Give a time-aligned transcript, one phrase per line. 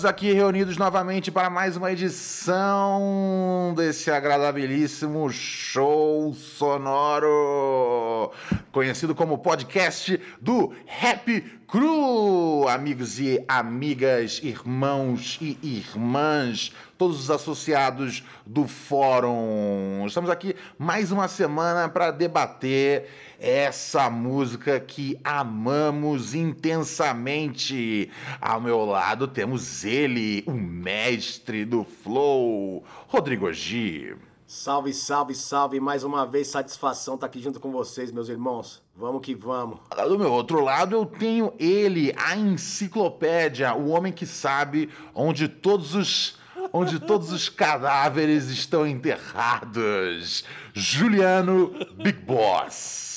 [0.00, 8.32] estamos aqui reunidos novamente para mais uma edição desse agradabilíssimo show sonoro,
[8.72, 12.66] conhecido como podcast do Happy Crew.
[12.66, 20.02] Amigos e amigas, irmãos e irmãs, todos os associados do fórum.
[20.06, 23.06] Estamos aqui mais uma semana para debater
[23.40, 28.10] essa música que amamos intensamente.
[28.40, 34.14] Ao meu lado temos ele, o mestre do flow, Rodrigo G.
[34.46, 35.80] Salve, salve, salve.
[35.80, 38.82] Mais uma vez, satisfação estar aqui junto com vocês, meus irmãos.
[38.96, 39.78] Vamos que vamos.
[40.08, 45.94] Do meu outro lado, eu tenho ele, a enciclopédia, o homem que sabe onde todos
[45.94, 46.38] os
[46.72, 50.44] onde todos os cadáveres estão enterrados.
[50.74, 53.09] Juliano Big Boss.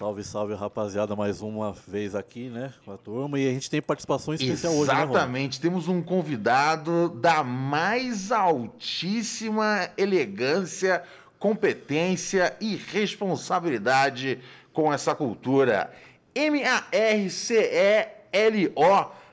[0.00, 3.38] Salve, salve, rapaziada, mais uma vez aqui, né, com a turma.
[3.38, 9.90] E a gente tem participação especial hoje, né, Exatamente, temos um convidado da mais altíssima
[9.98, 11.02] elegância,
[11.38, 14.38] competência e responsabilidade
[14.72, 15.92] com essa cultura.
[16.34, 16.80] M-A-R-C-E-L-O,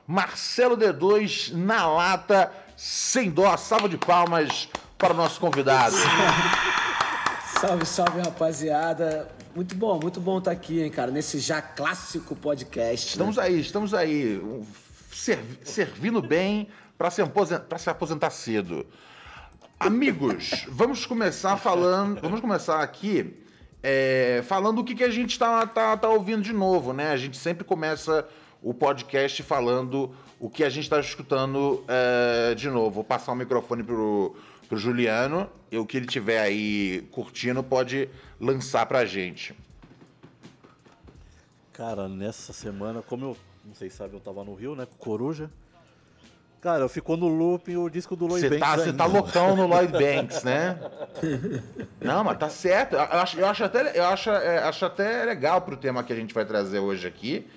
[0.06, 3.56] Marcelo D2 na lata, sem dó.
[3.56, 5.96] Salva de palmas para o nosso convidado.
[7.58, 9.37] salve, salve, rapaziada.
[9.58, 13.08] Muito bom, muito bom estar aqui, hein, cara, nesse já clássico podcast.
[13.08, 13.12] Né?
[13.12, 13.44] Estamos né?
[13.44, 14.40] aí, estamos aí,
[15.12, 17.24] serv servindo bem para se,
[17.80, 18.86] se aposentar cedo.
[19.80, 23.36] Amigos, vamos começar falando, vamos começar aqui
[23.82, 27.10] é, falando o que, que a gente está tá, tá ouvindo de novo, né?
[27.10, 28.28] A gente sempre começa
[28.62, 32.92] o podcast falando o que a gente está escutando é, de novo.
[32.92, 34.36] Vou passar o microfone pro
[34.68, 35.50] pro Juliano.
[35.72, 39.56] E o que ele tiver aí curtindo pode lançar pra gente.
[41.74, 44.96] Cara, nessa semana, como eu não sei se sabe, eu tava no Rio, né, com
[44.98, 45.50] Coruja.
[46.62, 48.60] Cara, ficou no loop o disco do Lloyd Banks.
[48.60, 50.80] Tá, você tá loucão no Lloyd Banks, né?
[52.02, 52.96] Não, mas tá certo.
[52.96, 56.16] Eu acho, eu acho, até, eu acho, é, acho até legal pro tema que a
[56.16, 57.48] gente vai trazer hoje aqui.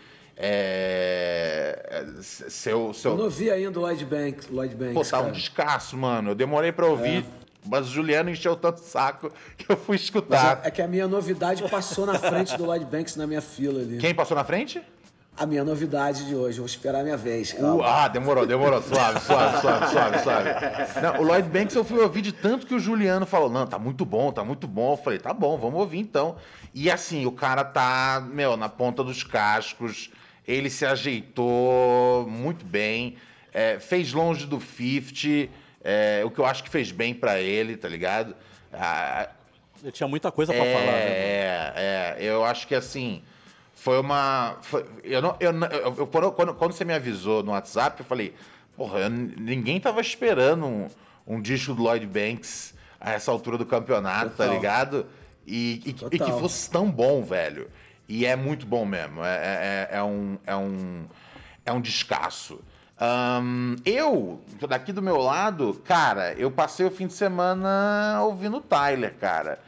[0.42, 2.22] É, é.
[2.22, 3.12] Seu, seu...
[3.12, 4.48] Eu não vi ainda o Lloyd Banks.
[4.48, 6.30] Lloyd Banks Pô, tá um descasso, mano.
[6.30, 7.24] Eu demorei pra ouvir.
[7.36, 7.40] É.
[7.66, 10.62] Mas o Juliano encheu tanto saco que eu fui escutar.
[10.64, 13.82] É, é, que a minha novidade passou na frente do Lloyd Banks na minha fila
[13.82, 13.98] ali.
[13.98, 14.82] Quem passou na frente?
[15.36, 16.58] A minha novidade de hoje.
[16.58, 17.52] Vou esperar a minha vez.
[17.52, 18.80] Uh, ah, demorou, demorou.
[18.80, 20.50] Suave, suave, suave, suave, suave.
[21.02, 23.78] Não, o Lloyd Banks eu fui ouvir de tanto que o Juliano falou: não, tá
[23.78, 24.94] muito bom, tá muito bom.
[24.94, 26.36] Eu falei: tá bom, vamos ouvir então.
[26.74, 30.10] E assim, o cara tá, meu, na ponta dos cascos
[30.50, 33.16] ele se ajeitou muito bem,
[33.52, 35.52] é, fez longe do 50,
[35.82, 38.34] é, o que eu acho que fez bem para ele, tá ligado?
[38.72, 39.28] Ah,
[39.82, 41.00] ele tinha muita coisa para é, falar, né?
[41.00, 43.22] É, é, eu acho que assim,
[43.74, 44.58] foi uma.
[44.62, 45.52] Foi, eu não, eu,
[45.98, 48.34] eu, quando, quando, você me avisou no WhatsApp, eu falei,
[48.76, 50.88] porra, eu, ninguém tava esperando um,
[51.26, 54.48] um disco do Lloyd Banks a essa altura do campeonato, tá Total.
[54.48, 55.06] tá ligado?
[55.46, 57.70] E, e, e, que fosse tão bom, velho.
[58.10, 59.22] E é muito bom mesmo.
[59.24, 61.04] É, é, é, é um, é, um,
[61.64, 62.60] é um descasso.
[63.00, 68.60] Um, eu, daqui do meu lado, cara, eu passei o fim de semana ouvindo o
[68.60, 69.60] Tyler, cara.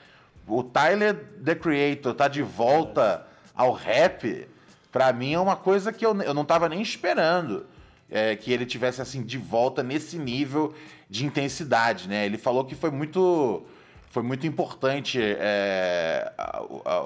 [0.45, 1.15] O Tyler,
[1.45, 4.49] The Creator, tá de volta ao rap.
[4.91, 7.65] Pra mim é uma coisa que eu, eu não tava nem esperando.
[8.11, 10.75] É, que ele tivesse assim de volta nesse nível
[11.09, 12.27] de intensidade, né?
[12.27, 13.65] Ele falou que foi muito
[14.13, 17.03] foi muito importante é, a, a,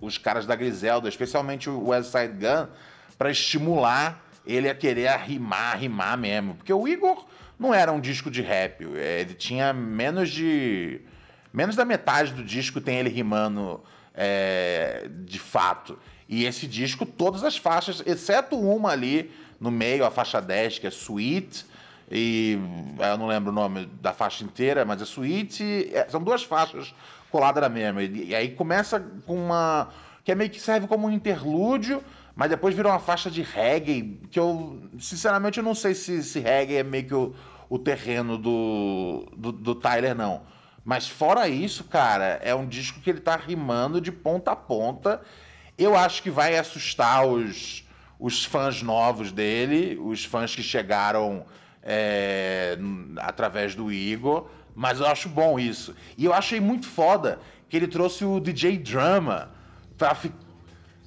[0.00, 2.68] os caras da Griselda, especialmente o West Side Gun,
[3.18, 6.54] para estimular ele a querer rimar, rimar mesmo.
[6.54, 7.26] Porque o Igor
[7.58, 11.00] não era um disco de rap, ele tinha menos de.
[11.52, 13.82] menos da metade do disco tem ele rimando
[14.14, 15.98] é, de fato.
[16.28, 20.86] E esse disco, todas as faixas, exceto uma ali no meio, a faixa 10, que
[20.86, 21.66] é Sweet
[22.10, 22.58] e
[22.98, 25.90] eu não lembro o nome da faixa inteira, mas é suíte.
[25.92, 26.94] É, são duas faixas
[27.30, 28.02] coladas na mesma.
[28.02, 29.88] E, e, aí começa com uma.
[30.24, 32.02] que é meio que serve como um interlúdio,
[32.34, 36.38] mas depois vira uma faixa de reggae, que eu, sinceramente, eu não sei se, se
[36.38, 37.34] reggae é meio que o,
[37.68, 40.42] o terreno do, do, do Tyler, não.
[40.84, 45.20] Mas fora isso, cara, é um disco que ele tá rimando de ponta a ponta.
[45.76, 47.84] Eu acho que vai assustar os,
[48.20, 51.44] os fãs novos dele, os fãs que chegaram
[51.86, 52.76] é,
[53.18, 55.94] através do Igor, mas eu acho bom isso.
[56.18, 57.38] E eu achei muito foda
[57.68, 59.50] que ele trouxe o DJ Drama
[59.96, 60.34] pra ficar.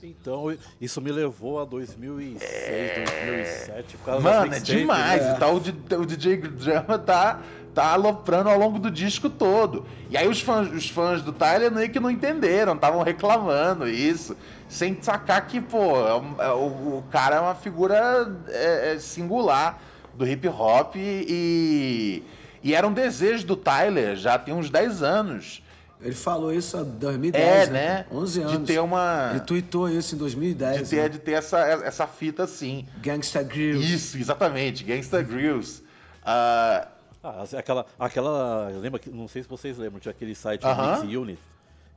[0.02, 3.04] Então, isso me levou a 2006, é...
[3.06, 3.98] 2007.
[4.24, 5.22] Mano, é demais.
[5.22, 5.34] É.
[5.34, 5.60] Tá, o,
[6.06, 7.42] DJ Drama tá,
[7.76, 9.86] tá aloprando ao longo do disco todo.
[10.10, 14.38] E aí os fãs, os fãs do Tyler meio que não entenderam, estavam reclamando isso.
[14.70, 19.82] Sem sacar que, pô, é é o, o cara é uma figura é, é, singular
[20.16, 22.24] do hip hop e,
[22.64, 25.62] e era um desejo do Tyler já tem uns 10 anos.
[26.02, 27.72] Ele falou isso em 2010, É, né?
[27.72, 28.06] né?
[28.12, 28.68] 11 De anos.
[28.68, 30.84] ter uma- Ele tweetou isso em 2010.
[30.84, 31.10] De ter, né?
[31.10, 32.86] de ter essa, essa fita assim.
[33.02, 33.94] Gangsta Grills.
[33.94, 34.84] Isso, exatamente.
[34.84, 35.84] Gangsta Grills.
[36.24, 36.88] Ah,
[37.22, 38.70] Ah, aquela, aquela.
[38.80, 39.10] Lembra que.
[39.10, 41.02] Não sei se vocês lembram, tinha aquele site Aham.
[41.04, 41.40] Mix Unit,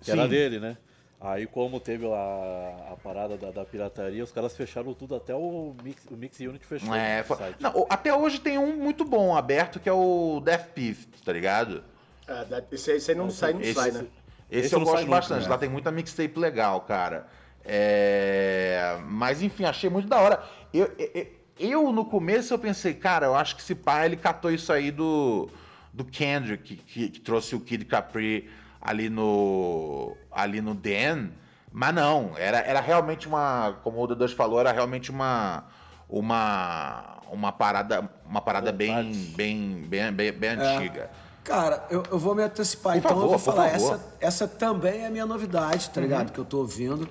[0.01, 0.19] que Sim.
[0.19, 0.77] era dele, né?
[1.25, 5.73] Aí como teve a, a parada da, da pirataria, os caras fecharam tudo, até o
[5.85, 7.57] Mix, o Mix Unit fechou é, foi- site.
[7.61, 11.85] não, até hoje tem um muito bom aberto que é o Death Piff, tá ligado?
[12.27, 14.07] É, esse, aí- esse aí não sai, não Esse, sai, né?
[14.51, 15.43] esse Esse eu gosto sai nunca, bastante.
[15.45, 15.49] né?
[15.49, 17.29] Lá tem muita mixtape legal, cara.
[17.65, 20.43] É, Mas enfim, achei muito da hora.
[20.75, 21.27] Eu, eu,
[21.59, 24.91] eu, no começo eu pensei, cara, eu acho que esse pai ele catou isso aí
[24.91, 25.49] do,
[25.93, 28.51] do Kendrick, que, que- que trouxe o Kid Capri
[28.83, 31.29] ali no ali no Dan.
[31.71, 35.65] Mas não, era, era realmente uma, como o D2 falou, era realmente uma
[36.09, 40.55] uma uma parada uma parada bem bem bem bem, bem É.
[40.77, 41.11] antiga.
[41.45, 43.71] Cara, eu, eu vou me antecipar, Por então favor, eu vou falar.
[43.71, 43.95] favor.
[43.95, 46.31] Essa, essa também é a minha novidade, tá ligado?
[46.31, 47.09] Que eu tô ouvindo.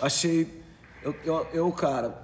[0.00, 0.62] Achei.
[1.02, 2.14] Eu, eu, eu, cara,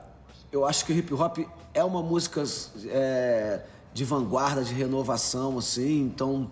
[0.51, 1.39] eu acho que o hip hop
[1.75, 2.43] é uma música
[2.87, 3.61] é,
[3.93, 6.01] de vanguarda, de renovação, assim.
[6.03, 6.51] Então,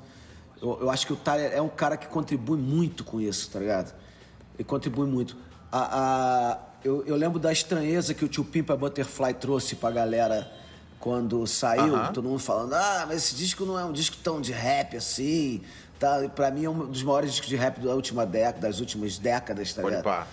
[0.63, 3.59] eu, eu acho que o Tyler é um cara que contribui muito com isso, tá
[3.59, 3.93] ligado?
[4.55, 5.37] Ele contribui muito.
[5.71, 5.99] A,
[6.53, 10.51] a- eu, eu lembro da estranheza que o Tio Pimpa Butterfly trouxe pra galera
[10.99, 12.13] quando saiu, Aham.
[12.13, 15.63] todo mundo falando, ah, mas esse disco não é um disco tão de rap assim.
[15.99, 16.25] Tá?
[16.25, 19.19] E Pra mim é um dos maiores discos de rap da última década, das últimas
[19.19, 20.05] décadas, tá Pode ligado?
[20.05, 20.27] pá.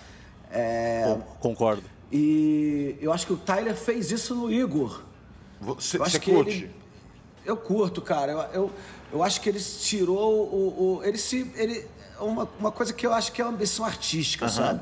[1.04, 1.82] Con- Concordo.
[2.12, 5.02] E eu acho que o Tyler fez isso no Igor.
[5.60, 6.50] Você, Eu acho você que curte?
[6.50, 6.70] ele-
[7.44, 8.32] Eu curto, cara.
[8.32, 8.70] Eu, eu,
[9.12, 10.98] eu acho que ele tirou o.
[10.98, 11.50] o- ele se.
[11.56, 11.86] Ele,
[12.20, 14.80] uma, uma coisa que eu acho que é uma ambição artística, sabe?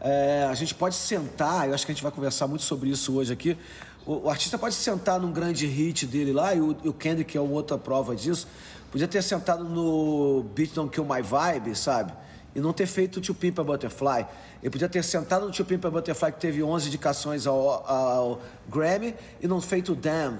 [0.00, 3.14] É, a gente pode sentar, eu acho que a gente vai conversar muito sobre isso
[3.14, 3.56] hoje aqui.
[4.04, 7.36] O, o artista pode sentar num grande hit dele lá, e o, e o Kendrick
[7.36, 8.46] é uma outra prova disso.
[8.90, 12.12] Podia ter sentado no Beat Don't Kill My Vibe, sabe?
[12.54, 14.26] E não ter feito o Tio Pimpa Butterfly.
[14.62, 19.14] Ele podia ter sentado no Tio Pimpa Butterfly, que teve 11 indicações ao, ao Grammy,
[19.40, 20.38] e não feito o Damn.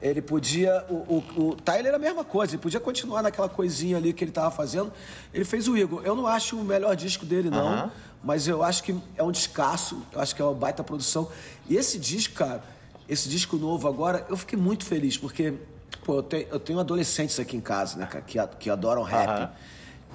[0.00, 0.84] Ele podia.
[0.88, 0.94] O,
[1.36, 4.32] o, o Tyler era a mesma coisa, ele podia continuar naquela coisinha ali que ele
[4.32, 4.90] tava fazendo.
[5.32, 6.02] Ele fez o Igor.
[6.04, 7.68] Eu não acho o melhor disco dele, não.
[7.68, 7.90] Aham.
[8.22, 11.28] Mas eu acho que é um descasso, eu acho que é uma baita produção.
[11.68, 12.62] E esse disco, cara,
[13.08, 15.54] esse disco novo agora, eu fiquei muito feliz, porque,
[16.04, 19.28] pô, eu tenho, eu tenho adolescentes aqui em casa, né, cara, que, que adoram rap,
[19.28, 19.50] Aham.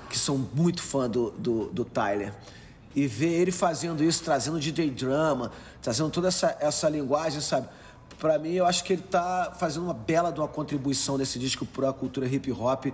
[0.07, 2.31] que são muito fã do, do, do Tyler.
[2.95, 7.67] E ver ele fazendo isso, trazendo DJ drama, trazendo toda essa, essa linguagem, sabe?
[8.19, 11.65] Pra mim, eu acho que ele tá fazendo uma bela de uma contribuição nesse disco
[11.65, 12.85] pra cultura hip hop,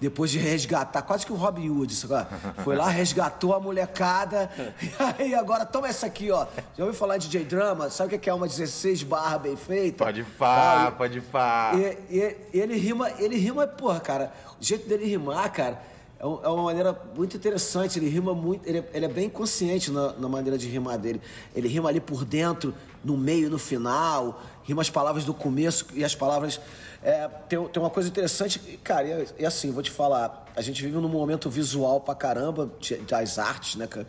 [0.00, 2.26] depois de resgatar, quase que um Robin Hood, sabe?
[2.64, 4.50] Foi lá, resgatou a molecada,
[4.82, 6.46] e aí agora toma essa aqui, ó.
[6.76, 7.88] Já ouviu falar de DJ drama?
[7.88, 10.04] Sabe o que é uma 16 barra bem feita?
[10.04, 11.72] Pode pá, pode pá.
[11.76, 15.80] e, e- ele rima, ele rima, porra, cara, o jeito dele rimar, cara,
[16.18, 17.98] é, é uma maneira muito interessante.
[17.98, 21.22] Ele rima muito, ele, é- ele é bem consciente na, na maneira de rimar dele.
[21.54, 26.04] Ele rima ali por dentro, no meio, no final, rima as palavras do começo e
[26.04, 26.60] as palavras.
[27.02, 30.82] é, tem, tem uma coisa interessante, cara, e, e assim, vou te falar, a gente
[30.82, 34.06] vive num momento visual pra caramba de- das artes, né, cara?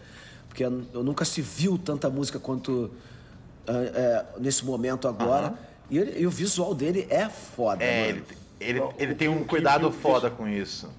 [0.47, 2.89] Porque eu nunca se viu tanta música quanto
[3.67, 5.53] é, é, nesse momento agora.
[5.89, 8.23] E, ele- e o visual dele é foda, É, mano.
[8.61, 10.89] ele, ele, ele tem um cuidado foda com isso.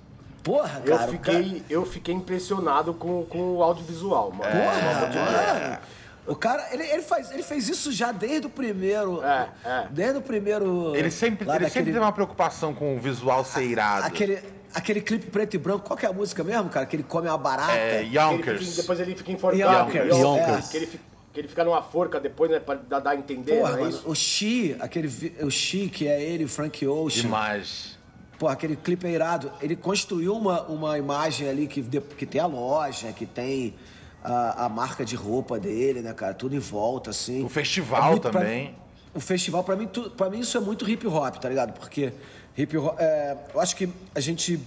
[0.43, 1.09] Porra, Eu cara.
[1.09, 4.43] o fiquei, eu fiquei impressionado com, com o audiovisual, mano.
[4.53, 5.79] Porra, mano.
[6.27, 9.23] O cara, ele, ele, faz, ele fez isso já desde o primeiro.
[9.23, 9.87] É, é.
[9.91, 10.95] Desde o primeiro.
[10.97, 14.07] Ele sempre, ele daquele- sempre teve uma preocupação com o visual ser irado.
[14.07, 14.41] Aquele,
[14.75, 16.85] aquele clipe preto e branco, qual que é a música mesmo, cara?
[16.87, 17.73] Que ele come uma barata.
[17.73, 18.77] É, Que ele fica- Yonkers.
[18.77, 19.89] depois ele fica enforcado.
[19.89, 20.69] Yonkers, Yonkers.
[20.69, 21.01] Que, ele, fi-
[21.33, 22.59] que ele fica numa forca depois, né?
[22.59, 24.03] Pra dar, a entender, Porra, é mano, isso?
[24.11, 25.09] o Xi, aquele,
[25.43, 27.23] o Xi, que é ele, o Frank Ocean.
[27.23, 27.97] Demais.
[28.39, 29.51] Pô, aquele clipe é irado.
[29.63, 33.75] Ele construiu uma, uma imagem ali que, que tem a loja, que tem
[34.23, 36.35] a, a marca de roupa dele, né, cara?
[36.35, 37.45] Tudo em volta, assim.
[37.45, 38.75] O festival muito pra- também.
[39.15, 41.73] o festival, pra mim, tu, pra mim, isso é muito hip hop, tá ligado?
[41.79, 42.13] Porque
[42.57, 42.97] hip hop.
[42.99, 44.61] é, eu acho que a gente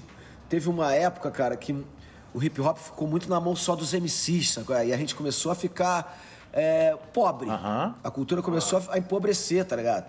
[0.47, 1.75] teve uma época, cara, que
[2.33, 4.67] o hip hop ficou muito na mão só dos MCs, sabe?
[4.87, 6.19] E a gente começou a ficar
[6.53, 7.49] é, pobre.
[7.49, 10.05] A cultura começou a, empobrecer, tá ligado?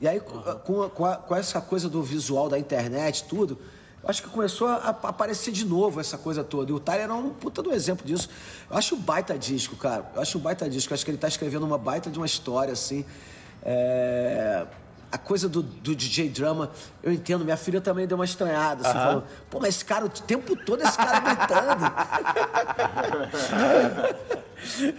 [0.00, 3.58] E aí, com, com, a- com essa coisa do visual da internet, tudo,
[4.06, 6.70] acho que começou a, aparecer de novo essa coisa toda.
[6.70, 8.28] E o Tyler era um puta do exemplo disso.
[8.70, 10.10] Eu acho um baita disco, cara.
[10.14, 10.92] Eu acho um baita disco.
[10.92, 13.04] Eu acho que ele tá escrevendo uma baita de uma história, assim.
[13.62, 14.66] É,
[15.10, 16.70] a coisa do, do DJ Drama,
[17.02, 20.08] eu entendo, minha filha também deu uma estranhada, assim, falou, pô, mas esse cara, o
[20.08, 21.92] tempo todo esse cara gritando.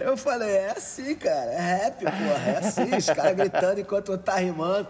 [0.00, 4.36] eu falei, é assim, cara, é rap, porra, é assim, os caras gritando enquanto tá
[4.36, 4.88] rimando.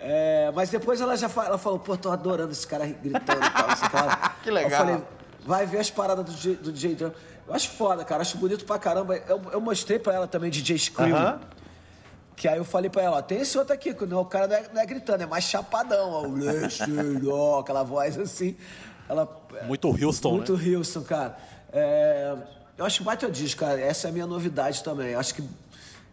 [0.00, 3.50] É, mas depois ela já fa- ela falou, pô, tô adorando esse cara gritando e
[3.90, 4.00] tal.
[4.02, 4.70] Ela- Que legal.
[4.70, 5.02] Eu falei,
[5.44, 7.14] vai ver as paradas do, DJ do DJ Drama.
[7.46, 9.16] Eu acho foda, cara, acho bonito pra caramba.
[9.28, 11.14] Eu, eu mostrei pra ela também DJ Scream.
[11.14, 11.40] Aham.
[12.36, 14.56] Que aí eu falei pra ela, ó, tem esse outro aqui, não, o cara não
[14.56, 16.24] é, não é gritando, é mais chapadão, ó,
[17.30, 18.56] ó, aquela voz assim.
[19.06, 19.28] Ela,
[19.66, 20.76] Muito Houston, muito né?
[20.76, 21.36] Houston, cara.
[21.70, 22.34] É,
[22.78, 23.78] eu acho baita disco, cara.
[23.78, 25.08] Essa é a minha novidade também.
[25.08, 25.42] Eu acho que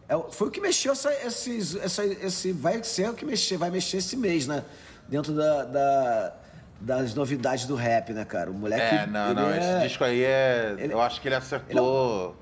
[0.10, 3.70] é foi o que mexeu essa, esses, essa, esse vai ser o que mexer, vai
[3.70, 4.64] mexer esse mês, né?
[5.08, 6.34] Dentro da, da-
[6.80, 8.52] das novidades do rap, né, cara?
[8.52, 8.96] O moleque.
[8.96, 9.50] É, não, ele não.
[9.50, 10.76] é- Esse disco aí é.
[10.78, 12.36] ele- eu acho que ele acertou.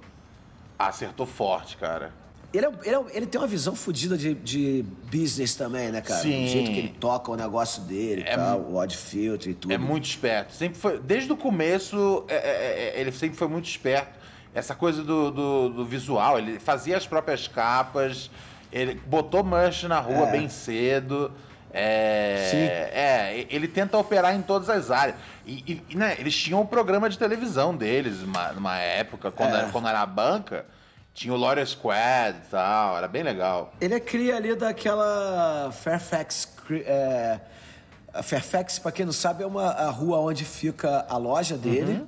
[0.77, 2.11] Acertou forte, cara.
[2.53, 6.21] Ele, é- ele, é- ele tem uma visão fodida de, de business também, né, cara?
[6.21, 6.45] Sim.
[6.45, 9.55] O jeito que ele toca o negócio dele e É tal, o odd filter e
[9.55, 9.73] tudo.
[9.73, 10.53] É muito esperto.
[10.53, 14.24] Sempre foi, desde o começo, é, é, é, ele sempre foi muito esperto.
[14.55, 18.31] Essa coisa do, do, do visual, ele fazia as próprias capas,
[18.71, 20.31] ele botou merch na rua É.
[20.31, 21.31] bem cedo.
[21.77, 22.57] É, Sim.
[22.57, 25.17] é, ele tenta operar em todas as áreas.
[25.45, 29.59] E, e, né, eles tinham o programa de televisão deles, numa, numa época, quando, É.
[29.59, 30.65] era, quando era a banca,
[31.13, 33.73] tinha o Lawyer Squad e tal, era bem legal.
[33.81, 36.55] Ele é cria ali daquela Fairfax.
[36.71, 37.39] É,
[38.13, 41.91] a Fairfax, pra quem não sabe, é uma a rua onde fica a loja dele,
[41.91, 42.07] Uhum.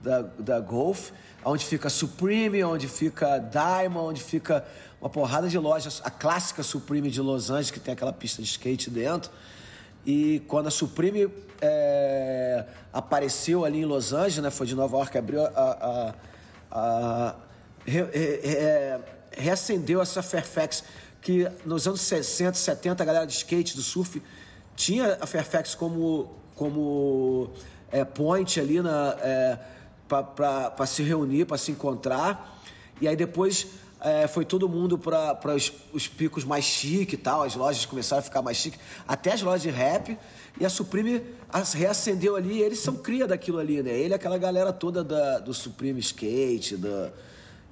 [0.00, 1.10] Da, da Golf,
[1.44, 4.64] onde fica Supreme, onde fica Diamond, onde fica
[5.00, 6.00] uma porrada de lojas.
[6.04, 9.30] A clássica Supreme de Los Angeles, que tem aquela pista de skate dentro.
[10.06, 11.28] E quando a Supreme
[11.60, 15.48] é, apareceu ali em Los Angeles, né, foi de Nova York, abriu a.
[15.50, 16.14] a-
[16.72, 17.34] a-
[17.84, 19.00] re- re- re-
[19.32, 20.84] reacendeu essa Fairfax,
[21.20, 24.22] que nos anos 60, 70, a galera de skate, do surf,
[24.74, 27.50] tinha a Fairfax como, como
[27.92, 29.16] é, point ali na.
[29.20, 29.58] É,
[30.18, 32.60] para se reunir, para se encontrar.
[33.00, 33.66] E aí depois
[34.00, 38.20] é, foi todo mundo para os, os picos mais chique e tal, as lojas começaram
[38.20, 40.18] a ficar mais chique, até as lojas de rap.
[40.58, 43.92] E a Supreme as- reacendeu ali, e eles são cria daquilo ali, né?
[43.96, 47.10] Ele é aquela galera toda da, do Supreme Skate, do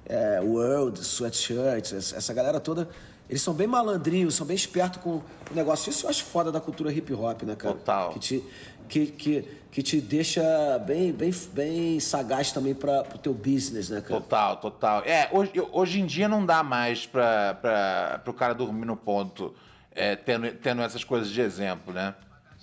[0.05, 2.87] é, World, Sweatshirts, essa essa galera toda.
[3.29, 5.91] Eles são bem malandrinhos, são bem espertos com o negócio.
[5.91, 7.75] Isso eu acho foda da cultura hip hop, né, cara?
[7.75, 8.09] Total.
[8.11, 8.43] Que te,
[8.89, 10.41] que, que, que te deixa
[10.79, 14.19] bem, bem, bem sagaz também para o teu business, né, cara?
[14.19, 15.03] Total, total.
[15.05, 19.53] É, hoje, hoje em dia não dá mais pra, pro cara dormir no ponto,
[19.93, 22.15] é, tendo, tendo essas coisas de exemplo, né?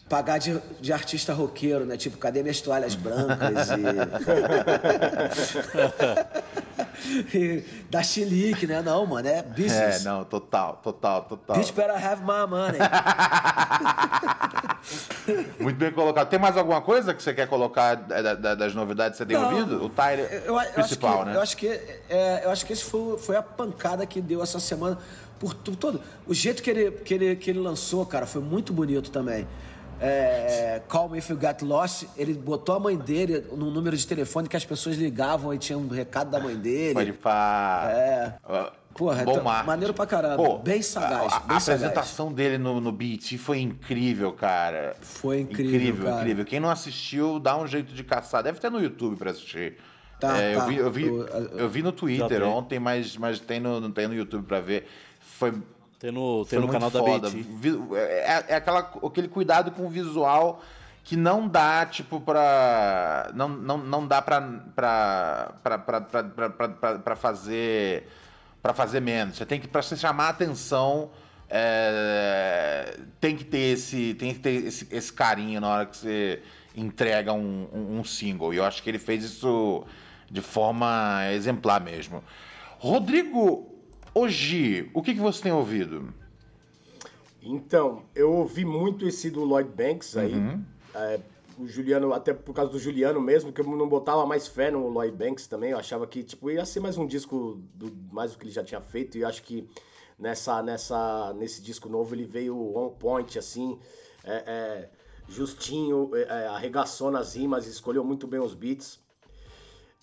[0.09, 1.97] Pagar de, de artista roqueiro, né?
[1.97, 3.75] Tipo, cadê minhas toalhas brancas e...
[7.37, 8.83] e dar chilique, né?
[8.83, 10.05] Não, mano, é É, business.
[10.05, 11.57] não, total, total, total.
[11.57, 12.79] Bitch better have my money.
[15.61, 16.29] Muito bem colocado.
[16.29, 19.37] Tem mais alguma coisa que você quer colocar da- da- das novidades que você tem
[19.37, 19.53] Não.
[19.53, 19.85] ouvido?
[19.85, 21.37] O Tyler Eu, eu principal, que, né?
[21.37, 21.67] Eu acho que,
[22.09, 24.97] é, eu acho que esse foi, foi a pancada que deu essa semana
[25.41, 26.01] por tudo todo.
[26.27, 29.47] O jeito que ele, que, ele, que ele lançou, cara, foi muito bonito também.
[30.01, 34.07] É, Call Me If You Got Lost, ele botou a mãe dele num número de
[34.07, 36.95] telefone que as pessoas ligavam e tinha um recado da mãe dele.
[36.95, 37.91] Pode falar.
[37.93, 38.39] É.
[38.95, 39.67] Porra, Bom então, marketing.
[39.67, 40.59] maneiro pra caramba.
[40.59, 41.69] Bem sagaz, A, a bem sagaz.
[41.69, 44.97] apresentação dele no, no BET foi incrível, cara.
[45.03, 46.17] Foi incrível, Incrível, cara.
[46.23, 46.45] incrível.
[46.47, 48.43] Quem não assistiu, dá um jeito de caçar.
[48.43, 49.77] Deve ter no YouTube pra assistir.
[50.19, 50.67] Tá, É, eu, tá.
[50.67, 52.43] vi, eu, vi, Eu- eu- eu vi no Twitter tem.
[52.43, 54.89] ontem, mas, mas tem, no, não tem no YouTube pra ver.
[55.21, 55.53] Foi,
[55.99, 57.31] Tem no, foi tem no muito canal da foda.
[57.31, 57.43] BT.
[57.43, 60.61] Vi- É, é aquela, aquele cuidado com o visual
[61.03, 63.31] que não dá, tipo, pra.
[63.35, 64.41] Não, não, não dá pra,
[64.75, 68.09] pra, pra, pra, pra, pra, pra, pra fazer.
[68.63, 69.37] Pra fazer menos.
[69.37, 71.11] Você tem que, pra você chamar a atenção,
[71.49, 74.15] é, tem que ter esse.
[74.15, 76.43] Tem que ter esse, esse carinho na hora que você
[76.77, 78.53] entrega um, um, um single.
[78.53, 79.85] E eu acho que ele fez isso
[80.31, 82.23] de forma exemplar mesmo.
[82.79, 83.73] Rodrigo,
[84.17, 86.13] hoje, o que, que você tem ouvido?
[87.43, 90.33] Então, eu ouvi muito esse do Lloyd Banks aí.
[90.95, 91.21] É,
[91.59, 94.89] o Juliano, até por causa do Juliano mesmo, que eu não botava mais fé no
[94.89, 95.71] Lloyd Banks também.
[95.71, 98.65] Eu achava que, tipo, ia ser mais um disco do mais do que ele já
[98.65, 99.17] tinha feito.
[99.17, 99.69] E eu acho que
[100.19, 103.79] nessa, nessa, nesse disco novo ele veio on point, assim,
[104.25, 104.91] é, é,
[105.29, 108.99] justinho, é, é, arregaçou nas rimas, escolheu muito bem os beats.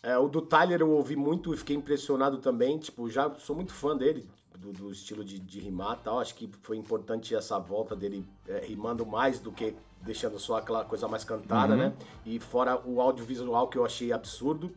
[0.03, 2.77] É, o do Tyler eu ouvi muito e fiquei impressionado também.
[2.77, 4.27] Tipo, já sou muito fã dele,
[4.59, 6.19] do, do estilo de, de rimar e tal.
[6.19, 10.83] Acho que foi importante essa volta dele é, rimando mais do que deixando só aquela
[10.83, 11.93] coisa mais cantada, né?
[12.25, 14.69] E fora o audiovisual que eu achei absurdo.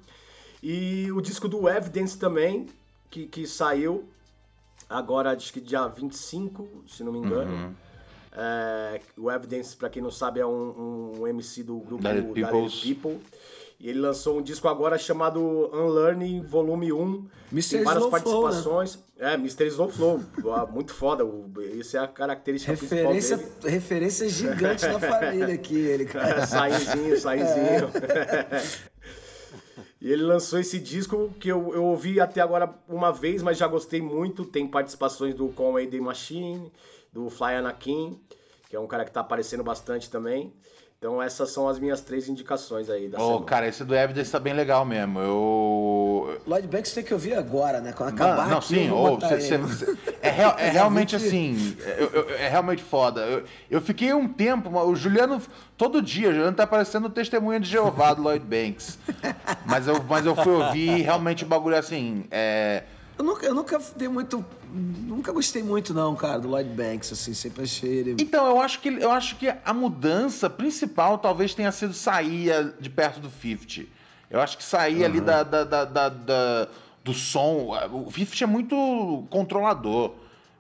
[0.63, 2.67] E o disco do Evidence também,
[3.11, 4.09] que, que saiu
[4.89, 7.77] agora, acho que dia 25, se não me engano.
[8.33, 12.03] É, o Evidence, pra quem não sabe, é um, um MC do grupo
[12.33, 12.81] Peoples.
[12.81, 13.21] People.
[13.79, 15.39] E ele lançou um disco agora chamado
[15.73, 17.27] Unlearning Volume 1.
[17.53, 17.77] Mr.
[17.77, 18.51] Tem várias Slow Flow, né?
[18.51, 18.99] participações.
[19.19, 19.67] É, Mr.
[19.67, 20.21] Slow Flow.
[20.73, 21.25] Muito foda.
[21.27, 23.75] O, essa é a característica Referência, principal dele.
[23.75, 26.47] referência gigante da família aqui, ele, É, cara.
[26.47, 27.91] sainzinho, sainzinho.
[30.01, 33.67] e ele lançou esse disco que eu, eu ouvi até agora uma vez, mas já
[33.67, 34.45] gostei muito.
[34.45, 36.73] Tem participações do Conway The Machine,
[37.13, 38.19] do Fly Anakin,
[38.71, 40.53] que é um cara que tá aparecendo bastante também.
[40.99, 43.45] Então essas são as minhas três indicações aí da Ô, semana.
[43.45, 45.21] cara, esse do Evidence tá bem legal mesmo.
[45.21, 46.41] Eu.
[46.47, 47.93] Lloyd Banks tem que ouvir agora, né?
[47.93, 49.69] Quando Mano, acabar não, aqui, sim, ou, botar cê- cê- ele.
[49.75, 53.21] cê- é, real- é realmente assim, eu- eu- é realmente foda.
[53.21, 55.41] Eu, eu fiquei um tempo, o Juliano,
[55.77, 58.99] todo dia, o Juliano tá parecendo testemunha de Jeová do Lloyd Banks.
[59.67, 62.85] Mas eu, mas eu fui ouvir e realmente o bagulho assim, é,
[63.19, 64.45] Eu nunca, eu nunca dei muito.
[64.73, 68.17] Nunca gostei muito, não, cara, do Lloyd Banks, assim, sempre achei ele.
[68.21, 72.91] Então, eu acho que eu acho que a mudança principal talvez tenha sido sair de
[72.91, 73.89] perto do 50.
[74.29, 76.69] Eu acho que sair ali da, da, da, da- da-
[77.03, 77.71] do som.
[77.93, 80.13] O 50 é muito controlador.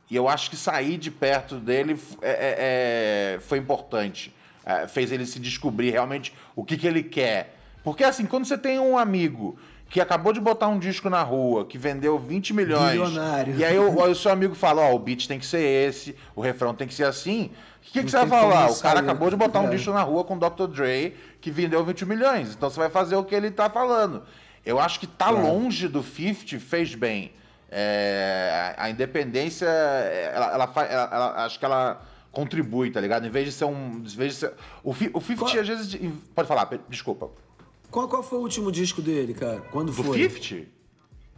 [0.08, 4.32] E eu acho que sair de perto dele é- é- é- foi importante.
[4.64, 7.56] É, fez ele se descobrir realmente o que, que ele quer.
[7.84, 9.58] Porque assim, quando você tem um amigo
[9.88, 12.90] que acabou de botar um disco na rua, que vendeu 20 milhões.
[12.90, 13.56] Bilionário.
[13.56, 16.40] E aí o, o seu amigo fala, ó, o beat tem que ser esse, o
[16.40, 17.50] refrão tem que ser assim.
[17.88, 18.70] O que, que você vai falar?
[18.70, 19.70] O cara acabou de botar um é.
[19.70, 20.66] disco na rua com o Dr.
[20.66, 22.52] Dre, que vendeu 20 milhões.
[22.54, 24.24] Então você vai fazer o que ele tá falando.
[24.64, 27.32] Eu acho que tá longe do 50 fez bem.
[27.70, 33.26] É, a independência, ela, ela, ela- ela- acho que ela contribui, tá ligado?
[33.26, 34.02] Em vez de ser um.
[34.04, 36.00] Em vez de ser, o, o 50 Qual- às vezes.
[36.34, 37.30] Pode falar, desculpa.
[37.90, 39.60] Qual, qual foi o último disco dele, cara?
[39.72, 40.28] Quando Do foi?
[40.28, 40.68] 50?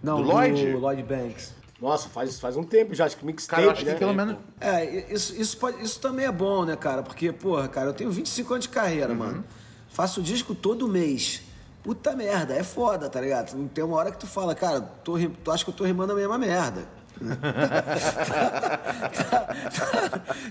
[0.03, 0.73] Não, do Lloyd?
[0.73, 1.53] do Lloyd Banks.
[1.81, 3.95] Nossa, faz, faz um tempo já, acho que mixtape, Cara, eu acho que né?
[3.97, 4.37] pelo menos.
[4.61, 7.03] É, isso, isso, pode- isso também é bom, né, cara?
[7.05, 9.19] Porque, porra, cara, eu tenho 25 anos de carreira, Uhum.
[9.19, 9.45] mano.
[9.89, 11.43] Faço disco todo mês.
[11.85, 13.55] Puta merda, é foda, tá ligado?
[13.57, 16.13] Não Tem uma hora que tu fala, cara, tô, tu acha que eu tô rimando
[16.13, 16.85] a mesma merda.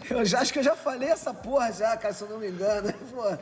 [0.09, 2.47] eu já acho que eu já falei essa porra já, cara, se eu não me
[2.49, 2.93] engano.
[3.13, 3.37] Pô,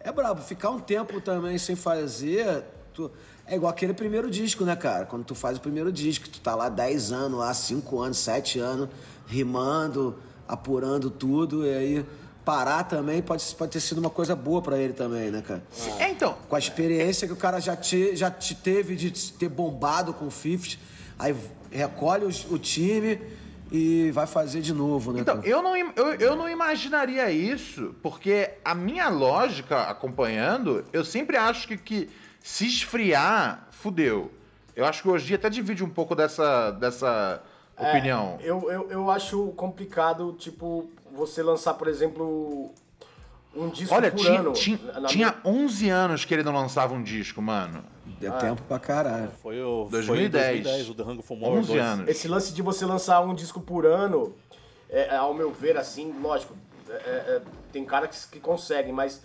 [0.00, 2.64] é brabo, ficar um tempo também sem fazer.
[2.94, 3.10] tu-
[3.46, 5.06] É igual aquele primeiro disco, né, cara?
[5.06, 8.58] Quando tu faz o primeiro disco, tu tá lá 10 anos, lá 5 anos, 7
[8.60, 8.88] anos,
[9.26, 12.06] rimando, apurando tudo, e aí
[12.44, 15.62] parar também pode, pode ter sido uma coisa boa pra ele também, né, cara?
[15.98, 16.36] É, então.
[16.48, 20.26] Com a experiência que o cara já te, já te teve de ter bombado com
[20.26, 20.78] o Fifth,
[21.18, 21.34] aí
[21.70, 23.20] recolhe os- o, time
[23.70, 25.20] e vai fazer de novo, né?
[25.20, 25.48] Então, cara?
[25.48, 31.68] eu não, eu, eu não imaginaria isso, porque a minha lógica acompanhando, eu sempre acho
[31.68, 34.30] que, que se esfriar, fudeu.
[34.74, 37.42] Eu acho que hoje dia até divide um pouco dessa, dessa
[37.76, 38.38] É, opinião.
[38.40, 42.72] eu, eu, eu acho complicado, tipo, você lançar, por exemplo,
[43.54, 44.52] um disco Olha, por tinha, ano.
[44.52, 47.84] tinha, tinha minha- 11 anos que ele não lançava um disco, mano.
[48.20, 49.30] Deu tempo pra caralho.
[49.42, 50.06] Foi o 2010.
[50.06, 51.80] Foi em 2010, o The Hunger for More 11 2.
[51.80, 52.08] anos.
[52.08, 54.34] Esse lance de você lançar um disco por ano,
[54.90, 56.54] é, ao meu ver, assim, lógico,
[56.88, 59.22] é, é, tem caras que, que conseguem, mas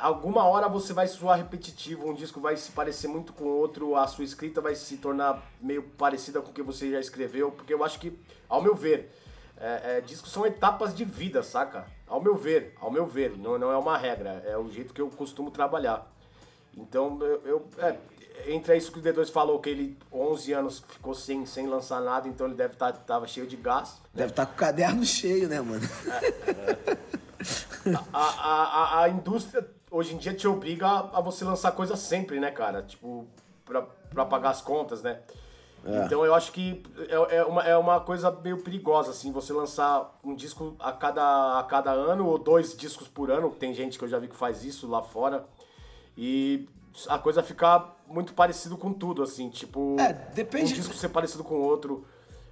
[0.00, 3.96] alguma hora você vai soar repetitivo, um disco vai se parecer muito com o outro,
[3.96, 7.72] a sua escrita vai se tornar meio parecida com o que você já escreveu, porque
[7.72, 9.10] eu acho que, ao meu ver,
[9.58, 11.86] é, é, discos são etapas de vida, saca?
[12.06, 15.00] Ao meu ver, ao meu ver, não, não é uma regra, é o jeito que
[15.00, 16.10] eu costumo trabalhar.
[16.76, 17.96] Então, eu, eu- é,
[18.46, 22.26] entre isso que o D2 falou, que ele 11 anos ficou sem, sem lançar nada,
[22.28, 24.00] então ele deve estar tava cheio de gás.
[24.14, 25.82] Deve estar com o caderno cheio, né, mano?
[28.12, 28.62] A, a,
[29.00, 32.50] a, a indústria hoje em dia te obriga a, a você lançar coisa sempre, né,
[32.50, 32.82] cara?
[32.82, 33.26] Tipo,
[33.64, 35.20] pra, pra pagar as contas, né?
[36.04, 40.14] Então eu acho que é, é, uma, é uma coisa meio perigosa, assim, você lançar
[40.22, 43.50] um disco a cada, a cada ano ou dois discos por ano.
[43.50, 45.46] Tem gente que eu já vi que faz isso lá fora.
[46.22, 46.68] E
[47.08, 49.96] a coisa ficar muito parecido com tudo, assim, tipo.
[49.98, 52.04] É, depende- Um disco ser parecido com o outro.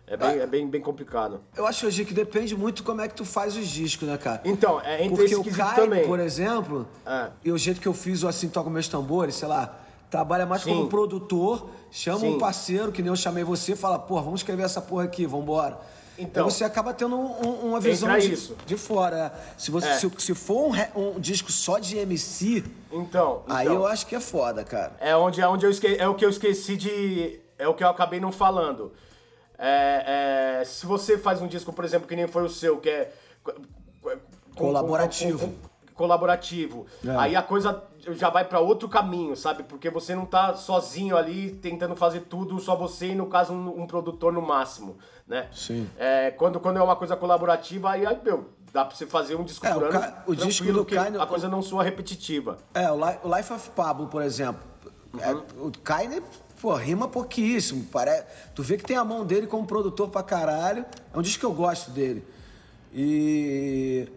[0.07, 1.43] É bem, é bem, bem complicado.
[1.55, 4.41] Eu acho, hoje que depende muito como é que tu faz os discos, né, cara?
[4.43, 6.07] Então, é entre Porque esse o Kai, também.
[6.07, 7.29] por exemplo, É.
[7.45, 9.79] e o jeito que eu fiz o Assim Toca Meus Tambores, sei lá,
[10.11, 10.71] trabalha mais Sim.
[10.71, 12.37] como produtor, chama Sim.
[12.37, 15.79] um parceiro, que nem eu chamei você, fala, pô, vamos escrever essa porra aqui, vambora.
[16.19, 18.57] Então, Aí você acaba tendo um- um- uma visão de, isso.
[18.67, 19.33] de fora.
[19.57, 19.95] Se, você, É.
[19.99, 23.77] se, se for um, um disco só de MC, Então, aí então.
[23.79, 24.97] eu acho que é foda, cara.
[25.01, 25.87] É onde, é onde eu esque...
[25.97, 27.39] é o que eu esqueci de.
[27.57, 28.93] É o que eu acabei não falando.
[29.57, 32.89] É, é, se você faz um disco, por exemplo, que nem foi o seu, que
[32.91, 33.13] é.
[33.43, 33.53] com-
[34.57, 35.39] Colaborativo.
[35.39, 35.68] com- com-
[35.99, 36.87] colaborativo.
[37.07, 37.11] É.
[37.17, 37.83] Aí a coisa
[38.13, 39.65] já vai pra outro caminho, sabe?
[39.65, 43.83] Porque você não tá sozinho ali tentando fazer tudo, só você e, no caso, um,
[43.83, 45.49] um produtor no máximo, né?
[45.53, 45.87] Sim.
[45.99, 49.45] É, quando, quando é uma coisa colaborativa, aí, aí, meu, dá pra você fazer um
[49.45, 49.89] disco É, o.
[49.91, 52.57] Ka- o disco do que A coisa não soa repetitiva.
[52.73, 54.63] É, o Li- o Life of Pablo, por exemplo.
[55.21, 56.23] É, o Kanye,
[56.63, 57.85] pô, rima pouquíssimo.
[57.87, 58.25] Pare...
[58.55, 60.85] Tu vê que tem a mão dele como produtor pra caralho.
[61.13, 62.25] É um disco que eu gosto dele.
[62.95, 64.09] E.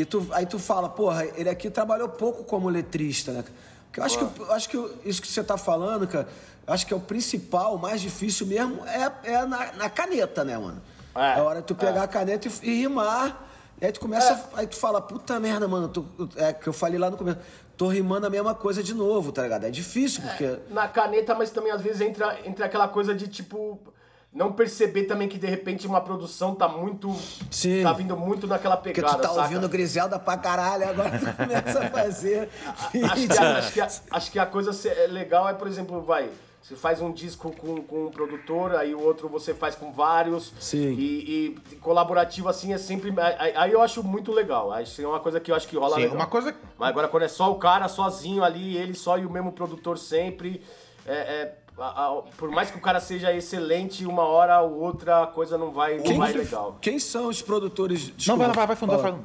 [0.00, 3.44] E tu, aí tu fala, porra, ele aqui trabalhou pouco como letrista, né?
[3.86, 6.28] Porque eu acho que, eu acho que isso que você tá falando, cara,
[6.66, 10.44] eu acho que é o principal, o mais difícil mesmo, é, é na, na caneta,
[10.44, 10.80] né, mano?
[11.14, 13.46] É, É, a hora de tu pegar a caneta e, e rimar.
[13.80, 14.32] E aí tu começa.
[14.32, 14.60] É.
[14.60, 15.88] Aí tu fala, puta merda, mano.
[15.88, 17.38] tu- é que eu falei lá no começo.
[17.76, 19.64] Tô rimando a mesma coisa de novo, tá ligado?
[19.64, 20.58] É difícil, porque.
[20.68, 23.80] Na caneta, mas também às vezes entra, entra aquela coisa de tipo.
[24.32, 27.12] Não perceber também que de repente uma produção tá muito.
[27.50, 27.82] Sim.
[27.82, 29.16] Tá vindo muito naquela Porque pegada.
[29.18, 29.40] tu tá saca?
[29.42, 32.48] ouvindo Griselda pra caralho, agora tu começa a fazer.
[33.10, 35.66] acho, que a, acho, que a, acho que a coisa se- é legal é, por
[35.66, 36.30] exemplo, vai.
[36.62, 40.52] Você faz um disco com, com um produtor, aí o outro você faz com vários.
[40.60, 40.92] Sim.
[40.92, 43.12] E, e colaborativo assim é sempre.
[43.38, 44.70] Aí, aí eu acho muito legal.
[44.70, 46.16] Aí isso é uma coisa que eu acho que rola Sim, legal.
[46.16, 49.30] uma coisa- Mas agora quando é só o cara sozinho ali, ele só e o
[49.30, 50.62] mesmo produtor sempre.
[51.06, 55.22] É, é, a- a- por mais que o cara seja excelente, uma hora ou outra
[55.24, 56.78] a coisa não vai, não vai que- legal.
[56.80, 58.08] quem são os produtores.
[58.08, 59.20] Não, desculpa, vai, vai, vai fundar, fala.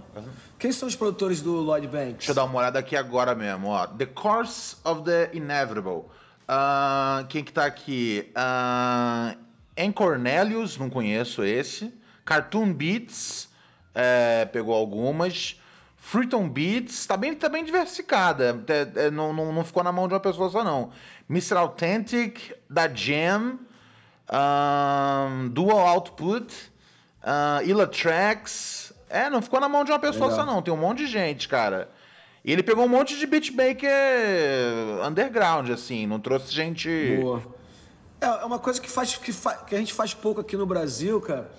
[0.57, 2.13] Quem são os produtores do Lloyd Banks?
[2.17, 3.85] Deixa eu dar uma olhada aqui agora mesmo, ó.
[3.87, 6.03] The Course of the Inevitable.
[6.47, 8.31] Ah, quem que tá aqui?
[8.35, 9.37] Uh,
[9.75, 9.91] N.
[9.93, 11.93] Cornelius, não conheço esse.
[12.23, 13.49] Cartoon Beats,
[13.93, 15.59] é, pegou algumas.
[15.97, 18.63] Freeton Beats, tá bem, tá bem diversificada.
[18.67, 20.91] É, é, não, não, não ficou na mão de uma pessoa só, não.
[21.29, 21.55] Mr.
[21.57, 23.59] Authentic, da Jam,
[24.31, 26.53] um, Dual Output,
[27.23, 28.93] uh, Ila Tracks.
[29.09, 30.45] É, não ficou na mão de uma pessoa Legal.
[30.45, 30.61] só, não.
[30.61, 31.89] Tem um monte de gente, cara.
[32.43, 33.89] E ele pegou um monte de beatmaker
[35.05, 36.05] underground, assim.
[36.05, 37.17] Não trouxe gente.
[37.21, 37.41] Boa.
[38.21, 40.65] É, é uma coisa que, faz, que, fa- que a gente faz pouco aqui no
[40.65, 41.49] Brasil, cara.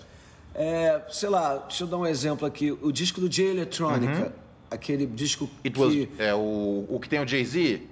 [0.55, 2.71] É, sei lá, deixa eu dar um exemplo aqui.
[2.81, 4.33] O disco do J Electronica,
[4.71, 5.51] aquele disco Uhum.
[5.65, 5.81] It que...
[5.81, 7.83] was, é, o, o que tem o Jay-Z?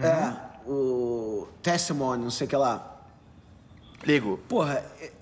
[0.00, 0.32] É,
[0.66, 3.00] o Testimony, não sei o que lá.
[4.04, 4.38] Ligo.
[4.48, 5.12] Porra, é,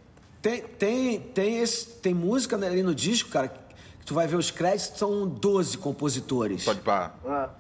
[0.43, 4.51] tem, tem, tem, esse, tem música ali no disco, cara, que tu vai ver os
[4.51, 6.65] créditos, são 12 compositores.
[6.65, 7.15] Pode pá.
[7.27, 7.51] Ah,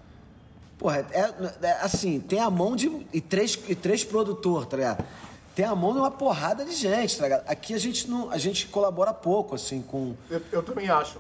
[0.79, 3.07] Porra, é, é assim, tem a mão de.
[3.12, 5.05] E três, e três produtor, tá ligado?
[5.55, 7.49] Tem a mão de uma porrada de gente, tá ligado?
[7.49, 8.31] Aqui a gente não.
[8.31, 10.14] A gente colabora pouco, assim, com.
[10.29, 11.18] eu, eu também acho.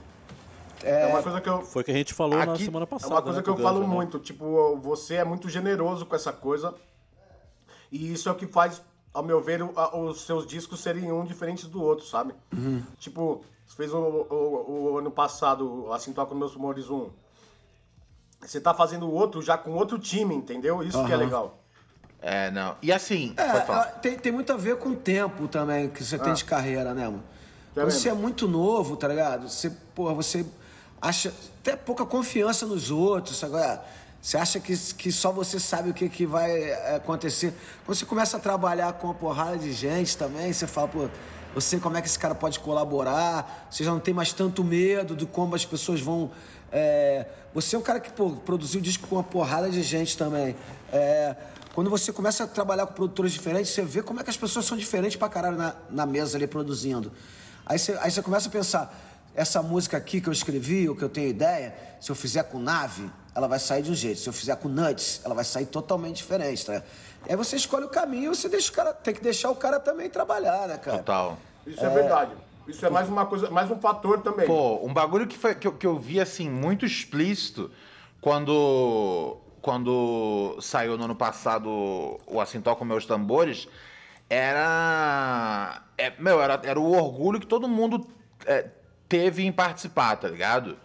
[0.84, 1.62] É, uma coisa que eu.
[1.62, 3.14] Foi o que a gente falou na Aqui semana É passada.
[3.14, 3.86] uma coisa né, que eu com falo né?
[3.86, 6.74] muito, tipo, você é muito generoso com essa coisa.
[7.90, 11.66] E isso é o que faz, ao meu ver, os seus discos serem um diferentes
[11.66, 12.34] do outro, sabe?
[12.98, 17.10] Tipo, você fez o, o- o ano passado, assim, Toca Meus Rumores 1.
[18.40, 20.82] Você tá fazendo o outro já com outro time, entendeu?
[20.82, 21.58] Isso que é legal.
[22.20, 22.76] É, não.
[22.82, 23.84] E assim, É, pode falar.
[24.00, 27.04] tem, tem muito a ver com o tempo também que você tem de carreira, né,
[27.06, 27.22] mano?
[27.74, 29.48] Tá você é muito novo, tá ligado?
[29.48, 30.44] Você, porra, você
[31.04, 33.84] acha até pouca confiança nos outros, agora
[34.22, 37.52] você acha que, que só você sabe o que, que vai é, acontecer.
[37.84, 41.08] Quando você começa a trabalhar com uma porrada de gente também, você fala, pô,
[41.54, 44.64] eu sei como é que esse cara pode colaborar, você já não tem mais tanto
[44.64, 46.30] medo de como as pessoas vão.
[46.72, 50.56] é, Você é um cara que pô, produziu disco com uma porrada de gente também.
[50.90, 51.36] É,
[51.74, 54.64] quando você começa a trabalhar com produtores diferentes, você vê como é que as pessoas
[54.64, 57.12] são diferentes pra caralho na, na mesa ali produzindo.
[57.66, 61.02] Aí você, aí você começa a pensar, essa música aqui que eu escrevi, ou que
[61.02, 64.20] eu tenho ideia, se eu fizer com nave, ela vai sair de um jeito.
[64.20, 66.82] Se eu fizer com nuts, ela vai sair totalmente diferente, tá?
[67.28, 68.92] Aí você escolhe o caminho e você deixa o cara.
[68.92, 70.98] Tem que deixar o cara também trabalhar, né, cara?
[70.98, 71.38] Total.
[71.66, 72.32] Isso é, verdade.
[72.68, 74.46] Isso é mais uma coisa, mais um fator também.
[74.46, 77.70] Pô, um bagulho que, foi, que, eu, que eu vi, assim, muito explícito
[78.20, 81.68] quando, quando saiu no ano passado
[82.26, 83.66] o Assim Toca Meus Tambores,
[84.28, 85.82] era...
[85.98, 88.06] É, meu, era, era o orgulho que todo mundo
[88.46, 88.66] é,
[89.08, 90.76] teve em participar, tá ligado?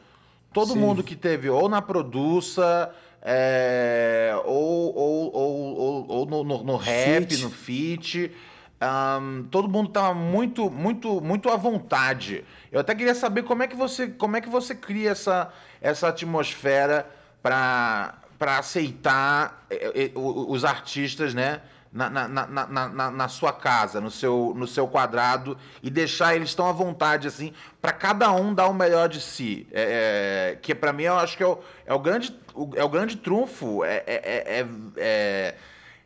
[0.54, 6.76] Todo mundo que teve ou na produça, é, ou, ou, ou, ou, no, no, no
[6.78, 7.44] rap, Feat.
[7.44, 8.32] no feat.
[8.82, 12.46] Ahn, todo mundo tava muito, muito, muito à vontade.
[12.72, 15.52] Eu até queria saber como é que você, como é que você cria essa,
[15.82, 17.06] essa atmosfera
[17.44, 18.16] para
[18.58, 21.62] aceitar eh, eh, os artistas, né?
[21.92, 26.68] Na, na, na, na, sua casa, no seu, no seu quadrado, e deixar eles tão
[26.68, 29.68] à vontade, assim, para cada um dar o melhor de si.
[29.72, 32.84] É, é, que para mim eu acho que é o, é o, grande, o- é
[32.84, 33.84] o grande trunfo.
[33.84, 35.56] É, é, é, é- é-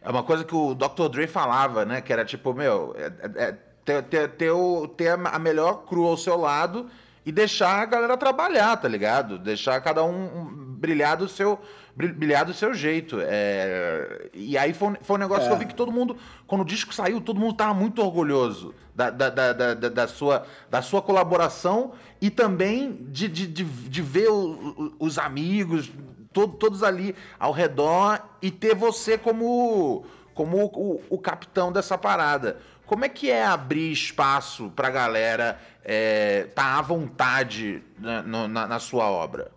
[0.01, 1.09] é uma coisa que o Dr.
[1.09, 1.99] Dre falava, né?
[1.99, 6.05] Que era tipo, meu, é- é- é ter, ter, ter, o- ter a melhor crew
[6.07, 6.89] ao seu lado
[7.25, 9.37] e deixar a galera trabalhar, tá ligado?
[9.37, 11.59] Deixar cada um brilhar do seu,
[11.95, 13.17] brilhar do seu jeito.
[13.21, 15.47] É, e aí foi, um- foi um negócio É.
[15.47, 18.73] que eu vi que todo mundo, quando o disco saiu, todo mundo tava muito orgulhoso
[18.95, 24.01] da, da, da, da, da- sua, da sua colaboração e também de, de, de, de
[24.01, 25.91] ver o- os amigos,
[26.31, 30.03] to- todos ali ao redor e ter você como,
[30.33, 32.57] como o, o capitão dessa parada.
[32.87, 38.67] Como é que é abrir espaço pra galera é, tá à vontade na, no- na-
[38.67, 39.51] na sua obra?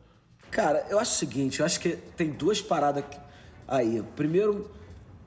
[0.57, 3.05] Cara, eu acho o seguinte, eu acho que tem duas paradas
[3.69, 4.03] aí.
[4.16, 4.71] Primeiro,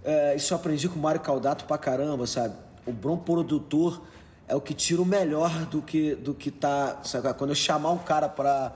[0.04, 2.56] é, isso eu aprendi com o Mário Caldato pra caramba, sabe?
[2.84, 4.02] O bom produtor
[4.48, 6.98] é o que tira o melhor do que, do que tá.
[7.04, 7.32] Sabe?
[7.36, 8.74] Quando eu chamar um cara pra,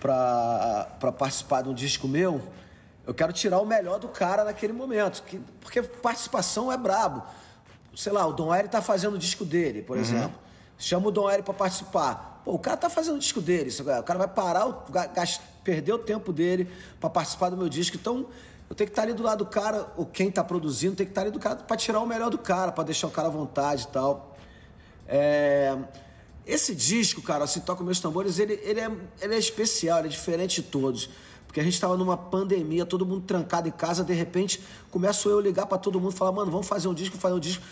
[0.00, 2.40] pra, pra participar de um disco meu,
[3.06, 5.22] eu quero tirar o melhor do cara naquele momento.
[5.24, 7.22] Que, porque participação é brabo.
[7.94, 10.32] Sei lá, o Dom L tá fazendo o disco dele, por exemplo.
[10.78, 12.29] Chama o Dom L pra participar.
[12.44, 13.70] Pô, o cara tá fazendo o disco dele.
[13.80, 14.82] O cara vai parar, o-
[15.64, 17.96] perder o tempo dele pra participar do meu disco.
[17.96, 18.26] Então,
[18.68, 21.10] eu tenho que estar ali do lado do cara, ou quem tá produzindo, tem que
[21.12, 23.30] estar ali do cara pra tirar o melhor do cara, pra deixar o cara à
[23.30, 24.36] vontade e tal.
[25.06, 25.76] É,
[26.46, 30.10] Esse disco, cara, assim, Toca Meus Tambores, ele, ele, é, ele é especial, ele é
[30.10, 31.08] diferente de todos.
[31.46, 35.38] Porque a gente tava numa pandemia, todo mundo trancado em casa, de repente, começo eu
[35.40, 37.62] ligar pra todo mundo falar, mano, vamos fazer um disco, fazer um disco.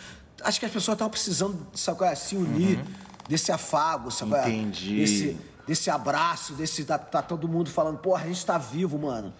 [0.42, 2.14] Acho que as pessoas estavam precisando, sabe é?
[2.14, 2.84] Se unir,
[3.28, 4.48] desse afago, sabe é?
[4.48, 4.96] Entendi.
[4.96, 5.36] Desse,
[5.66, 6.84] desse abraço, desse.
[6.84, 9.32] Tá, tá todo mundo falando, porra, a gente tá vivo, mano.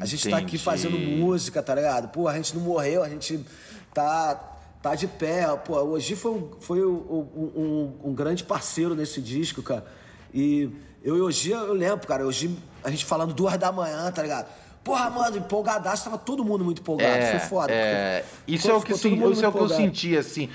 [0.00, 0.58] A gente tá aqui Entendi.
[0.62, 2.08] fazendo música, tá ligado?
[2.08, 3.44] Pô, a gente não morreu, a gente
[3.92, 4.34] tá,
[4.82, 5.46] tá de pé.
[5.64, 7.28] Pô, Ogi foi, um, foi o-
[8.02, 9.84] um, um grande parceiro nesse disco, cara.
[10.32, 10.68] E
[11.02, 14.48] eu e Ogi, eu lembro, cara, Ogi, a gente falando duas da manhã, tá ligado?
[14.82, 17.72] Porra, mano, empolgadaço, tava todo mundo muito empolgado, foi foda.
[17.72, 20.48] é, isso é o que, sim- isso é o que eu senti, assim.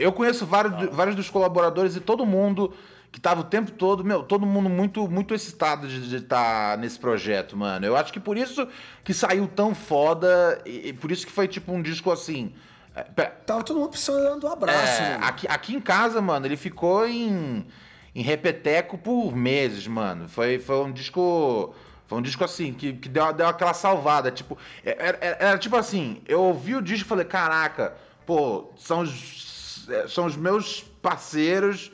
[0.00, 2.72] Eu conheço vários, vários dos colaboradores e todo mundo
[3.12, 7.56] que tava o tempo todo, meu, todo mundo muito, muito excitado de estar nesse projeto,
[7.56, 7.84] mano.
[7.84, 8.66] Eu acho que por isso
[9.02, 12.52] que saiu tão foda e, e por isso que foi tipo um disco assim.
[12.94, 15.24] é, Tava todo mundo precisando do abraço, é, mano.
[15.24, 17.66] aqui, aqui em casa, mano, ele ficou em,
[18.14, 20.28] em repeteco por meses, mano.
[20.28, 21.74] Foi, foi um disco.
[22.06, 24.30] Foi um disco assim, que, que deu, deu aquela salvada.
[24.30, 27.94] Tipo, era, era- era tipo assim, eu ouvi o disco e falei, caraca,
[28.26, 29.59] pô, são os, é,
[30.08, 31.90] são os meus parceiros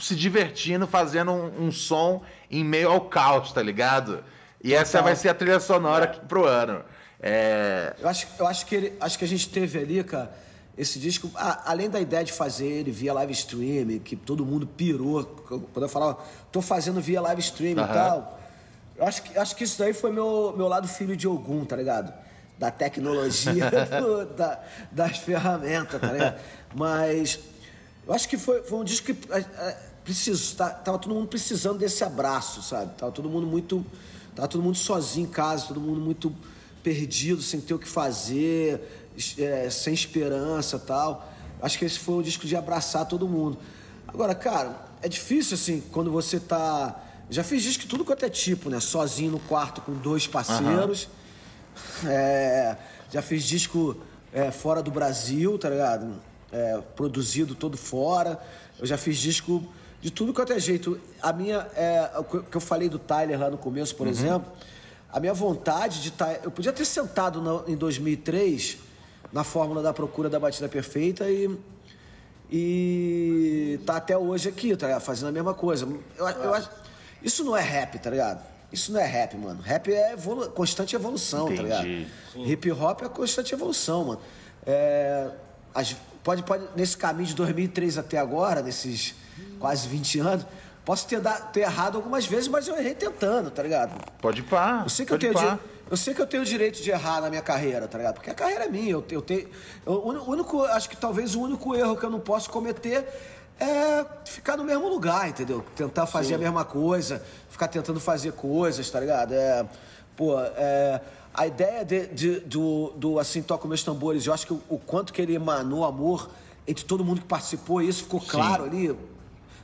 [0.00, 4.22] se divertindo, fazendo um, um som em meio ao caos, tá ligado?
[4.62, 6.82] E essa vai ser a trilha sonora aqui pro ano.
[7.20, 10.32] É, Eu acho, eu acho que ele, acho que a gente teve ali, cara,
[10.76, 14.66] esse disco, a- além da ideia de fazer ele via live stream, que todo mundo
[14.66, 16.18] pirou, quando eu falava,
[16.52, 17.92] tô fazendo via live stream e Aham.
[17.92, 18.40] tal.
[18.96, 21.74] Eu acho que, acho que isso daí foi meu, meu lado filho de Ogum, tá
[21.76, 22.12] ligado?
[22.58, 26.40] Da tecnologia, do- da- das ferramentas, tá ligado?
[26.74, 27.38] Mas
[28.06, 31.28] eu acho que foi, foi um disco que é, é, preciso, tá, tava todo mundo
[31.28, 32.94] precisando desse abraço, sabe?
[32.96, 33.84] Tava todo mundo muito.
[34.34, 36.34] Tava todo mundo sozinho em casa, todo mundo muito
[36.82, 41.32] perdido, sem ter o que fazer, é, sem esperança e tal.
[41.60, 43.58] Acho que esse foi um disco de abraçar todo mundo.
[44.06, 47.04] Agora, cara, é difícil assim, quando você tá.
[47.30, 48.80] Já fiz disco tudo quanto é tipo, né?
[48.80, 51.08] Sozinho no quarto com dois parceiros.
[52.06, 52.76] É,
[53.10, 53.96] já fiz disco
[54.32, 56.12] é, fora do Brasil, tá ligado?
[56.52, 58.40] É, produzido todo fora.
[58.78, 59.62] Eu já fiz disco
[60.00, 61.00] de tudo quanto é jeito.
[61.22, 61.66] A minha.
[61.74, 64.50] É, o que eu falei do Tyler lá no começo, por exemplo.
[65.12, 66.40] A minha vontade de estar.
[66.44, 68.78] eu podia ter sentado na- em 2003
[69.32, 71.58] na fórmula da procura da batida perfeita e.
[72.50, 75.02] E tá até hoje aqui, tá ligado?
[75.02, 75.86] Fazendo a mesma coisa.
[76.16, 76.70] Eu, eu acho.
[77.22, 78.42] Isso não é rap, tá ligado?
[78.72, 79.60] Isso não é rap, mano.
[79.62, 81.86] Rap é evolu constante evolução, tá ligado?
[81.86, 82.52] Entendi.
[82.52, 84.20] Hip hop é constante evolução, mano.
[84.66, 85.30] É,
[85.74, 89.14] as- pode, pode, nesse caminho de 2003 até agora, nesses
[89.58, 90.44] quase 20 anos,
[90.84, 93.92] posso ter, da- ter errado algumas vezes, mas eu errei tentando, tá ligado?
[94.20, 94.82] pode ir pá.
[94.84, 96.90] Eu sei que eu pode tenho, di- eu sei que eu tenho o direito de
[96.90, 98.14] errar na minha carreira, tá ligado?
[98.16, 98.90] Porque a carreira é minha.
[98.90, 99.48] Eu, eu tenho.
[99.86, 103.06] eu- o único, acho que talvez o único erro que eu não posso cometer
[103.58, 105.64] é ficar no mesmo lugar, entendeu?
[105.74, 109.32] Tentar fazer a mesma coisa, ficar tentando fazer coisas, tá ligado?
[109.32, 109.66] É,
[110.16, 111.00] pô, é,
[111.34, 114.78] a ideia de, de- do, do Assim Toca Meus Tambores, eu acho que o, o
[114.78, 116.30] quanto que ele emanou amor
[116.66, 118.96] entre todo mundo que participou, isso ficou claro ali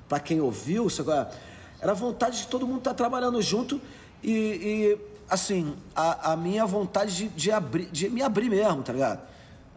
[0.09, 1.29] para quem ouviu, qual é?
[1.81, 3.81] era a vontade de todo mundo estar trabalhando junto
[4.23, 8.93] e, e, assim, a, a minha vontade de, de, abrir, de me abrir mesmo, tá
[8.93, 9.21] ligado?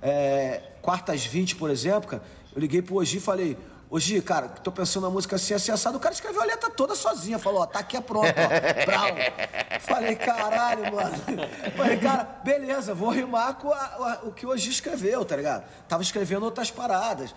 [0.02, 2.24] É, quartas 20, por exemplo, cara,
[2.56, 3.58] eu liguei pro Ogi e falei,
[3.90, 5.96] Ogi, cara, tô pensando na música assim, assim, assado.
[5.98, 9.08] O cara escreveu a letra toda sozinha, falou, ó, tá aqui é pronto, ó, brau.
[9.80, 11.16] Falei, caralho, mano.
[11.78, 15.64] Falei, cara, beleza, vou rimar com a- a- o que o Ogi escreveu, tá ligado?
[15.88, 17.34] Tava escrevendo outras paradas.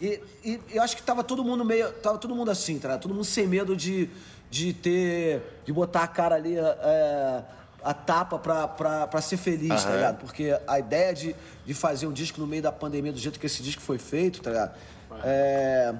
[0.00, 1.92] E, e eu acho que tava todo mundo meio.
[1.92, 3.02] Tava todo mundo assim, tá ligado?
[3.02, 4.08] Todo mundo sem medo de,
[4.50, 5.60] de ter.
[5.66, 7.42] de botar a cara ali é,
[7.84, 10.16] a tapa pra, pra, pra ser feliz, tá ligado?
[10.20, 11.36] Porque a ideia de,
[11.66, 14.40] de fazer um disco no meio da pandemia, do jeito que esse disco foi feito,
[14.40, 14.74] tá ligado?
[15.24, 15.94] É,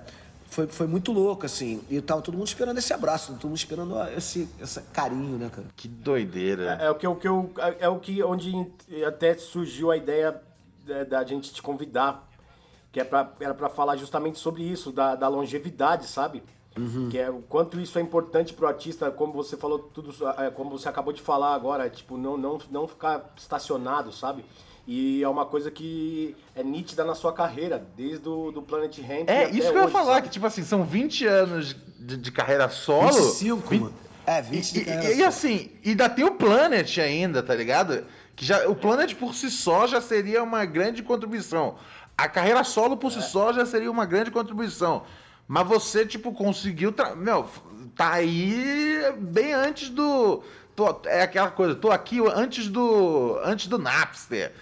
[0.51, 1.83] foi, foi muito louco, assim.
[1.89, 5.67] E tava todo mundo esperando esse abraço, todo mundo esperando esse, esse carinho, né, cara?
[5.77, 6.79] Que doideira.
[6.81, 8.53] É, é o que, o que eu, é o que onde
[9.07, 10.41] até surgiu a ideia
[10.85, 12.29] da, da gente te convidar,
[12.91, 16.43] que é pra, era para falar justamente sobre isso, da, da longevidade, sabe?
[17.11, 20.71] Que é o quanto isso é importante pro artista, como você falou tudo, é, como
[20.71, 24.45] você acabou de falar agora, tipo, não, não, não ficar estacionado, sabe?
[24.93, 29.29] E é uma coisa que é nítida na sua carreira, desde o do Planet Ramp
[29.29, 30.27] É, até isso que eu ia hoje, falar, sabe?
[30.27, 33.13] que tipo assim, são 20 anos de, de carreira solo.
[33.13, 33.95] 25, Vin- mano.
[34.27, 35.29] É, 20 E, de e- carreira e solo.
[35.29, 38.05] assim, e ainda tem o Planet ainda, tá ligado?
[38.35, 41.77] Que já, o Planet por si só já seria uma grande contribuição.
[42.19, 45.05] A carreira solo por si só já seria uma grande contribuição.
[45.47, 46.91] Mas você, tipo, conseguiu.
[46.91, 47.47] tra- Meu,
[47.95, 50.43] tá aí bem antes do.
[50.75, 53.39] tô- é aquela coisa, tô aqui antes do.
[53.45, 54.53] Antes do Napster.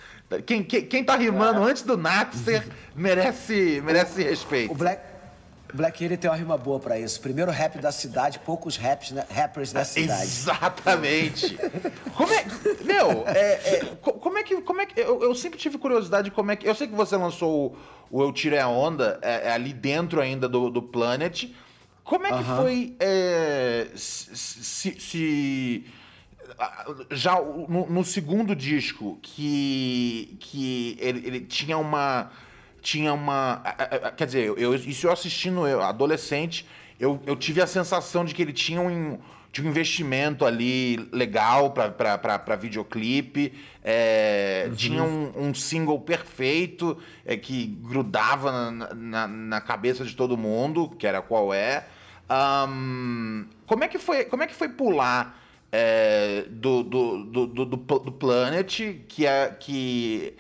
[0.45, 4.73] Quem, quem, quem tá rimando antes do Napster merece, merece respeito.
[4.73, 5.01] O Black,
[5.73, 7.19] Black Alien tem uma rima boa pra isso.
[7.21, 10.23] Primeiro rap da cidade, poucos raps, né, rappers da cidade.
[10.25, 11.59] Exatamente.
[12.15, 12.45] Como é,
[12.85, 16.25] meu, é, é, co- como é que, como é que eu, eu sempre tive curiosidade
[16.29, 17.77] de como é que eu sei que você lançou
[18.11, 21.45] o, o Eu Tirei a Onda é, é ali dentro ainda do, do Planet.
[22.05, 25.85] Como é que foi é, se, se- se-
[27.11, 32.31] já no, no segundo disco que que ele, ele tinha uma
[32.83, 33.63] tinha uma
[34.17, 36.67] quer dizer eu isso eu assistindo eu adolescente
[36.99, 39.19] eu, eu tive a sensação de que ele tinha um
[39.53, 43.53] tinha um investimento ali legal para videoclipe
[43.85, 50.37] é, tinha um, um single perfeito é, que grudava na, na, na cabeça de todo
[50.37, 51.87] mundo que era qual é.
[52.29, 55.35] Ahn, como é que foi como é que foi pular
[55.71, 60.35] é, do, do, do, do, do Pl- do Planet, que é que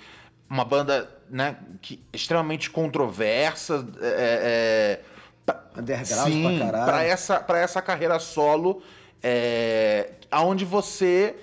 [0.48, 5.00] uma banda né, que, extremamente controversa, é, é,
[5.44, 6.84] pra- Underground sim, pra caralho.
[6.86, 8.82] pra essa, pra essa carreira solo,
[9.22, 11.36] é, onde você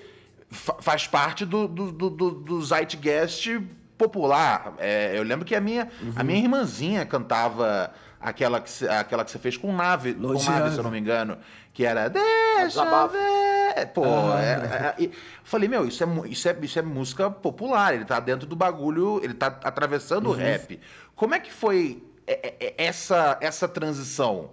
[0.50, 3.60] fa- faz parte do, do, do, do, do zeitgeist
[3.96, 4.74] popular.
[4.78, 7.92] É, eu lembro que a minha, a minha irmãzinha cantava
[8.28, 11.38] aquela que, aquela que você fez com nave, com nave, se eu não me engano,
[11.72, 13.86] que era Deixa ver.
[13.94, 14.42] Pô, Ah.
[14.42, 14.52] é,
[14.98, 15.12] é, e-
[15.44, 19.20] falei, meu, isso é, isso, é, isso é música popular, ele tá dentro do bagulho,
[19.22, 20.80] ele tá atravessando o rap.
[21.14, 24.50] Como é que foi é, é, é, essa, essa transição?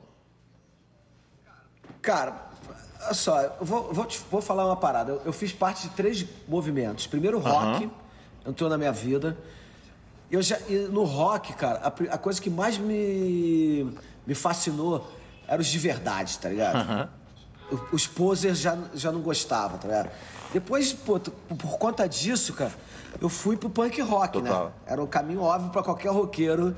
[2.01, 2.35] Cara,
[3.05, 5.11] olha só, eu vou, vou, te- vou falar uma parada.
[5.13, 7.07] Eu, eu fiz parte de três movimentos.
[7.07, 7.89] Primeiro, rock
[8.45, 9.37] entrou na minha vida.
[10.31, 10.57] Eu já,
[10.91, 13.93] no rock, cara, a, a coisa que mais me,
[14.25, 15.07] me fascinou
[15.47, 17.09] era os de verdade, tá ligado?
[17.71, 20.09] O- Os posers já, já não gostavam, tá ligado?
[20.51, 22.71] Depois, pô, por conta disso, cara,
[23.21, 24.65] eu fui pro punk rock, Total.
[24.65, 24.71] né?
[24.87, 26.75] Era um caminho óbvio pra qualquer roqueiro.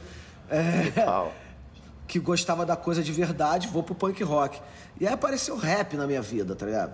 [0.49, 0.91] é,
[2.07, 4.61] que gostava da coisa de verdade, vou pro punk rock.
[4.99, 6.93] E aí apareceu rap na minha vida, tá ligado?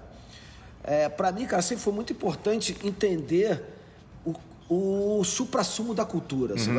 [0.84, 3.64] É, pra mim, cara, sempre foi muito importante entender
[4.74, 6.74] o, supra-sumo da cultura, sabe?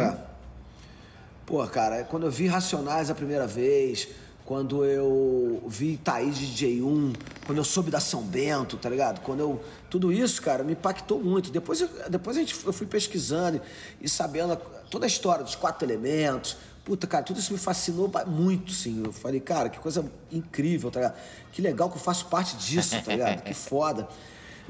[1.45, 4.09] Pô, cara, quando eu vi Racionais a primeira vez,
[4.45, 7.15] quando eu vi Thaís de DJ1,
[7.47, 9.21] quando eu soube da São Bento, tá ligado?
[9.21, 9.61] Quando eu.
[9.91, 11.51] Tudo isso, cara, me impactou muito.
[11.51, 13.61] Depois, eu- depois a gente, eu fui pesquisando
[14.01, 14.57] e sabendo
[14.91, 16.57] toda a história dos quatro elementos.
[16.85, 19.03] Puta, cara, tudo isso me fascinou muito, sim.
[19.05, 21.17] Eu falei, cara, que coisa incrível, tá ligado?
[21.53, 23.43] Que legal que eu faço parte disso, tá ligado?
[23.43, 24.09] Que foda.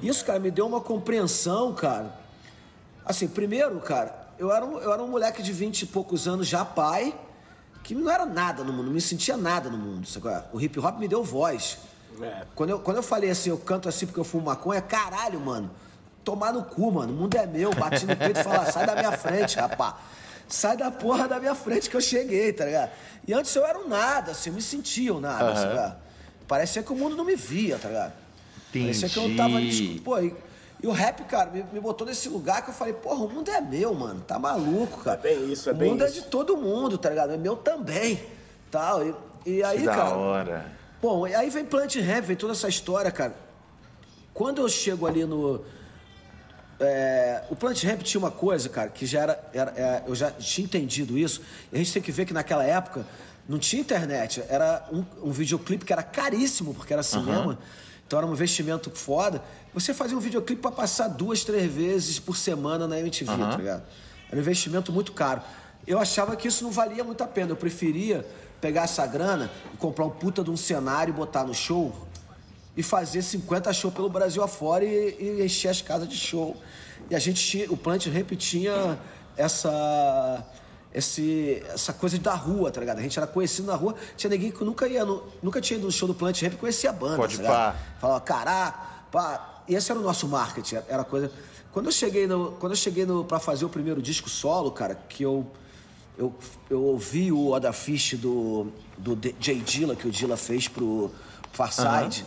[0.03, 2.21] Isso, cara, me deu uma compreensão, cara.
[3.05, 6.47] Assim, primeiro, cara, eu era um, eu era um moleque de 20 e poucos anos,
[6.47, 7.15] já pai,
[7.83, 10.07] que não era nada no mundo, não me sentia nada no mundo.
[10.07, 10.29] Sabe?
[10.29, 10.45] é?
[10.53, 11.79] O hip hop me deu voz.
[12.21, 12.43] É.
[12.55, 15.71] Quando, eu, quando eu falei assim, eu canto assim porque eu fumo maconha, caralho, mano.
[16.23, 17.13] Tomar no cu, mano.
[17.13, 17.75] O mundo é meu.
[17.75, 19.99] Bati no peito e falar, sai da minha frente, rapá.
[20.47, 22.91] Sai da porra da minha frente que eu cheguei, tá ligado?
[23.27, 25.75] E antes eu era um nada, assim, eu me sentia um nada, sabe?
[25.75, 25.97] qual é?
[26.47, 28.13] Parecia que o mundo não me via, tá ligado?
[28.73, 29.69] Parecia que eu tava ali.
[29.69, 29.93] Entendi.
[29.95, 30.35] escu- Pô, e,
[30.83, 33.51] e o rap, cara, me, me botou nesse lugar que eu falei, porra, o mundo
[33.51, 34.21] é meu, mano.
[34.21, 35.19] Tá maluco, cara.
[35.21, 36.23] É bem isso, é o bem mundo é isso.
[36.23, 37.33] de todo mundo, tá ligado?
[37.33, 38.21] É meu também.
[38.71, 39.07] Tal.
[39.07, 39.15] E,
[39.47, 40.17] e aí, Que da cara.
[40.17, 40.67] hora.
[41.01, 43.35] Bom, e aí vem Plant Rap, vem toda essa história, cara.
[44.35, 45.63] Quando eu chego ali no.
[46.81, 49.51] é, o Plant Ramp tinha uma coisa, cara, que já era.
[49.53, 51.43] era- é, eu já tinha entendido isso.
[51.71, 53.07] E a gente tem que ver que naquela época
[53.49, 54.43] não tinha internet.
[54.49, 57.59] Era um, um videoclipe que era caríssimo, porque era cinema.
[58.13, 59.43] Então era um investimento foda.
[59.73, 63.83] Você fazia um videoclipe pra passar duas, três vezes por semana na MTV, tá ligado?
[64.29, 65.41] Era um investimento muito caro.
[65.87, 67.53] Eu achava que isso não valia muito a pena.
[67.53, 68.27] Eu preferia
[68.61, 72.07] pegar essa grana e comprar um puta de um cenário e botar no show
[72.77, 76.55] e fazer 50 shows pelo Brasil afora e, e encher as casas de show.
[77.09, 78.99] E a gente tinha, o Plant tinha
[79.39, 80.45] essa
[80.95, 82.99] esse, essa coisa da rua, tá ligado?
[82.99, 85.87] A gente era conhecido na rua, tinha ninguém que nunca ia no, nunca tinha ido
[85.87, 87.77] no show do Plant Ramp e conhecia a banda, Pode tá pá.
[88.01, 88.79] Falava, caraca,
[89.11, 89.63] pá.
[89.69, 91.31] E esse era o nosso marketing, era coisa.
[91.73, 94.95] Quando eu cheguei no, quando eu cheguei no para fazer o primeiro disco solo, cara,
[94.95, 95.47] que eu
[96.19, 96.35] eu,
[96.69, 101.11] eu ouvi o Oda Fish do do Jay Dilla que o Dilla fez pro
[101.53, 102.25] Farside.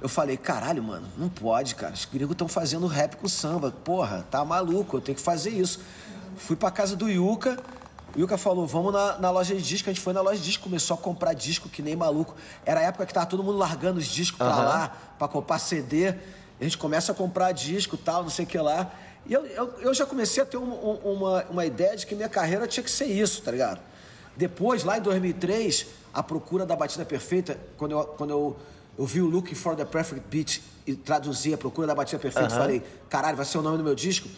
[0.00, 1.94] Eu falei, caralho, mano, não pode, cara.
[1.94, 3.70] Os gringos estão fazendo rap com samba.
[3.70, 5.80] Porra, tá maluco, eu tenho que fazer isso.
[6.36, 7.58] Fui pra casa do Yuka.
[8.16, 9.88] O Yuka falou, vamos na, na loja de disco.
[9.90, 12.34] A gente foi na loja de disco, começou a comprar disco que nem maluco.
[12.64, 16.08] Era a época que tava todo mundo largando os discos pra lá, pra comprar CD.
[16.60, 18.90] A gente começa a comprar disco e tal, não sei o que lá.
[19.26, 22.14] E eu, eu, eu já comecei a ter um- um- uma, uma ideia de que
[22.14, 23.80] minha carreira tinha que ser isso, tá ligado?
[24.36, 28.56] Depois, lá em 2003, a procura da batida perfeita, quando eu, quando eu,
[28.98, 32.48] eu vi o Looking for the Perfect Beat e traduzi a procura da batida perfeita,
[32.60, 34.28] falei, caralho, vai ser o nome do meu disco.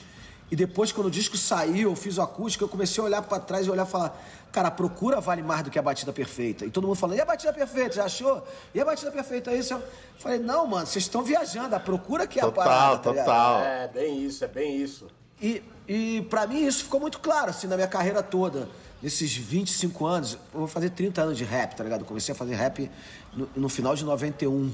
[0.50, 3.40] E depois, quando o disco saiu, eu fiz o acústico, eu comecei a olhar pra
[3.40, 4.16] trás e olhar e falar,
[4.52, 6.64] cara, a procura vale mais do que a batida perfeita.
[6.64, 8.46] E todo mundo falando, e a batida perfeita, já achou?
[8.72, 9.74] E a batida perfeita isso?
[9.74, 9.82] Eu
[10.18, 12.98] falei, não, mano, vocês estão viajando, a procura que é Total, a parada.
[12.98, 13.24] tá ligado?
[13.24, 13.60] total.
[13.60, 15.08] É, bem isso, é bem isso.
[15.42, 18.68] E, e para mim isso ficou muito claro, assim, na minha carreira toda.
[19.02, 22.00] Nesses 25 anos, eu vou fazer 30 anos de rap, tá ligado?
[22.00, 22.88] Eu comecei a fazer rap
[23.34, 24.72] no, no final de 91.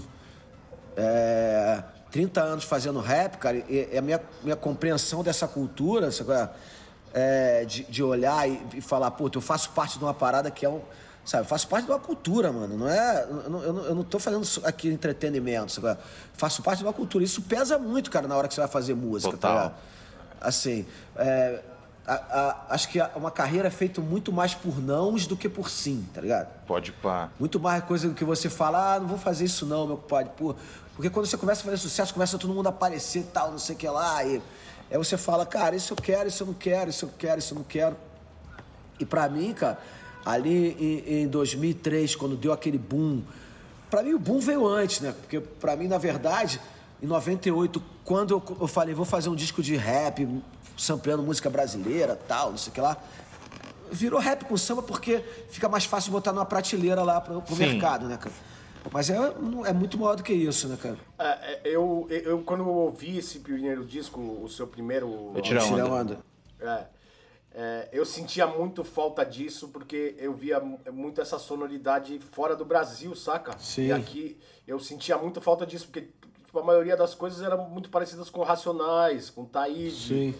[0.97, 1.83] É,
[2.13, 6.11] 30 anos fazendo rap, cara, e, e a minha, minha compreensão dessa cultura,
[7.15, 7.65] é?
[7.65, 10.69] De, de olhar e, e falar, puta, eu faço parte de uma parada que é
[10.69, 10.81] um.
[11.25, 12.77] Sabe, eu faço parte de uma cultura, mano.
[12.77, 13.27] Não é.
[13.29, 15.99] Eu não, eu não, tô fazendo aqui entretenimento, sabe?
[16.35, 17.23] Faço parte de uma cultura.
[17.25, 19.51] Isso pesa muito, cara, na hora que você vai fazer música, Total.
[19.51, 19.75] tá ligado?
[20.41, 20.85] Assim,
[21.17, 21.63] é,
[22.05, 25.71] a- a- acho que uma carreira é feita muito mais por nãos do que por
[25.71, 26.49] sim, tá ligado?
[26.67, 27.31] Pode pá.
[27.39, 30.33] Muito mais coisa do que você fala, ah, não vou fazer isso não, meu compadre.
[30.37, 30.57] Pô,
[30.95, 33.75] porque quando você começa a fazer sucesso, começa todo mundo a aparecer tal, não sei
[33.75, 34.25] o que lá.
[34.25, 34.43] E
[34.91, 37.55] aí você fala, cara, isso eu quero, isso eu não quero, isso eu quero, isso
[37.55, 37.97] eu não quero.
[38.99, 39.79] E pra mim, cara,
[40.25, 43.23] ali em, em 2003, quando deu aquele boom,
[43.91, 45.15] pra mim o boom veio antes, né?
[45.19, 46.61] Porque pra mim, na verdade,
[47.03, 50.29] em 98, quando eu, eu falei, vou fazer um disco de rap,
[50.77, 52.97] sampleando música brasileira, tal, não sei o que lá,
[53.91, 58.07] virou rap com samba porque fica mais fácil botar numa prateleira lá pro, pro mercado,
[58.07, 58.35] né, cara?
[58.91, 59.17] Mas é,
[59.67, 60.99] é muito maior do que isso, né, cara?
[61.19, 65.33] É, é, eu, eu, quando eu ouvi esse primeiro disco, o seu primeiro.
[65.35, 65.87] Eu Tira onda.
[65.87, 66.19] onda.
[66.61, 66.85] É,
[67.55, 72.65] é, eu sentia muito falta disso porque eu via mu- muito essa sonoridade fora do
[72.65, 73.57] Brasil, saca?
[73.59, 73.87] Sim.
[73.87, 76.09] E aqui eu sentia muito falta disso porque
[76.45, 80.09] tipo, a maioria das coisas eram muito parecidas com Racionais, com Taíde.
[80.09, 80.35] Sim.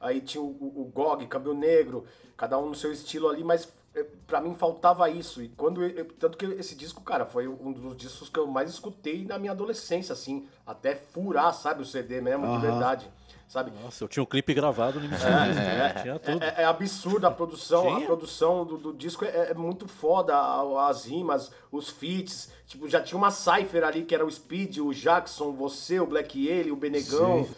[0.00, 2.04] Aí tinha o, o, o Gog, Câmbio Negro,
[2.36, 3.68] cada um no seu estilo ali, mas
[4.00, 5.42] é, pra mim faltava isso.
[5.42, 8.70] E quando eu- tanto que esse disco, cara, foi um dos discos que eu mais
[8.70, 13.10] escutei na minha adolescência, assim, até furar, sabe, o CD mesmo, de verdade,
[13.48, 13.72] sabe?
[13.82, 15.94] Nossa, eu tinha um clipe gravado no MTV, né?
[16.02, 16.42] tinha tudo.
[16.44, 20.34] É, é absurdo a produção, a produção do, do disco é, é muito foda,
[20.86, 24.92] as rimas, os feats, tipo, já tinha uma cipher ali que era o Speed, o
[24.94, 27.48] Jackson, você, o Black ele, o Benegão.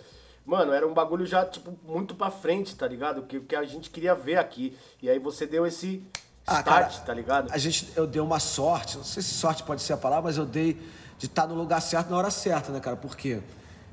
[0.47, 3.23] Mano, era um bagulho já, tipo, muito pra frente, tá ligado?
[3.23, 4.77] Que, que a gente queria ver aqui.
[5.01, 6.03] E aí você deu esse
[6.47, 7.53] Ah, start, cara, tá ligado?
[7.53, 10.37] A gente, eu dei uma sorte, não sei se sorte pode ser a palavra, mas
[10.37, 10.75] eu dei
[11.19, 12.97] de estar no lugar certo na hora certa, né, cara?
[12.97, 13.41] Porque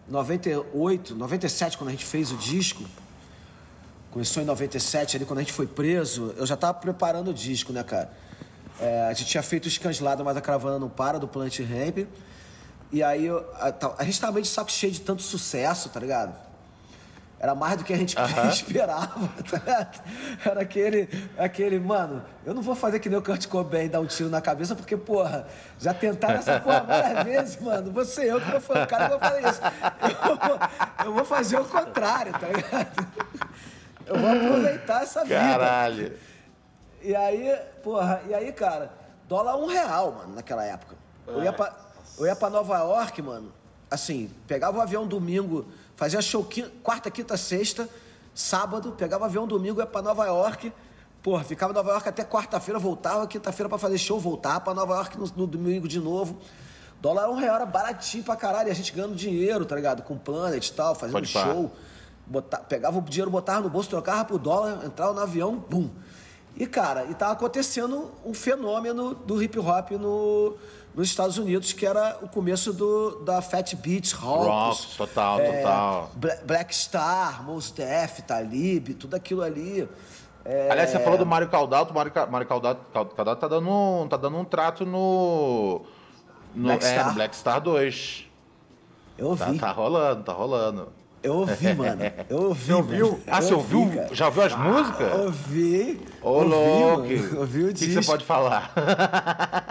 [0.07, 2.83] em 98, 97, quando a gente fez o disco,
[4.11, 7.71] começou em 97, ali quando a gente foi preso, eu já tava preparando o disco,
[7.73, 8.11] né, cara?
[8.79, 12.07] É, a gente tinha feito o Escangelado, mas a caravana não para, do Plant Ramp.
[12.91, 15.89] E aí eu- a, tá- a gente tava meio de saco cheio de tanto sucesso,
[15.89, 16.33] tá ligado?
[17.39, 18.17] Era mais do que a gente
[18.49, 20.01] esperava, tá ligado?
[20.43, 23.99] Era aquele, aquele, mano, eu não vou fazer que nem o Kurt Cobain e dar
[23.99, 25.45] um tiro na cabeça, porque, porra,
[25.79, 27.91] já tentaram essa porra várias vezes, mano.
[27.91, 29.61] Vou ser eu que vou fazer, o cara vai fazer isso.
[30.27, 30.59] Eu vou,
[31.05, 33.07] eu vou fazer o contrário, tá ligado?
[34.07, 35.39] Eu vou aproveitar essa vida.
[35.39, 36.17] Caralho.
[37.03, 38.91] E aí, porra, e aí, cara,
[39.27, 40.95] dólar um real, mano, naquela época.
[41.27, 41.71] Eu ia pra,
[42.17, 43.51] eu ia pra Nova York, mano,
[43.89, 45.65] assim, pegava o avião domingo,
[45.95, 46.47] fazia show
[46.83, 47.89] quarta, quinta, sexta,
[48.33, 50.71] sábado, pegava o avião domingo, ia pra Nova York,
[51.23, 54.95] porra, ficava em Nova York até quarta-feira, voltava, quinta-feira pra fazer show, voltava pra Nova
[54.95, 56.37] York no, no domingo de novo.
[57.01, 60.01] Dólar um real era baratinho pra caralho, e a gente ganhando dinheiro, tá ligado?
[60.03, 61.71] Com Planet e tal, fazendo Pode show.
[62.25, 65.89] Bota- pegava o dinheiro, botava no bolso, trocava pro dólar, entrava no avião, bum.
[66.55, 70.57] E, cara, e tava acontecendo um fenômeno do hip hop no,
[70.97, 74.47] nos Estados Unidos, que era o começo do, da Fat Beats, Rocks.
[74.47, 76.11] Rocks, total, é, total.
[76.15, 79.87] Bla- Black Star, Mos Def, Talib, tudo aquilo ali.
[80.43, 81.91] É, Aliás, você falou do Mário Caldato.
[81.91, 85.81] O Mário, Mário Caldato, Cal- Caldato tá, dando um, tá dando um trato no,
[86.55, 87.07] No, Black é, Star?
[87.09, 88.25] no Black Star 2.
[89.19, 89.59] Eu Tá, ouvi.
[89.59, 90.89] tá rolando, tá rolando.
[91.21, 92.01] Eu ouvi, mano.
[92.29, 92.63] Eu ouvi.
[92.65, 93.07] Você ouviu?
[93.11, 93.23] mano.
[93.27, 94.15] Ah, Eu você ouvi, ouviu?
[94.15, 95.13] Já ouviu as músicas?
[95.19, 96.01] Ouvi.
[96.23, 97.01] Ô, ouvi, louco!
[97.39, 98.01] Ouvi o O que, que disco.
[98.03, 98.71] você pode falar?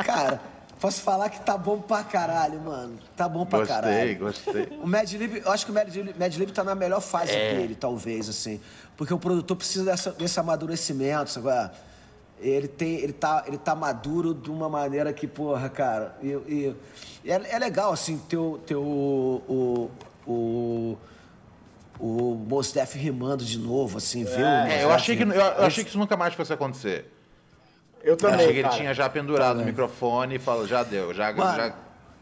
[0.04, 0.40] Cara,
[0.80, 2.98] posso falar que tá bom pra caralho, mano.
[3.16, 4.18] Tá bom pra gostei, caralho.
[4.18, 4.68] gostei.
[4.82, 7.32] O Mad Lib, eu acho que o Mad Lib, Mad Lib tá na melhor fase
[7.32, 7.54] É.
[7.56, 8.60] dele, talvez, assim.
[8.96, 11.48] Porque o produtor precisa dessa, desse amadurecimento, sabe?
[11.48, 11.70] é?
[12.38, 16.14] Ele, tem, ele, tá, ele tá maduro de uma maneira que, porra, cara.
[16.22, 16.76] E, e-
[17.24, 18.58] e é, é legal, assim, ter o.
[18.58, 19.90] Ter o, o,
[20.30, 20.98] o,
[21.98, 25.30] o Mos Def rimando de novo, assim, ver o Mos É, eu achei, que, eu,
[25.32, 27.10] eu achei que isso nunca mais fosse acontecer.
[28.02, 28.76] Eu Eu também, achei que ele cara.
[28.76, 31.74] tinha já pendurado o microfone e falou, já deu, já, Mano, já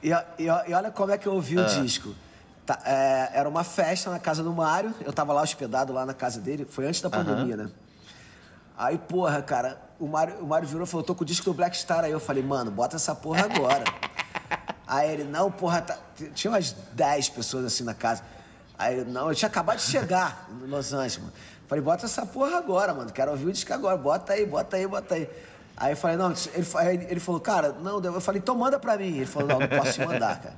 [0.03, 1.63] e, e- e olha como é que eu ouvi Ah.
[1.63, 2.15] o disco.
[2.65, 6.15] Tá, é, era uma festa na casa do Mário, eu tava lá hospedado lá na
[6.15, 7.69] casa dele, foi antes da pandemia, né?
[8.77, 11.55] Aí, porra, cara, o Mário, o Mário virou e falou, tô com o disco do
[11.55, 12.11] Black Star aí.
[12.11, 13.85] Eu falei, mano, bota essa porra agora.
[14.87, 15.97] aí ele, não, porra, tá...
[16.35, 18.23] tinha umas 10 pessoas assim na casa.
[18.79, 21.33] Aí ele, não, eu tinha acabado de chegar em Los Angeles, mano.
[21.69, 24.87] Falei, bota essa porra agora, mano, quero ouvir o disco agora, bota aí, bota aí,
[24.87, 25.29] bota aí.
[25.77, 28.97] Aí eu falei, não, ele, aí ele falou, cara, não, eu falei, então manda pra
[28.97, 29.17] mim.
[29.17, 30.55] Ele falou, não, não posso te mandar, cara.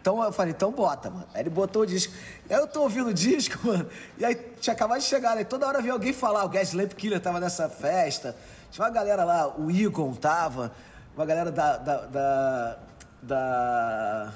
[0.00, 1.26] Então eu falei, então bota, mano.
[1.34, 2.12] Aí ele botou o disco.
[2.48, 3.86] Aí eu tô ouvindo o disco, mano.
[4.16, 5.44] E aí tinha acabado de chegar, né?
[5.44, 8.36] Toda hora vinha alguém falar, o Gas Lamp Killer tava nessa festa.
[8.70, 10.70] Tinha uma galera lá, o Egon tava,
[11.16, 11.76] uma galera da.
[11.78, 11.96] da.
[12.06, 12.78] da.
[13.22, 14.32] da,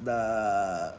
[0.00, 0.94] da-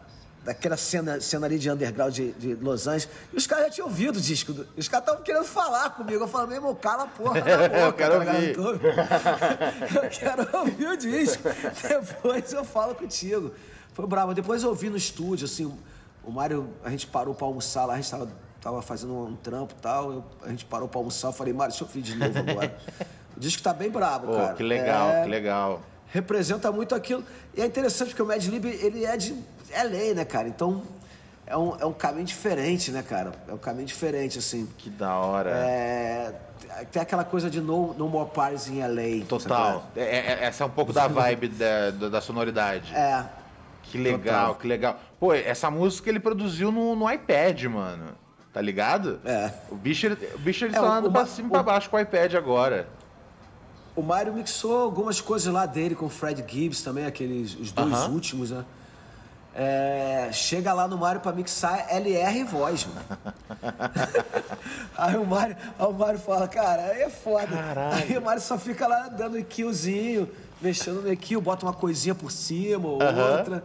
[0.45, 3.09] daquela cena, cena ali de underground de, de Los Angeles.
[3.33, 4.53] E os caras já tinham ouvido o disco.
[4.53, 6.23] do- Os caras estavam querendo falar comigo.
[6.23, 7.49] Eu falei, meu irmão, cala a porra boca.
[7.79, 8.55] Eu quero tá ouvir.
[8.55, 8.71] Tô-
[10.03, 11.43] eu quero ouvir o disco.
[11.89, 13.51] Depois eu falo contigo.
[13.93, 14.33] Foi bravo.
[14.33, 15.73] Depois eu ouvi no estúdio, assim,
[16.23, 18.27] o Mário, a gente parou pra almoçar lá, a gente tava,
[18.61, 20.11] tava fazendo um trampo e tal.
[20.11, 22.77] eu- a gente parou pra almoçar, eu falei, Mário, deixa eu ouvir de novo agora.
[23.35, 24.53] O disco tá bem brabo, Pô, cara.
[24.53, 25.81] que legal, É, que legal.
[26.25, 27.25] Representa muito aquilo.
[27.53, 29.33] E é interessante porque o Mad Lib, ele é de
[29.69, 30.47] LA, né, cara?
[30.47, 30.81] Então,
[31.45, 33.33] é um, é um caminho diferente, né, cara?
[33.49, 34.65] É um caminho diferente, assim.
[34.77, 35.49] Que da hora.
[35.51, 36.33] É,
[36.89, 39.25] tem aquela coisa de no, no More Parties em LA.
[39.27, 39.85] Total.
[39.93, 42.95] É, é- essa é um pouco da vibe da, da, da sonoridade.
[42.95, 43.25] É.
[43.83, 44.55] Que legal, Total.
[44.55, 44.99] que legal.
[45.19, 48.05] Pô, essa música ele produziu no, no iPad, mano.
[48.53, 49.19] Tá ligado?
[49.25, 49.51] É.
[49.69, 51.89] O bicho, ele, o bicho ele É, tá andando pra ma- cima e pra baixo
[51.89, 52.87] com o iPad agora.
[53.95, 57.93] O Mário mixou algumas coisas lá dele com o Fred Gibbs também, aqueles os dois
[57.93, 58.09] Aham.
[58.09, 58.65] últimos, né?
[59.57, 63.05] É, chega lá no Mário pra mixar LR e voz, mano.
[64.97, 67.47] aí o Mário, aí o Mário fala, cara, aí é foda.
[67.93, 70.29] Aí o Mário só fica lá dando EQzinho,
[70.61, 73.37] mexendo no EQ, bota uma coisinha por cima ou Aham.
[73.37, 73.63] outra.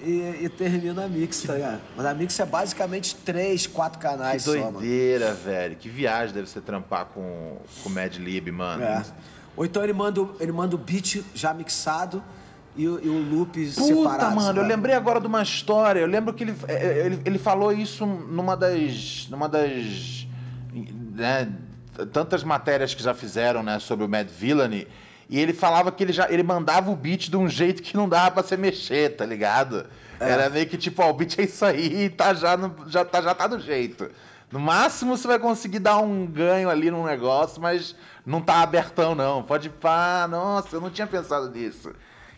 [0.00, 1.80] E, e termina a mix, tá ligado?
[1.96, 4.78] Mas a mix é basicamente três, quatro Que canais só, mano.
[4.78, 5.74] doideira, velho.
[5.74, 8.84] Que viagem deve ser trampar com com o Mad Lib, mano.
[8.84, 9.02] É.
[9.58, 12.22] Ou então ele manda, o- ele manda o beat já mixado
[12.76, 14.36] e, o- e o loop Puta, separado.
[14.36, 14.68] mano, eu sabe?
[14.68, 15.98] lembrei agora de uma história.
[15.98, 19.26] Eu lembro que ele, é, ele, ele falou isso numa das.
[19.28, 20.26] numa das.
[20.72, 21.48] né,
[22.12, 24.86] tantas matérias que já fizeram, né, sobre o Mad Villainy.
[25.28, 28.08] E ele falava que ele já ele mandava o beat de um jeito que não
[28.08, 29.84] dava pra você mexer, tá ligado?
[30.20, 33.20] Era meio que tipo, ó, o beat é isso aí, tá já, no, já, tá,
[33.20, 34.08] já tá do jeito.
[34.50, 37.94] No máximo você vai conseguir dar um ganho ali no negócio, mas
[38.24, 39.42] não tá abertão, não.
[39.42, 41.92] Pode pá, nossa, eu não tinha pensado nisso.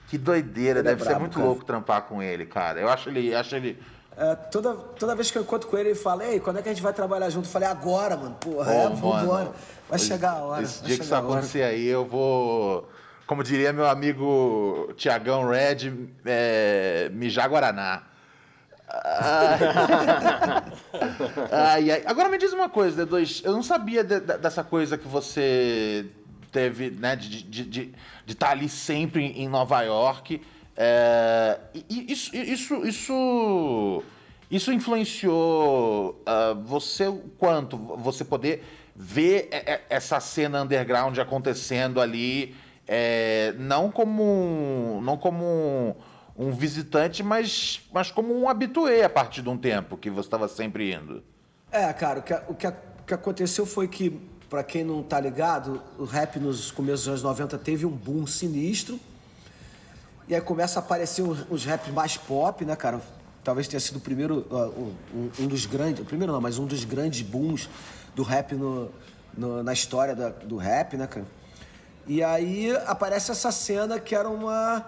[0.09, 1.47] Que doideira, Ele é deve ser brabo, muito cara.
[1.47, 2.81] louco trampar com ele, cara.
[2.81, 3.81] Eu acho ele, acho ele.
[4.17, 6.69] É, toda, toda vez que eu encontro com ele, ele fala, ei, quando é que
[6.69, 7.47] a gente vai trabalhar junto?
[7.47, 8.35] Eu falei, agora, mano.
[8.41, 9.53] Porra, Pô, é, vambora.
[9.89, 10.63] Vai chegar a hora.
[10.65, 12.89] Esse dia que isso acontecer aí, eu vou.
[13.25, 15.93] Como diria meu amigo Tiagão Red,
[16.27, 18.03] é, mijar Guaraná.
[21.53, 22.03] Ai, ai.
[22.07, 23.43] Agora me diz uma coisa, D2.
[23.45, 26.07] Eu não sabia de- de- dessa coisa que você
[26.51, 27.95] teve, né, de estar de, de,
[28.27, 30.41] de tá ali sempre em Nova York.
[30.77, 34.03] É, isso, isso, isso,
[34.51, 37.77] isso influenciou ah, você o quanto?
[37.77, 38.65] Você poder
[38.97, 39.49] ver
[39.89, 42.55] essa cena underground acontecendo ali,
[42.89, 45.95] é, não como não como um,
[46.37, 50.49] um visitante, mas, mas como um habitué a partir de um tempo que você estava
[50.49, 51.23] sempre indo.
[51.71, 52.75] É, cara, o que, o que, o
[53.07, 54.11] que aconteceu foi que,
[54.49, 58.27] pra quem não tá ligado, o rap nos começos dos anos 90 teve um boom
[58.27, 58.99] sinistro.
[60.29, 63.01] E aí começa a aparecer os, os rap mais pop, né, cara?
[63.43, 64.95] Talvez tenha sido o primeiro, ó, um,
[65.41, 67.69] um- dos grandes, o primeiro não, mas um dos grandes booms
[68.15, 68.91] do rap no,
[69.37, 71.27] no- na história da- do rap, né, cara?
[72.07, 74.85] E aí aparece essa cena que era uma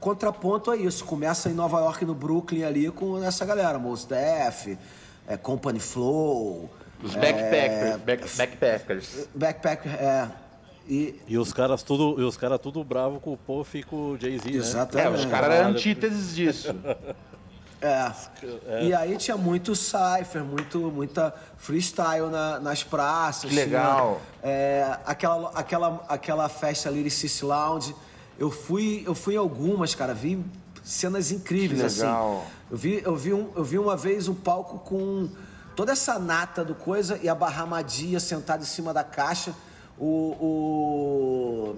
[0.00, 1.04] contraponto a isso.
[1.04, 4.76] Começa em Nova York, no Brooklyn ali, com essa galera, Mos Def,
[5.28, 6.70] é, Company Flow.
[7.02, 8.00] Os é, backpackers.
[8.02, 9.28] back- backpackers.
[9.34, 10.28] Backpack, é.
[10.88, 14.12] E, E os caras tudo, e os cara tudo bravo com o Puff e com
[14.12, 14.56] o Jay-Z, né?
[14.56, 15.18] É, Exatamente.
[15.20, 16.74] os caras eram antíteses disso.
[17.82, 18.12] É.
[18.84, 23.48] E aí tinha muito cypher, muito, muita freestyle na- nas praças.
[23.48, 24.20] Que legal.
[24.42, 27.94] Tinha, é, aquela, aquela, aquela festa Lyricist Lounge.
[28.40, 30.14] Eu fui, eu fui em algumas, cara.
[30.14, 30.42] Vi
[30.82, 32.00] cenas incríveis, Que assim.
[32.00, 32.46] legal.
[32.70, 35.28] Eu vi, eu, vi um, eu vi uma vez um palco com
[35.76, 39.54] toda essa nata do coisa e a Barramadia sentada em cima da caixa.
[39.98, 40.36] O...
[40.40, 41.76] o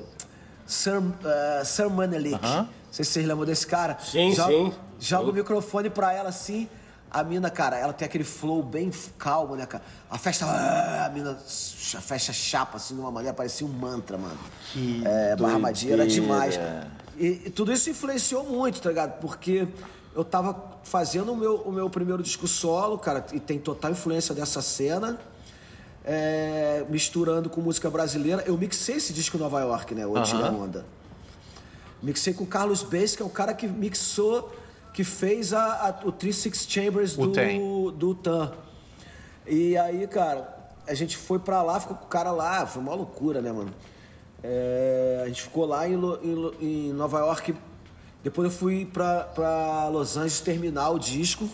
[0.64, 2.42] Sir, uh, Sir Manelik.
[2.42, 2.62] Aham.
[2.62, 3.98] Não sei se vocês lembram desse cara.
[4.00, 4.72] Sim, joga, sim.
[5.00, 5.30] Joga Sim.
[5.30, 6.68] o microfone pra ela assim.
[7.12, 9.84] A mina, cara, ela tem aquele flow bem calmo, né, cara?
[10.10, 14.16] A festa, ah, a mina ch- fecha chapa assim de uma maneira, parecia um mantra,
[14.16, 14.38] mano.
[14.72, 16.58] Que é, Barramadinha era demais.
[17.18, 19.20] E, e tudo isso influenciou muito, tá ligado?
[19.20, 19.68] Porque
[20.14, 24.34] eu tava fazendo o meu, o meu primeiro disco solo, cara, e tem total influência
[24.34, 25.18] dessa cena.
[26.04, 28.42] é, misturando com música brasileira.
[28.46, 30.06] Eu mixei esse disco em Nova York, né?
[30.06, 30.50] O Antiga.
[30.50, 30.84] Onda.
[32.02, 34.50] Mixei com o Carlos Bass, que é o cara que mixou,
[34.92, 37.16] que fez a, a- o 36 Chambers
[37.58, 38.52] do, do Tan.
[39.46, 42.94] E aí, cara, a gente foi pra lá, ficou com o cara lá, foi uma
[42.94, 43.72] loucura, né, mano?
[44.42, 47.54] É, a gente ficou lá em, em em Nova York.
[48.22, 51.48] Depois eu fui pra, pra Los Angeles terminar o disco.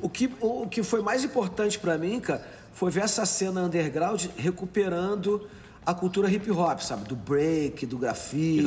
[0.00, 3.62] O que, o, o que foi mais importante pra mim, cara, foi ver essa cena
[3.62, 5.48] underground recuperando
[5.86, 7.04] a cultura hip hop, sabe?
[7.08, 8.62] Do break, do grafite,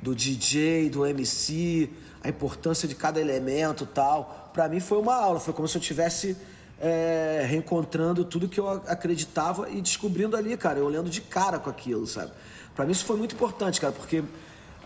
[0.00, 1.90] do DJ, do MC,
[2.26, 4.50] a importância de cada elemento tal.
[4.52, 6.36] Pra mim foi uma aula, foi como se eu tivesse
[6.80, 11.70] é, reencontrando tudo que eu acreditava e descobrindo ali, cara, eu olhando de cara com
[11.70, 12.32] aquilo, sabe?
[12.74, 14.24] Pra mim isso foi muito importante, cara, porque,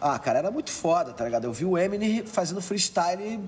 [0.01, 1.45] ah, cara, era muito foda, tá ligado?
[1.45, 3.41] Eu vi o Eminem fazendo freestyle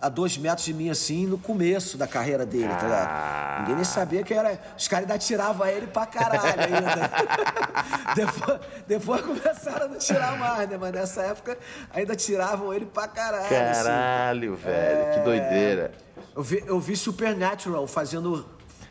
[0.00, 3.60] a dois metros de mim, assim, no começo da carreira dele, tá ligado?
[3.60, 4.58] Ninguém nem sabia que era.
[4.76, 7.10] Os caras ainda tiravam ele pra caralho ainda.
[8.14, 10.76] depois, depois começaram a não tirar mais, né?
[10.78, 11.58] Mas nessa época
[11.92, 13.44] ainda tiravam ele pra caralho.
[13.44, 13.84] assim.
[13.84, 15.92] Caralho, velho, que doideira.
[16.34, 18.46] Eu vi, eu vi Supernatural fazendo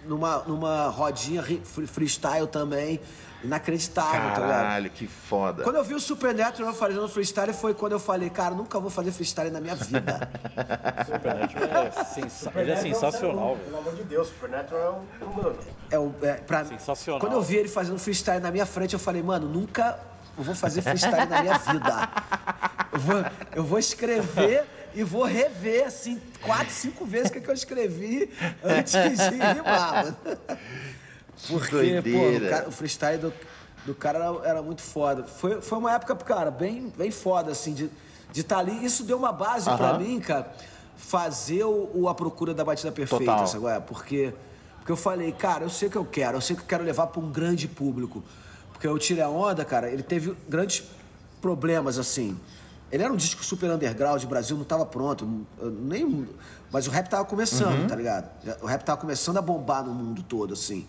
[0.06, 3.00] numa, numa rodinha freestyle também.
[3.44, 4.50] Inacreditável, tá ligado?
[4.50, 5.64] Caralho, que foda.
[5.64, 9.12] Quando eu vi o Supernatural fazendo freestyle, foi quando eu falei, cara, nunca vou fazer
[9.12, 10.30] freestyle na minha vida.
[11.06, 13.66] Supernatural é sensa- Ele é sensacional, velho.
[13.66, 15.56] Pelo amor de Deus, Supernatural é um mano.
[15.92, 17.20] É, o- é, pra, Sensacional.
[17.20, 20.00] Quando eu vi ele fazendo freestyle na minha frente, eu falei, mano, nunca
[20.36, 22.10] vou fazer freestyle na minha vida.
[22.94, 23.26] Eu vou,
[23.56, 24.64] eu vou escrever
[24.96, 28.32] e vou rever, assim, quatro, cinco vezes o que, que eu escrevi
[28.64, 30.18] antes de rimar, mano.
[31.48, 33.34] Porque, pô, o, cara- o freestyle do,
[33.86, 35.24] do cara era, era muito foda.
[35.24, 37.90] Foi, foi uma época, cara, bem, bem foda, assim, de
[38.36, 38.84] estar ali.
[38.84, 40.00] Isso deu uma base pra Aham.
[40.00, 40.52] mim, cara,
[40.96, 43.48] fazer o, o A Procura da Batida Perfeita, Total.
[43.48, 43.66] sabe?
[43.68, 44.34] É, porque,
[44.78, 46.84] porque eu falei, cara, eu sei o que eu quero, eu sei que eu quero
[46.84, 48.24] levar para um grande público.
[48.74, 50.84] Porque o Tire a Onda, cara, ele teve grandes
[51.42, 52.38] problemas, assim.
[52.92, 56.28] Ele era um disco super underground, o Brasil não tava pronto, nem,
[56.72, 58.30] mas o rap tava começando, tá ligado?
[58.62, 60.88] O rap tava começando a bombar no mundo todo, assim.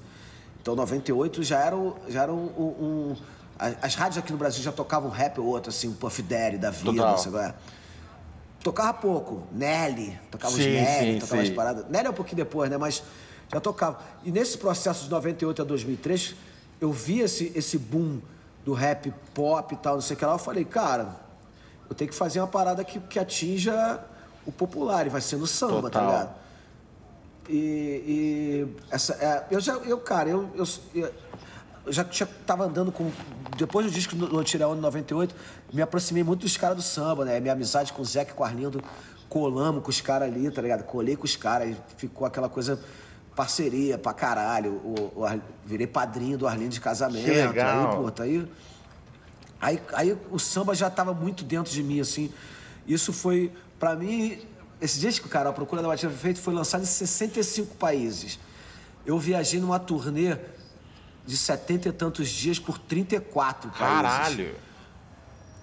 [0.68, 3.16] Então, 98 já era, o- já era um, um- um-
[3.82, 6.58] As rádios aqui no Brasil já tocavam um rap ou outro, assim, um Puff Daddy
[6.58, 7.24] da vida, Total.
[7.24, 7.54] qual é?
[8.62, 9.42] Tocava pouco.
[9.50, 11.54] Nelly, tocava os Nelly, sim, tocava as sim.
[11.54, 11.84] paradas.
[11.88, 12.76] Nelly é um pouquinho depois, né?
[12.76, 13.02] Mas
[13.52, 13.98] já tocava.
[14.22, 16.36] E nesse processo de 98 a 2003,
[16.80, 18.20] eu vi esse, esse boom
[18.64, 20.34] do rap pop e tal, não sei o que lá.
[20.34, 21.16] Eu falei, cara,
[21.88, 23.98] eu tenho que fazer uma parada que, que atinja
[24.46, 25.04] o popular.
[25.06, 26.06] E vai ser no samba, tá Total.
[26.06, 26.34] ligado?
[27.48, 27.54] E,
[28.06, 31.12] e essa, é, eu já, eu, cara, eu, eu, eu
[31.92, 33.10] já, já tava andando com.
[33.56, 35.34] Depois do disco do Tirão em 98,
[35.72, 37.40] me aproximei muito dos caras do samba, né?
[37.40, 38.82] Minha amizade com o Zeca e com o Arlindo,
[39.28, 40.84] colamos com os caras ali, tá ligado?
[40.84, 42.78] Colei com os caras e ficou aquela coisa.
[43.34, 44.72] Parceria pra caralho.
[44.72, 47.24] O, o Ar- virei padrinho do Arlindo de casamento.
[47.24, 47.90] Que legal.
[47.90, 48.48] Aí, pô, tá aí.
[49.60, 52.32] Aí, aí o samba já estava muito dentro de mim, assim.
[52.86, 54.40] Isso foi, pra mim,
[54.80, 58.38] esse disco, cara, A Procura da Batida Perfeita, foi lançado em 65 países.
[59.04, 60.36] Eu viajei numa turnê
[61.26, 63.78] de 70 e tantos dias por 34 países.
[63.78, 64.54] Caralho.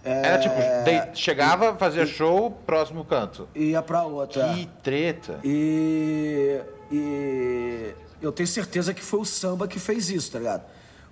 [0.03, 3.47] Era tipo, dei- chegava, fazia show, próximo canto.
[3.55, 4.53] Ia pra outra.
[4.53, 5.39] Que treta.
[5.43, 6.61] E,
[6.91, 10.63] e eu tenho certeza que foi o samba que fez isso, tá ligado?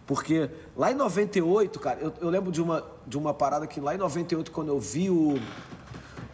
[0.05, 3.95] Porque lá em 98, cara, eu, eu lembro de uma, de uma parada que lá
[3.95, 5.39] em 98, quando eu vi o,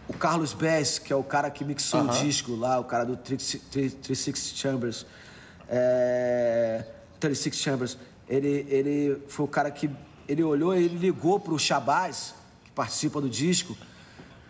[0.09, 3.15] o Carlos Bass, que é o cara que mixou o disco lá, o cara do
[3.15, 5.05] 36 Chambers,
[5.67, 6.83] é,
[7.19, 7.97] 36 Chambers,
[8.27, 9.89] ele, ele foi o cara que.
[10.27, 13.75] Ele olhou e ele ligou pro Shabazz, que participa do disco.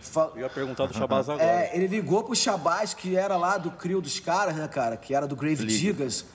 [0.02, 1.42] fa- Eu ia perguntar do Shabazz agora.
[1.46, 4.98] é, ele ligou pro Shabazz, que era lá do crio dos caras, né, cara?
[4.98, 5.80] Que era do Grave Liga.
[5.80, 6.26] Diggers.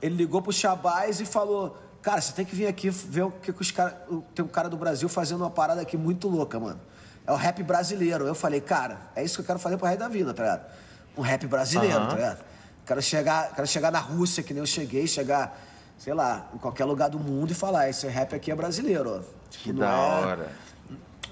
[0.00, 3.52] Ele ligou pro Shabazz e falou: Cara, você tem que vir aqui ver o que,
[3.52, 3.94] que os caras.
[4.34, 6.80] Tem um cara do Brasil fazendo uma parada aqui muito louca, mano.
[7.26, 8.26] É o rap brasileiro.
[8.26, 10.72] Eu falei, cara, é isso que eu quero fazer pro resto da vida, tá ligado?
[11.16, 12.08] Um rap brasileiro, Aham.
[12.08, 12.44] tá ligado?
[12.86, 15.56] Quero chegar, quero chegar na Rússia, que nem eu cheguei, chegar,
[15.98, 19.48] sei lá, em qualquer lugar do mundo e falar, esse rap aqui é brasileiro, ó.
[19.50, 19.94] Que Não da é-
[20.26, 20.52] hora.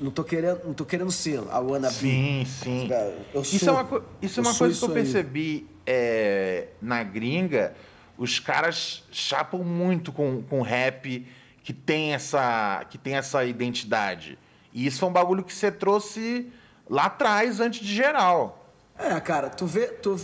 [0.01, 1.93] Não tô querendo, não tô querendo ser a wannabe.
[1.95, 2.89] Sim, sim.
[3.35, 6.69] Eu isso sou- é uma, isso é uma sou coisa que eu isso percebi é,
[6.81, 7.75] na gringa.
[8.17, 11.27] Os caras chapam muito com, com rap
[11.63, 14.39] que tem, essa, que tem essa identidade.
[14.73, 16.53] E isso foi um bagulho que você trouxe
[16.89, 18.65] lá atrás, antes de geral.
[18.99, 19.87] É, cara, tu vê.
[19.89, 20.19] Tu,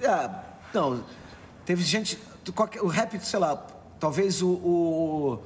[0.00, 0.30] é,
[0.74, 1.02] não,
[1.64, 2.18] teve gente.
[2.44, 3.56] tu- qualquer- o rap, sei lá,
[3.98, 4.48] talvez o.
[4.50, 5.38] o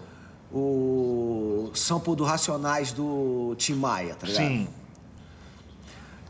[0.54, 4.42] o sample do Racionais do Tim Maia, tá ligado?
[4.44, 4.68] Sim.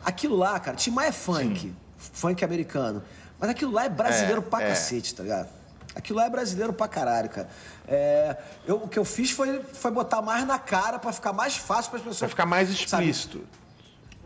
[0.05, 3.03] Aquilo lá, cara, Tim Maia é funk, funk americano.
[3.39, 4.69] Mas aquilo lá é brasileiro É, pra é.
[4.69, 5.49] cacete, tá ligado?
[5.95, 7.49] Aquilo lá é brasileiro pra caralho, cara.
[7.87, 8.37] É,
[8.67, 11.91] eu, o que eu fiz foi, foi botar mais na cara pra ficar mais fácil
[11.91, 12.19] para as pessoas.
[12.19, 13.45] Pra ficar mais sabe, explícito.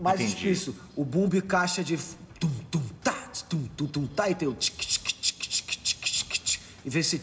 [0.00, 0.34] mais Entendi.
[0.36, 0.76] explícito.
[0.94, 1.96] O boom e caixa de
[2.38, 3.14] tum tum tá,
[3.48, 7.02] tum tum tum tá e tem o tic tic tic tic tic tic e vê
[7.02, 7.20] se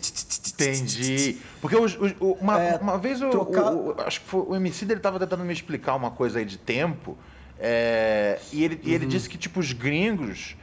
[0.53, 1.37] Entendi.
[1.61, 4.41] Porque os- os- o- uma, É, uma vez o, trocar- o- o- acho que foi,
[4.41, 7.17] o MC dele tava tentando me explicar uma coisa aí de tempo.
[7.65, 8.81] é, e ele, Uhum.
[8.83, 10.55] e ele disse que, tipo, os gringos,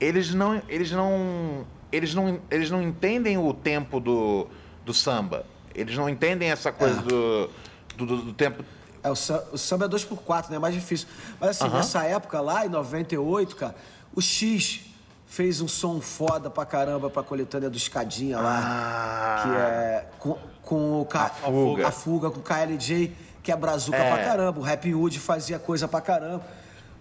[0.00, 0.60] eles não.
[0.68, 1.64] Eles não.
[1.90, 4.46] Eles não, eles não entendem o tempo do,
[4.84, 5.44] do samba.
[5.74, 7.50] Eles não entendem essa coisa do,
[7.96, 8.64] do, do- do tempo.
[9.02, 10.56] É, o, sam- o samba é 2x4, né?
[10.56, 11.06] É mais difícil.
[11.40, 11.76] Mas assim, Aham.
[11.78, 13.74] nessa época lá, em 98, cara,
[14.14, 14.80] o X
[15.26, 18.60] fez um som foda pra caramba pra coletânea do Escadinha lá.
[18.62, 19.42] Ah.
[19.42, 21.88] Que é com, com o K- A Fuga.
[21.88, 24.10] a fuga com o KLJ, que é brazuca É.
[24.14, 24.58] pra caramba.
[24.58, 26.44] O Rap Hood fazia coisa pra caramba.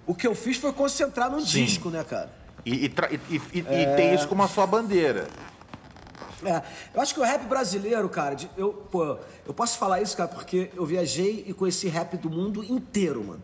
[0.05, 1.65] O que eu fiz foi concentrar num Sim.
[1.65, 2.29] disco, né, cara?
[2.67, 2.93] E, e,
[3.29, 3.95] e- e- e É.
[3.95, 5.29] ter isso como a sua bandeira.
[6.43, 6.61] É,
[6.93, 10.27] eu acho que o rap brasileiro, cara, de- eu, pô, eu posso falar isso, cara,
[10.27, 13.41] porque eu viajei e conheci rap do mundo inteiro, mano.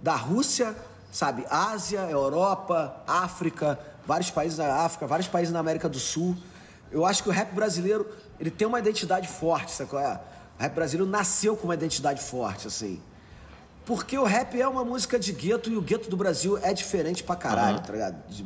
[0.00, 0.76] Da Rússia,
[1.10, 6.36] sabe, Ásia, Europa, África, vários países da África, vários países na América do Sul.
[6.92, 8.06] Eu acho que o rap brasileiro,
[8.38, 10.20] ele tem uma identidade forte, sabe qual é?
[10.58, 13.02] O rap brasileiro nasceu com uma identidade forte, assim.
[13.86, 17.22] Porque o rap é uma música de gueto e o gueto do Brasil é diferente
[17.22, 18.16] pra caralho, tá ligado?
[18.28, 18.44] De-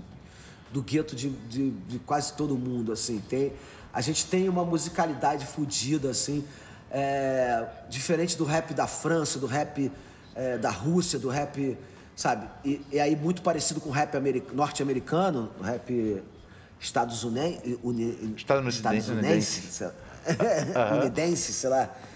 [0.71, 3.21] do gueto de, de, de quase todo mundo, assim.
[3.29, 3.53] Tem,
[3.93, 6.45] a gente tem uma musicalidade fodida, assim,
[6.93, 9.91] é, diferente do rap da França, do rap
[10.35, 11.77] é, da Rússia, do rap,
[12.15, 12.47] sabe?
[12.65, 16.23] E, e aí muito parecido com o rap ameri- norte-americano, o rap
[16.79, 20.95] Estados Unidos, uni, Estadunidense, estadunidense, sei lá.
[21.01, 21.91] unidense, sei lá.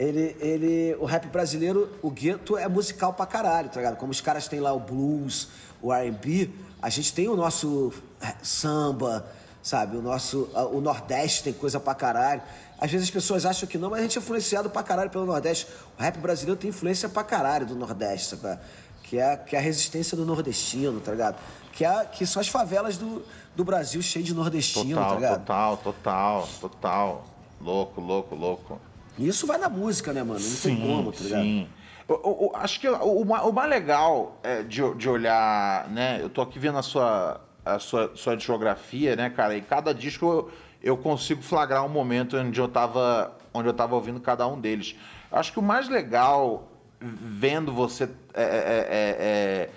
[0.00, 3.98] Ele, ele, o rap brasileiro, o gueto é musical pra caralho, tá ligado?
[3.98, 5.48] Como os caras têm lá o blues,
[5.82, 6.48] o R&B,
[6.80, 7.92] a gente tem o nosso
[8.22, 9.26] eh, samba,
[9.62, 9.98] sabe?
[9.98, 12.40] O nosso, o Nordeste tem coisa pra caralho.
[12.78, 15.26] Às vezes as pessoas acham que não, mas a gente é influenciado pra caralho pelo
[15.26, 15.66] Nordeste.
[15.98, 18.58] O rap brasileiro tem influência pra caralho do Nordeste, sabe?
[19.02, 21.36] Que é, que é a resistência do nordestino, tá ligado?
[21.72, 23.22] Que, é, que são as favelas do,
[23.54, 25.38] do Brasil cheias de nordestino, tá Total, ligado?
[25.40, 27.26] total, total, total.
[27.60, 28.80] Louco, louco, louco.
[29.20, 30.40] E isso vai na música, né, mano?
[30.40, 31.42] Não tem como, tá ligado?
[31.42, 31.68] Sim.
[32.08, 36.18] O- o- acho que o, o ma- o mais legal é, de, de olhar, né?
[36.20, 39.56] Eu tô aqui vendo a sua, a sua, sua discografia, né, cara?
[39.56, 40.50] E cada disco eu,
[40.82, 44.96] eu consigo flagrar um momento onde eu tava, onde eu tava ouvindo cada um deles.
[45.30, 46.68] Eu acho que o mais legal,
[47.00, 48.04] vendo você
[48.34, 49.70] é, é, é, é,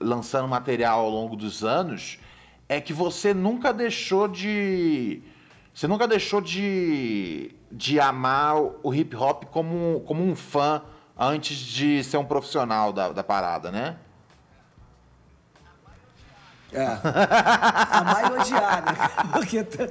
[0.00, 2.18] lançando material ao longo dos anos,
[2.68, 5.22] é que você nunca deixou de.
[5.72, 10.80] Você nunca deixou de, de amar o hip hop como, como um fã
[11.18, 13.96] antes de ser um profissional da, da parada, né?
[16.72, 16.86] É.
[17.90, 18.92] Amar e odiar, né?
[19.32, 19.88] Porque, tem...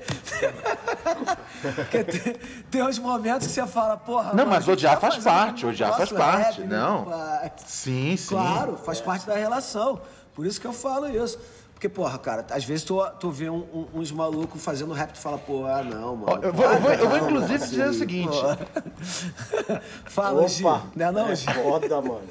[1.75, 2.34] Porque tem,
[2.69, 4.29] tem uns momentos que você fala, porra.
[4.29, 7.05] Não, mano, mas gente odiar tá faz parte, odiar faz parte, rap, né, não.
[7.05, 7.51] pai?
[7.65, 8.27] Sim, sim.
[8.27, 10.01] Claro, faz parte da relação.
[10.36, 11.39] Por isso que eu falo isso.
[11.84, 15.13] Porque, porra, cara, às vezes tu, tu vê um- um- uns malucos fazendo rap e
[15.15, 16.41] tu fala, pô, ah, não, mano.
[16.41, 18.38] Eu vou- eu vou- eu vou não, inclusive mano, dizer o seguinte.
[20.05, 20.63] Fala, Gi.
[20.65, 20.86] Opa!
[20.95, 21.45] Não é não, é Gi?
[21.53, 22.21] foda, mano.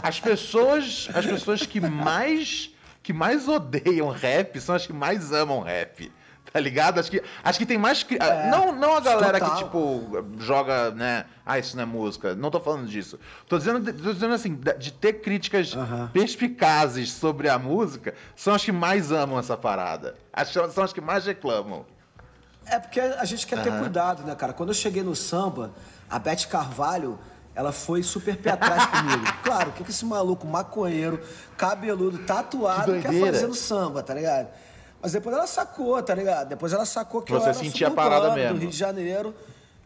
[0.00, 2.70] As pessoas, as pessoas que mais
[3.02, 6.12] que mais odeiam rap são as que mais amam rap.
[6.56, 6.98] Tá ligado?
[6.98, 8.02] Acho que, acho que tem mais.
[8.02, 8.18] cri-
[8.50, 9.56] não, não a galera total.
[9.58, 11.26] que, tipo, joga, né?
[11.44, 12.34] Ah, isso não é música.
[12.34, 13.18] Não tô falando disso.
[13.46, 15.74] Tô dizendo, tô dizendo assim, de ter críticas
[16.14, 20.14] perspicazes sobre a música, são as que mais amam essa parada.
[20.32, 21.84] As- São as que mais reclamam.
[22.64, 24.54] É porque a gente quer ter cuidado, né, cara?
[24.54, 25.72] Quando eu cheguei no samba,
[26.08, 27.18] a Beth Carvalho,
[27.54, 29.24] ela foi super pé atrás comigo.
[29.44, 31.20] Claro, o que, que esse maluco maconheiro,
[31.54, 34.48] cabeludo, tatuado, Que quer fazer no samba, tá ligado?
[35.06, 36.48] Mas depois ela sacou, tá ligado?
[36.48, 38.54] Depois ela sacou que eu Você era sentia a parada mesmo.
[38.54, 39.32] do Rio de Janeiro.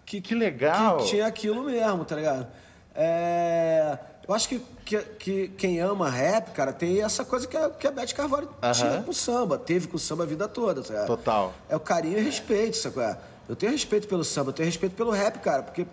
[0.06, 0.96] que, Que legal.
[0.96, 2.46] que tinha aquilo mesmo, tá ligado?
[2.94, 7.68] É, eu acho que, que, que quem ama rap, cara, tem essa coisa que a,
[7.68, 10.80] que a Beth Carvalho tinha com o samba, teve com o samba a vida toda,
[10.80, 11.06] tá ligado?
[11.08, 11.52] Total.
[11.68, 13.02] É o carinho e respeito, sacou?
[13.02, 13.18] É?
[13.46, 15.86] Eu tenho respeito pelo samba, eu tenho respeito pelo rap, cara, porque,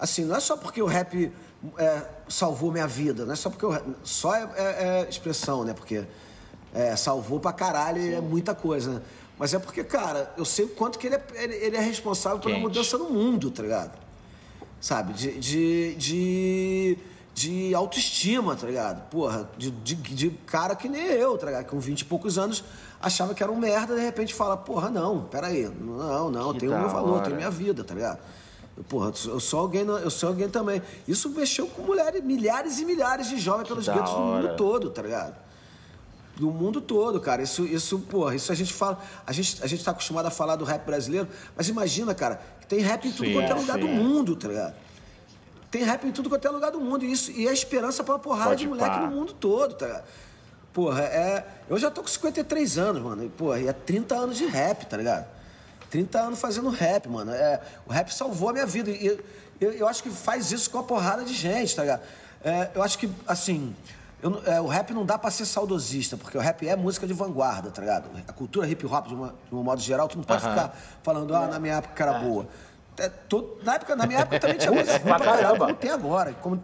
[0.00, 1.32] assim, não é só porque o rap
[1.78, 5.62] é, salvou minha vida, não é só porque o rap, só é, é- é expressão,
[5.64, 5.72] né?
[5.74, 6.04] Porque
[6.74, 9.02] é, salvou pra caralho e é muita coisa, né?
[9.38, 12.54] Mas é porque, cara, eu sei o quanto que ele é, ele, é responsável pela
[12.54, 12.62] Quente.
[12.62, 13.92] mudança no mundo, tá ligado?
[14.80, 15.12] Sabe?
[15.12, 16.98] De, de, de,
[17.34, 19.08] de autoestima, tá ligado?
[19.08, 21.66] Porra, de, de, de cara que nem eu, tá ligado?
[21.66, 22.62] Com 20 e poucos anos
[23.00, 26.74] achava que era um merda, de repente fala, porra, não, peraí, não, não, Que tenho
[26.74, 28.18] o meu valor, tenho minha vida, tá ligado?
[28.88, 30.82] Porra, eu sou alguém, eu sou alguém também.
[31.06, 35.02] Isso mexeu com mulheres, milhares e milhares de jovens pelos guetos do mundo todo, tá
[35.02, 35.36] ligado?
[36.36, 37.42] Do mundo todo, cara.
[37.42, 39.00] Isso, isso, porra, isso a gente fala.
[39.26, 42.66] A gente, a gente tá acostumado a falar do rap brasileiro, mas imagina, cara, que
[42.66, 43.94] tem rap em tudo Sim, quanto é lugar do sim.
[43.94, 44.74] mundo, tá ligado?
[45.70, 47.04] Tem rap em tudo quanto é lugar do mundo.
[47.04, 49.00] E, isso, e é esperança pra uma porrada Pode de moleque pá.
[49.00, 50.04] no mundo todo, tá ligado?
[50.72, 51.46] Porra, é.
[51.68, 53.24] Eu já tô com 53 anos, mano.
[53.24, 55.26] E, porra, e é 30 anos de rap, tá ligado?
[55.90, 57.32] 30 anos fazendo rap, mano.
[57.32, 58.90] É, o rap salvou a minha vida.
[58.90, 59.18] E
[59.60, 62.02] eu, eu, acho que faz isso com uma porrada de gente, tá ligado?
[62.42, 63.74] É, eu acho que, assim.
[64.24, 67.06] Eu não- é, o rap não dá pra ser saudosista, porque o rap é música
[67.06, 68.08] de vanguarda, tá ligado?
[68.26, 70.54] A cultura hip hop, de, uma- de um modo geral, tu não pode Aham.
[70.54, 72.46] ficar falando, ah, na minha época era boa.
[72.96, 75.90] É, todo- na, época, na minha época também tinha coisa ruim Pra caramba, como tem
[75.90, 76.32] agora.
[76.40, 76.62] Como,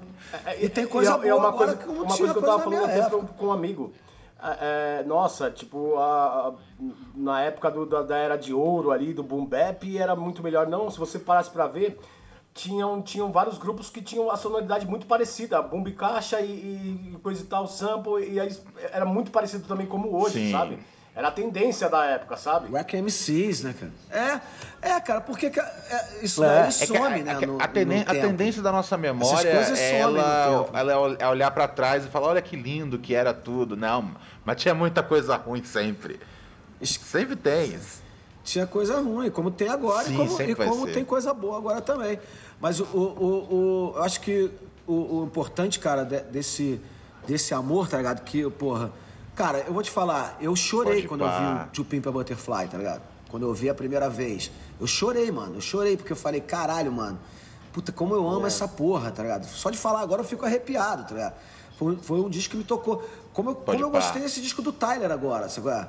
[0.59, 2.39] e tem E coisa é- boa é uma agora coisa, como uma tinha coisa que
[2.39, 3.93] eu tava falando até com, com um amigo.
[4.43, 6.53] É, é, nossa, tipo, a- a-
[7.15, 10.67] na época do- da, da era de ouro ali, do boom bap, era muito melhor.
[10.67, 12.01] Não, se você parasse pra ver,
[12.55, 15.65] tinham, tinham vários grupos que tinham a sonoridade muito parecida.
[15.87, 18.57] E caixa e, e coisa e tal, sample, e aí
[18.93, 20.53] era muito parecido também como hoje, Sim.
[20.53, 20.79] sabe?
[21.15, 22.71] Era a tendência da época, sabe?
[22.71, 24.41] Wack MCs, né, cara?
[24.83, 26.47] É, é, cara, porque é, isso É.
[26.47, 27.33] daí É que some, a, né?
[27.33, 31.29] a- no- a tenden- a tendência da nossa memória coisas é ela, ela é é
[31.29, 33.77] olhar pra trás e falar, olha que lindo que era tudo.
[33.77, 34.13] Não,
[34.45, 36.21] mas tinha muita coisa ruim sempre.
[36.81, 37.77] Sempre tem.
[38.43, 41.81] Tinha coisa ruim, como tem agora Sim, e como, e como tem coisa boa agora
[41.81, 42.19] também.
[42.61, 43.55] Mas o, o,
[43.91, 44.51] o- eu acho que
[44.87, 46.81] o, o importante, cara, de- desse,
[47.27, 48.23] desse amor, tá ligado?
[48.25, 48.91] Que, porra.
[49.37, 51.39] Cara, eu vou te falar, eu chorei Pode quando eu pá.
[51.65, 53.03] vi o Tio Pimpa Butterfly, tá ligado?
[53.31, 54.51] Quando eu vi a primeira vez.
[54.81, 55.57] Eu chorei, mano.
[55.57, 57.19] Eu chorei porque eu falei, caralho, mano.
[57.73, 58.35] Puta, como eu É.
[58.35, 59.45] amo essa porra, tá ligado?
[59.47, 61.35] Só de falar agora eu fico arrepiado, tá ligado?
[61.79, 63.03] Foi, foi um disco que me tocou.
[63.33, 65.89] Como eu, como eu gostei desse disco do Tyler agora, sabe?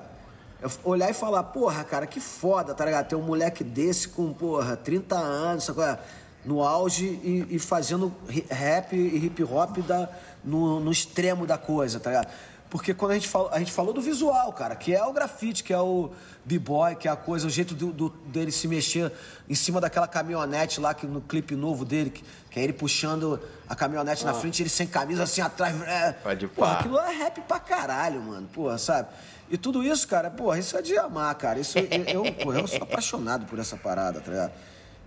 [0.84, 3.08] Olhar e falar, porra, cara, que foda, tá ligado?
[3.08, 5.78] Ter um moleque desse com, porra, 30 anos, sabe?
[5.78, 6.00] qual é?
[6.44, 8.12] No auge e, e fazendo
[8.50, 10.10] rap e hip hop da,
[10.44, 12.30] no, no extremo da coisa, tá ligado?
[12.68, 15.62] Porque quando a gente, falou, a gente falou do visual, cara, que é o grafite,
[15.64, 16.10] que é o
[16.46, 19.12] b-boy, que é a coisa, o jeito do, do- dele se mexer
[19.50, 23.40] em cima daquela caminhonete lá, que no clipe novo dele, que, que é ele puxando
[23.68, 25.80] a caminhonete na frente, ele sem camisa, assim atrás.
[25.82, 29.10] É, Pode porra, aquilo é rap pra caralho, mano, porra, sabe?
[29.52, 31.60] E tudo isso, cara, porra, isso é de amar, cara.
[31.60, 34.54] Isso, eu, eu, porra, eu sou apaixonado por essa parada, tá ligado?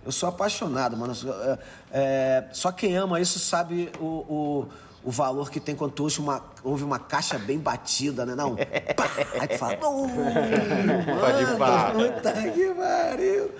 [0.05, 1.13] Eu sou apaixonado, mano.
[1.43, 1.57] É,
[1.91, 4.69] é, só quem ama isso sabe o, o,
[5.03, 8.35] o valor que tem quando tu ouve uma, ouve uma caixa bem batida, né?
[8.35, 9.09] Não, pá!
[9.39, 10.09] Aí tu fala, "Uh,
[11.19, 11.93] Pode pá.
[11.93, 13.51] mano, puta que pariu.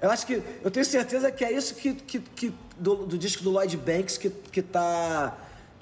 [0.00, 3.42] Eu acho que, eu tenho certeza que é isso que, que, que do, do disco
[3.42, 5.36] do Lloyd Banks que, que tá...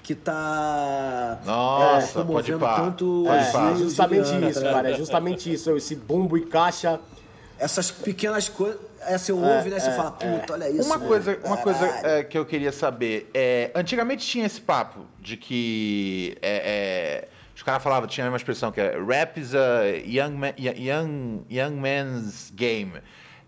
[0.07, 1.37] Que tá...
[1.45, 3.69] Nossa, é, comovendo pode tanto Pode pá.
[3.71, 4.89] É o justamente Juliana, isso, tá cara.
[4.89, 5.75] É justamente isso.
[5.75, 6.97] Esse bumbo e caixa.
[7.59, 8.79] Essas pequenas coisas.
[9.01, 9.77] Aí você ouve, né?
[9.77, 10.85] Você fala, puta, olha isso.
[10.85, 13.29] Uma mano, coisa, uma coisa caralho." é, que eu queria saber.
[13.33, 16.37] É, antigamente tinha esse papo de que.
[16.41, 20.53] é, é, os caras falavam, tinha uma expressão que é rap is a young, man,
[20.57, 22.93] young, young man's game.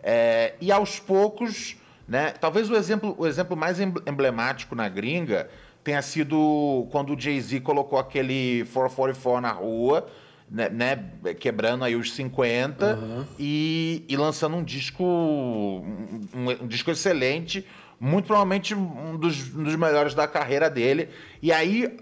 [0.04, 2.34] É, e aos poucos, né?
[2.38, 5.50] Talvez o exemplo, o exemplo mais em- emblemático na gringa
[5.84, 10.06] tenha sido quando o Jay-Z colocou aquele 444 na rua.
[10.52, 12.98] Né, né, quebrando aí os 50
[13.38, 16.22] e, e lançando um disco um,
[16.64, 17.64] um- disco excelente
[18.00, 21.10] muito provavelmente um dos, um dos melhores da carreira dele
[21.40, 21.96] e aí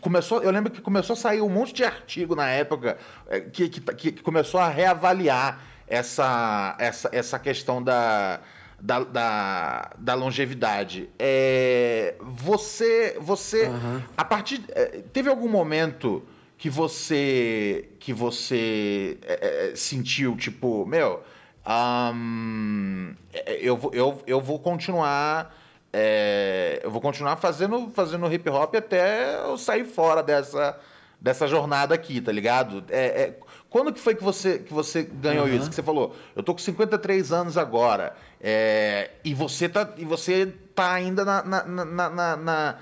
[0.00, 2.96] começou eu lembro que começou a sair um monte de artigo na época
[3.28, 3.80] eh, que, que,
[4.12, 8.38] que começou a reavaliar essa essa, essa questão da
[8.80, 11.08] da, da, da longevidade.
[11.18, 13.66] É, você, você
[14.16, 16.22] a partir, é, teve algum momento
[16.56, 21.22] que você, que você é, é, sentiu tipo, meu,
[21.64, 25.54] ahn, é, eu, vou- eu, eu vou continuar,
[25.92, 30.78] é, eu vou continuar fazendo, fazendo hip hop até eu sair fora dessa,
[31.20, 32.82] dessa jornada aqui, tá ligado?
[32.88, 35.54] É, é, quando que foi que você, que você ganhou Uhum.
[35.54, 35.68] isso?
[35.68, 40.52] Que você falou, eu tô com 53 anos agora, é, e, você tá, e você
[40.74, 42.76] tá ainda na, na, na- na-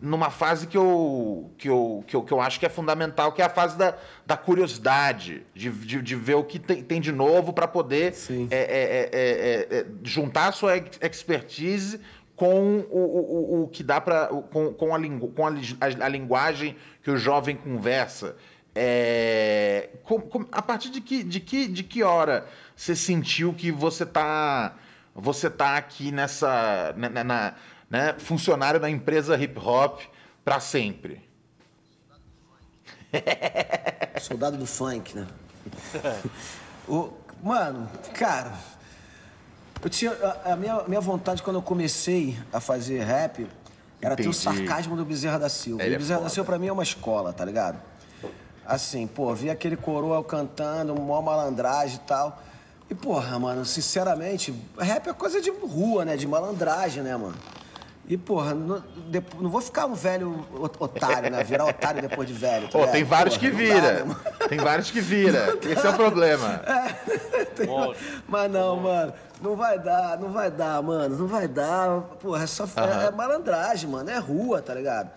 [0.00, 3.40] numa fase que eu, que, eu, que, eu, que eu acho que é fundamental, que
[3.40, 3.94] é a fase da,
[4.26, 8.12] da curiosidade, de, de, de ver o que tem, tem de novo para poder
[8.50, 12.00] é, é, é, é, é, juntar a sua ex- expertise
[12.36, 16.76] com o, o, o- que dá para com, com, a, com a, a, a linguagem
[17.02, 18.36] que o jovem conversa.
[18.74, 23.70] É, com- com- a partir de que, de, que, de que hora você sentiu que
[23.70, 24.74] você tá
[25.14, 27.54] você tá aqui nessa na, na- na-
[27.88, 30.00] né, funcionário da empresa hip hop
[30.44, 31.22] para sempre?
[34.20, 35.26] Soldado do funk, né?
[36.88, 37.12] o,
[37.42, 38.52] mano, cara,
[39.84, 40.12] eu tinha.
[40.12, 43.46] A, a minha, minha vontade quando eu comecei a fazer rap
[44.00, 44.36] era ter o Entendi.
[44.38, 45.82] sarcasmo do Bezerra da Silva.
[45.82, 46.34] Ele E é o Bezerra da foda.
[46.34, 47.78] Silva pra mim é uma escola, tá ligado?
[48.66, 52.42] Assim, pô, vi aquele coroa cantando, mó malandragem e tal.
[52.90, 56.16] E, porra, mano, sinceramente, rap é coisa de rua, né?
[56.16, 57.34] De malandragem, né, mano?
[58.06, 60.44] E, porra, não, depo- não vou ficar um velho
[60.78, 61.42] otário, né?
[61.42, 62.66] Virar otário depois de velho.
[62.66, 62.92] tá Pô, ligado?
[62.92, 64.04] tem vários Porra, que dá, vira.
[64.04, 64.20] mano?
[64.48, 65.58] tem vários que vira.
[65.62, 66.60] Esse é o problema.
[67.56, 67.68] Tem-
[68.28, 72.00] Mas não, mano, não vai dar, não vai dar, mano, não vai dar.
[72.20, 75.10] Porra, é só é, é malandragem, mano, é rua, tá ligado?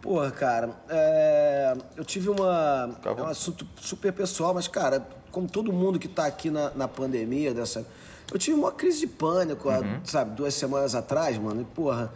[0.00, 2.86] Porra, cara, é, eu tive uma.
[3.04, 6.70] À É um assunto super pessoal, mas, cara, como todo mundo que tá aqui na,
[6.74, 7.86] na pandemia, dessa.
[8.32, 12.10] Eu tive uma crise de pânico, há, sabe, duas semanas atrás, mano, e porra.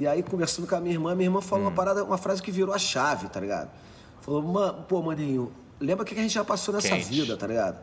[0.00, 2.50] E aí, conversando com a minha irmã, minha irmã falou uma parada, uma frase que
[2.50, 3.68] virou a chave, tá ligado?
[4.22, 7.04] Falou, "Ma- pô, maninho, lembra o que a gente já passou nessa Quente.
[7.06, 7.76] vida, tá ligado?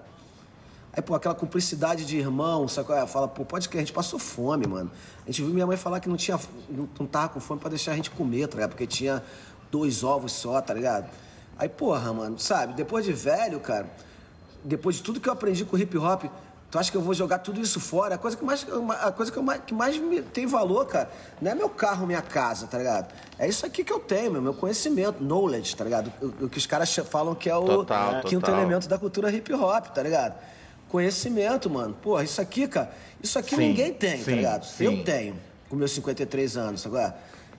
[0.92, 2.88] Aí, pô, aquela cumplicidade de irmão, sabe?
[2.88, 3.06] qual é?
[3.06, 4.90] Fala, pô, pode que a gente passou fome, mano.
[5.24, 7.70] A gente viu minha mãe falar que não tinha, não, não tava com fome pra
[7.70, 8.72] deixar a gente comer, tá ligado?
[8.72, 9.24] Porque tinha
[9.70, 11.08] dois ovos só, tá ligado?
[11.56, 12.74] Aí, porra, mano, sabe?
[12.74, 13.86] Depois de velho, cara,
[14.64, 16.24] depois de tudo que eu aprendi com hip hop,
[16.70, 18.16] tu acha que eu vou jogar tudo isso fora?
[18.16, 18.66] A coisa que mais,
[19.02, 21.10] a coisa que, eu mais, que mais me- tem valor, cara,
[21.42, 23.14] não é meu carro, minha casa, tá ligado?
[23.40, 26.12] É isso aqui que eu tenho, meu, meu conhecimento, knowledge, tá ligado?
[26.22, 28.60] O, o que os caras falam que é o Total, quinto total.
[28.60, 30.36] elemento da cultura hip hop, tá ligado?
[30.90, 31.94] Conhecimento, mano.
[32.02, 32.92] Porra, isso aqui, cara,
[33.22, 34.64] isso aqui Sim, ninguém tem, tá sim, ligado?
[34.66, 34.84] sim.
[34.86, 35.36] Eu tenho,
[35.70, 37.16] com meus 53 anos, agora.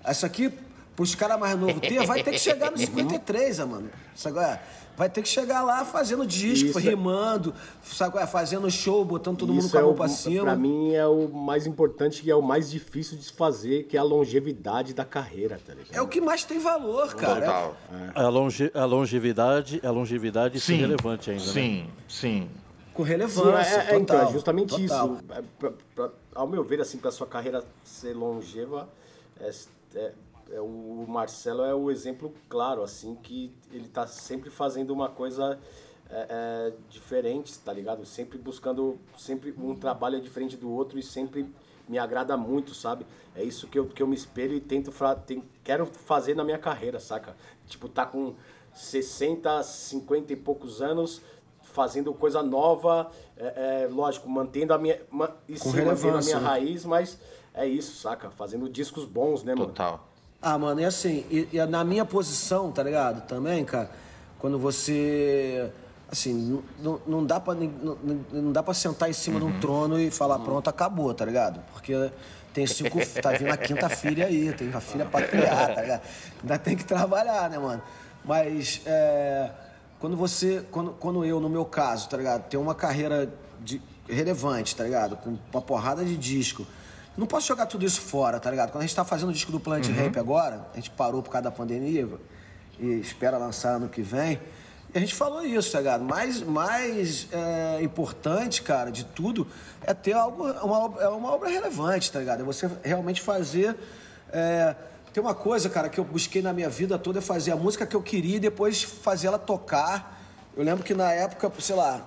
[0.08, 0.52] Isso aqui,
[0.96, 3.90] pros caras mais novos ter, vai ter que chegar nos 53, ah, mano.
[4.16, 4.60] Isso agora.
[4.98, 8.26] Vai ter que chegar lá fazendo disco, Isso é- rimando, sabe é?
[8.26, 10.42] fazendo show, botando todo mundo com a é mão o, pra cima.
[10.42, 13.96] Pra mim é o mais importante e é o mais difícil de se fazer, que
[13.96, 15.94] é a longevidade da carreira, tá ligado?
[15.94, 17.40] É o que mais tem valor, cara.
[17.46, 17.76] Total.
[18.12, 20.78] A, longe, a longevidade, a longevidade Sim.
[20.78, 21.52] relevante ainda, né?
[21.52, 22.50] Sim, sim.
[22.92, 23.76] Com Sim, relevância.
[23.76, 24.84] é, é, então, total, é justamente total.
[25.14, 25.24] isso.
[25.30, 28.88] É, pra- pra- ao meu ver, assim, para sua carreira ser longeva,
[29.40, 30.10] é,
[30.50, 35.58] é- o Marcelo é o exemplo claro, assim, que ele tá sempre fazendo uma coisa
[36.10, 38.04] é, é, diferente, tá ligado?
[38.06, 41.46] Sempre buscando, sempre um trabalho diferente do outro e sempre
[41.86, 43.06] me agrada muito, sabe?
[43.36, 46.44] É isso que eu, que eu me espelho e tento fra- tem- quero fazer na
[46.44, 47.36] minha carreira, saca?
[47.66, 48.34] Tipo, tá com
[48.72, 51.20] 60, 50 e poucos anos
[51.62, 54.98] fazendo coisa nova, é, é, lógico, mantendo a minha.
[55.46, 56.46] e sim, mantendo a minha né?
[56.46, 57.18] raiz, mas
[57.52, 58.30] é isso, saca?
[58.30, 59.66] Fazendo discos bons, né, mano?
[59.66, 60.07] Total.
[60.40, 63.26] Ah, mano, e assim, e, e na minha posição, tá ligado?
[63.26, 63.90] Também, cara,
[64.38, 65.70] quando você.
[66.10, 67.98] Assim, não, não, dá pra, não,
[68.32, 71.60] não dá pra sentar em cima de um trono e falar, pronto, acabou, tá ligado?
[71.72, 72.10] Porque
[72.54, 72.98] tem cinco.
[73.20, 76.02] tá vindo a quinta filha aí, tem uma filha pra criar, tá ligado?
[76.40, 77.82] Ainda tem que trabalhar, né, mano?
[78.24, 79.50] Mas, é,
[79.98, 80.64] quando você.
[80.70, 82.48] Quando, quando eu, no meu caso, tá ligado?
[82.48, 83.28] Tenho uma carreira
[83.60, 85.16] de, relevante, tá ligado?
[85.16, 86.64] Com uma porrada de disco.
[87.18, 88.70] Não posso jogar tudo isso fora, tá ligado?
[88.70, 91.30] Quando a gente tá fazendo o disco do Planet Ramp agora, a gente parou por
[91.30, 92.08] causa da pandemia
[92.78, 94.40] e espera lançar ano que vem.
[94.94, 96.04] E a gente falou isso, tá ligado?
[96.04, 99.48] Mais, mais é, importante, cara, de tudo,
[99.82, 102.42] é ter algo, uma, é uma obra relevante, tá ligado?
[102.42, 103.76] É você realmente fazer.
[104.32, 104.76] é,
[105.12, 107.84] tem uma coisa, cara, que eu busquei na minha vida toda é fazer a música
[107.84, 110.22] que eu queria e depois fazer ela tocar.
[110.56, 112.06] Eu lembro que na época, sei lá,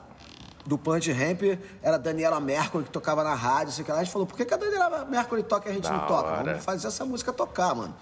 [0.66, 1.42] do Punch Ramp
[1.82, 3.98] era a Daniela Mercury que tocava na rádio, sei que lá.
[4.00, 6.08] A gente falou, por que, que a Daniela Mercury toca e a gente Da não
[6.08, 6.28] toca?
[6.30, 6.44] hora.
[6.44, 7.96] Vamos fazer essa música tocar, mano.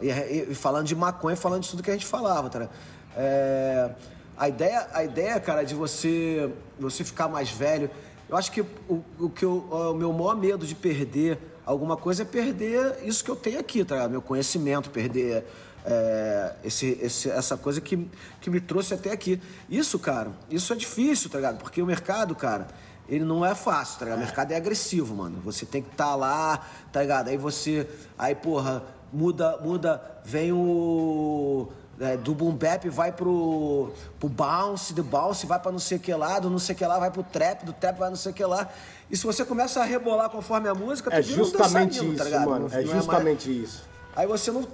[0.00, 2.68] E, e- e falando de maconha, falando de tudo que a gente falava, tá?
[3.16, 3.90] É,
[4.36, 7.90] a, ideia, a ideia, cara, de você, você ficar mais velho,
[8.28, 12.22] eu acho que o, o que eu- o meu maior medo de perder alguma coisa
[12.22, 14.08] é perder isso que eu tenho aqui, tá?
[14.08, 15.44] Meu conhecimento, perder
[15.84, 18.08] é, esse, esse- essa coisa que,
[18.40, 19.40] que me trouxe até aqui.
[19.68, 21.58] Isso, cara, isso é difícil, tá ligado?
[21.58, 22.66] Porque o mercado, cara,
[23.08, 24.18] ele não é fácil, tá ligado?
[24.18, 25.40] O mercado é agressivo, mano.
[25.44, 27.28] Você tem que estar lá, tá ligado?
[27.28, 27.88] Aí você.
[28.18, 31.68] Aí, porra, muda, muda, vem o.
[31.98, 36.00] é, do boom bap vai pro, pro bounce, do bounce vai pra não sei o
[36.00, 38.32] que lá, do não sei que lá vai pro trap, do trap vai não sei
[38.32, 38.68] que lá.
[39.10, 42.08] E se você começa a rebolar conforme a música, tu É vira um justamente dançarino,
[42.14, 42.48] isso, tá ligado?
[42.50, 42.68] mano.
[42.68, 43.82] É mais- justamente isso.
[44.14, 44.66] Aí você não.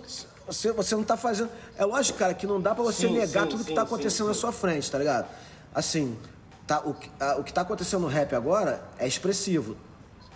[0.46, 1.50] Você, você não tá fazendo.
[1.76, 3.80] É lógico, cara, que não dá pra você Sim, negar sim, tudo que sim, tá
[3.82, 5.26] sim, acontecendo na sua frente, tá ligado?
[5.74, 6.16] Assim,
[6.66, 9.76] tá, o, que- a- o que tá acontecendo no rap agora é expressivo.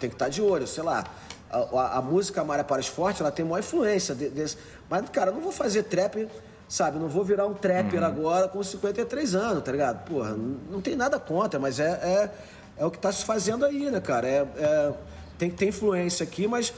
[0.00, 1.04] Tem que estar de olho, sei lá.
[1.50, 4.56] A, a- a música Maria Pares Forte, ela tem maior influência de- desse.
[4.88, 6.28] Mas, cara, eu não vou fazer trap,
[6.68, 6.98] sabe?
[6.98, 10.04] Não vou virar um trapper agora com 53 anos, tá ligado?
[10.04, 10.30] Porra,
[10.70, 12.30] não, tem nada contra, mas é, é,
[12.78, 14.26] é o que tá se fazendo aí, né, cara?
[14.28, 14.92] É, é-
[15.38, 16.72] tem que ter influência aqui, mas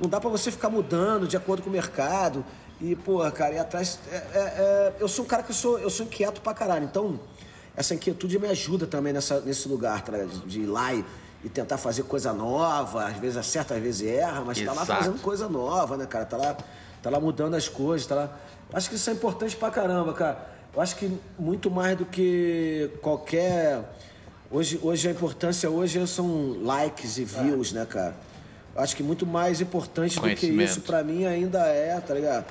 [0.00, 2.44] não dá pra você ficar mudando de acordo com o mercado.
[2.80, 3.98] E, porra, cara, e atrás.
[4.10, 6.84] é- é- é- eu sou um cara que eu sou, eu sou inquieto pra caralho.
[6.84, 7.18] Então,
[7.76, 10.28] essa inquietude me ajuda também nessa, nesse lugar, tá ligado?
[10.28, 11.04] De, de ir lá e,
[11.44, 13.06] e tentar fazer coisa nova.
[13.06, 15.04] Às vezes acerta, às vezes erra, mas tá lá Exato.
[15.04, 16.26] fazendo coisa nova, né, cara?
[16.26, 16.56] Tá lá,
[17.02, 18.36] tá lá mudando as coisas, tá lá.
[18.72, 20.38] Acho que isso é importante pra caramba, cara.
[20.74, 23.82] Eu acho que muito mais do que qualquer.
[24.50, 28.14] Hoje, hoje a importância hoje são likes e views, né, cara?
[28.74, 32.44] Eu acho que muito mais importante do que isso pra mim ainda é, tá ligado?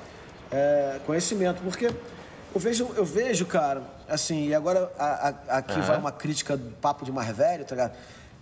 [0.50, 5.98] É, conhecimento, porque eu vejo, eu vejo, cara, assim, e agora a- a- aqui vai
[5.98, 7.92] uma crítica do papo de mais velho, tá ligado?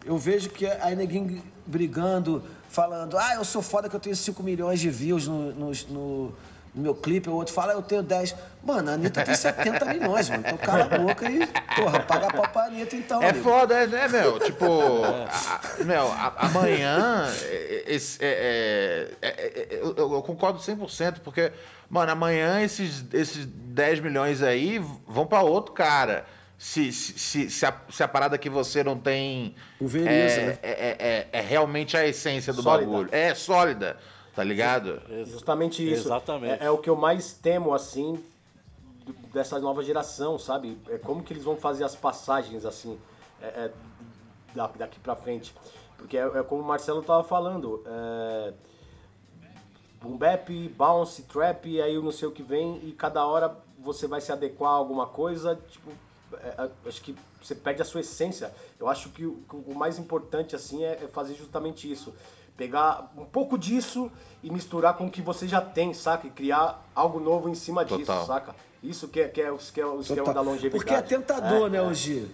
[0.04, 4.42] Eu vejo que aí ninguém brigando, falando, ah, eu sou foda que eu tenho 5
[4.42, 6.34] milhões de views no, no, no-
[6.74, 8.34] no meu clipe, o outro fala, "Ah, eu tenho 10.
[8.62, 10.42] Mano, a Anitta tem 70 milhões, mano.
[10.46, 11.46] Então cala a boca e,
[11.76, 13.44] porra, paga pau pra Anitta então, É amigo.
[13.44, 14.38] foda, é, né, meu?
[14.44, 14.64] Tipo,
[15.04, 17.28] a- a- meu, a- amanhã.
[17.86, 19.28] esse- é- é- é-
[19.74, 21.52] é- eu, eu concordo 100%, porque,
[21.88, 26.24] mano, amanhã esses, esses 10 milhões aí vão pra outro cara.
[26.56, 29.54] Se, se, se, se a, se a parada que você não tem.
[29.78, 30.10] Pulveriza,
[30.40, 30.58] é, né?
[30.62, 32.90] é, é, é- é realmente a essência do Sólida.
[32.90, 33.08] bagulho.
[33.12, 33.96] É sólida,
[34.34, 35.00] tá ligado?
[35.26, 36.08] Justamente isso.
[36.08, 36.62] Exatamente.
[36.62, 38.22] É, é o que eu mais temo, assim,
[39.32, 40.78] dessa nova geração, sabe?
[40.88, 42.98] É como que eles vão fazer as passagens, assim,
[43.40, 43.70] é, é,
[44.54, 45.54] da- daqui pra frente.
[45.98, 48.52] Porque é, é como o Marcelo tava falando, é,
[50.02, 53.56] boom bap, bounce, trap, e aí eu não sei o que vem, e cada hora
[53.78, 55.90] você vai se adequar a alguma coisa, tipo,
[56.34, 58.52] é, é, acho que você perde a sua essência.
[58.80, 62.14] Eu acho que o, o mais importante, assim, é, é fazer justamente isso.
[62.56, 64.10] Pegar um pouco disso
[64.42, 66.26] e misturar com o que você já tem, saca?
[66.26, 68.26] E criar algo novo em cima disso, Total.
[68.26, 68.54] saca?
[68.82, 70.34] Isso que é, que é, o- que é o esquema Total.
[70.34, 70.76] da longevidade.
[70.76, 71.82] Porque é tentador, É, né, é.
[71.82, 72.30] hoje?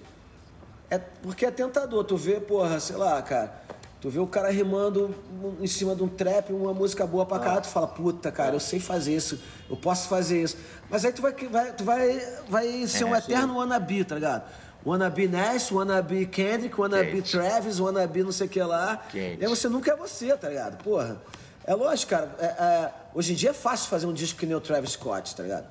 [0.91, 2.05] É porque é tentador.
[2.05, 3.62] Tu vê, porra, sei lá, cara.
[4.01, 5.14] Tu vê o cara rimando
[5.61, 7.41] em cima de um trap, uma música boa pra Ah.
[7.41, 10.57] caralho, tu fala, puta, cara, eu sei fazer isso, eu posso fazer isso.
[10.89, 12.18] Mas aí tu vai, vai, tu vai,
[12.49, 14.43] vai ser um eterno wannabe, tá ligado?
[14.85, 17.33] Wannabe Nash, wannabe Kendrick, wannabe Quente.
[17.33, 18.97] Travis, wannabe não sei o que lá.
[19.11, 19.41] Quente.
[19.41, 20.83] E aí você nunca é você, tá ligado?
[20.83, 21.20] Porra.
[21.66, 22.35] É lógico, cara.
[22.39, 25.37] é- é, hoje em dia é fácil fazer um disco que nem o Travis Scott,
[25.37, 25.66] tá ligado?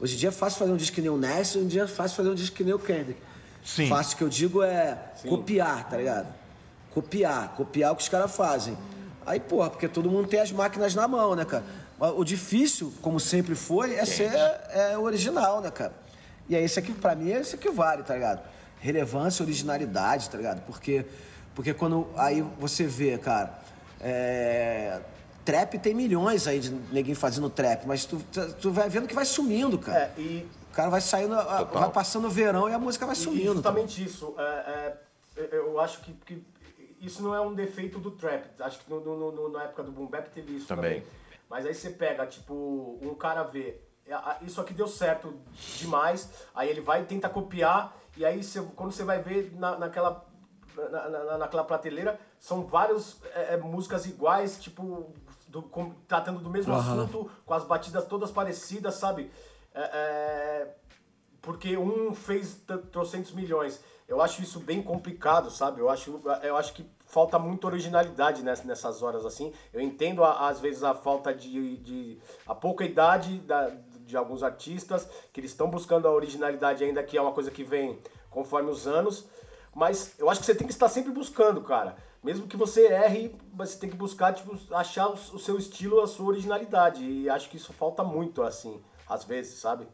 [0.00, 1.82] Hoje em dia é fácil fazer um disco que nem o Nash, hoje em dia
[1.84, 3.20] é fácil fazer um disco que nem o Kendrick.
[3.64, 3.88] Sim.
[3.88, 4.98] Fácil que eu digo é
[5.28, 6.26] copiar, tá ligado?
[6.92, 8.76] Copiar, copiar o que os caras fazem.
[9.26, 11.64] Aí, porra, porque todo mundo tem as máquinas na mão, né, cara?
[12.00, 14.30] O difícil, como sempre foi, é ser
[14.70, 15.92] é, original, né, cara?
[16.48, 18.42] E é esse aqui, pra mim, é esse que vale, tá ligado?
[18.80, 20.64] Relevância, originalidade, tá ligado?
[20.64, 21.04] Porque,
[21.54, 23.58] porque quando aí você vê, cara,
[24.00, 25.00] é,
[25.44, 28.18] trap tem milhões aí de neguinho fazendo trap, mas tu,
[28.60, 30.12] tu- vai vendo que vai sumindo, cara.
[30.16, 33.14] É, e O cara vai saindo, a- vai passando o verão e a música vai
[33.14, 33.46] E sumindo.
[33.46, 33.54] tá?
[33.70, 34.34] justamente isso.
[34.38, 34.92] é,
[35.36, 36.46] é, eu acho que, que
[37.00, 38.44] isso não é um defeito do trap.
[38.60, 41.00] Acho que no, no- no- na época do boom bap teve isso Também.
[41.00, 41.12] também.
[41.50, 43.80] Mas aí você pega, tipo, um cara vê,
[44.42, 45.34] isso aqui deu certo
[45.76, 49.78] demais, aí ele vai e tenta copiar, e aí você- quando você vai ver na,
[49.78, 50.24] naquela,
[50.90, 55.12] na, na- naquela prateleira, são várias é, é, músicas iguais, tipo,
[55.48, 59.30] do- com- tratando do mesmo assunto, com as batidas todas parecidas, sabe?
[59.74, 60.74] É, é,
[61.42, 62.60] porque um fez
[62.92, 63.80] trocentos milhões.
[64.06, 65.80] Eu acho isso bem complicado, sabe?
[65.80, 69.52] Eu acho, eu acho que falta muita originalidade ness- nessas horas assim.
[69.72, 73.70] Eu entendo às vezes a falta de, de a pouca idade da-
[74.08, 77.62] de alguns artistas que eles estão buscando a originalidade ainda que é uma coisa que
[77.62, 77.98] vem
[78.30, 79.26] conforme os anos.
[79.74, 81.94] Mas eu acho que você tem que estar sempre buscando, cara.
[82.24, 86.06] Mesmo que você erre, mas você tem que buscar tipo, achar o, seu estilo, a
[86.06, 87.04] sua originalidade.
[87.04, 89.86] E acho que isso falta muito, assim, às vezes, sabe?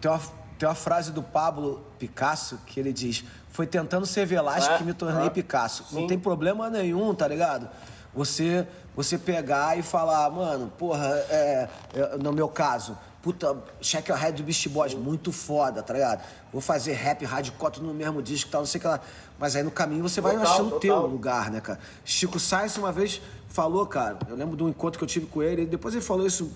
[0.00, 0.20] Tem uma,
[0.58, 4.84] tem uma frase do Pablo Picasso que ele diz: Foi tentando ser Velasco É, que
[4.84, 5.82] me tornei é, Picasso.
[5.92, 6.06] Não sim.
[6.06, 7.68] tem problema nenhum, tá ligado?
[8.16, 8.66] você,
[8.96, 12.96] você pegar e falar, mano, porra, é, é, no meu caso,
[13.26, 16.22] puta, Check Your Head do Beast Boys, muito foda, tá ligado?
[16.52, 19.00] Vou fazer rap, hardcore tudo no mesmo disco e tal, não sei o que lá.
[19.36, 21.80] Mas aí no caminho você vai Total, achando o teu lugar, né, cara?
[22.04, 25.42] Chico Sainz uma vez falou, cara, eu lembro de um encontro que eu tive com
[25.42, 26.52] ele, e depois ele falou isso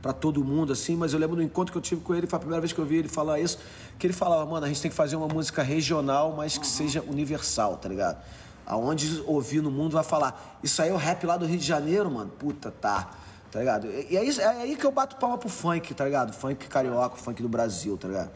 [0.00, 2.36] pra todo mundo, assim, mas eu lembro do encontro que eu tive com ele, foi
[2.36, 3.58] a primeira vez que eu vi ele falar isso,
[3.98, 7.02] que ele falava, mano, a gente tem que fazer uma música regional, mas que seja
[7.08, 8.22] universal, tá ligado?
[8.64, 11.66] Aonde ouvir no mundo vai falar, isso aí é o rap lá do Rio de
[11.66, 13.10] Janeiro, mano, puta, tá.
[13.52, 13.86] Tá ligado?
[13.86, 16.32] E e é, isso, é aí que eu bato palma pro funk, tá ligado?
[16.32, 18.30] Funk carioca, funk do Brasil, tá ligado?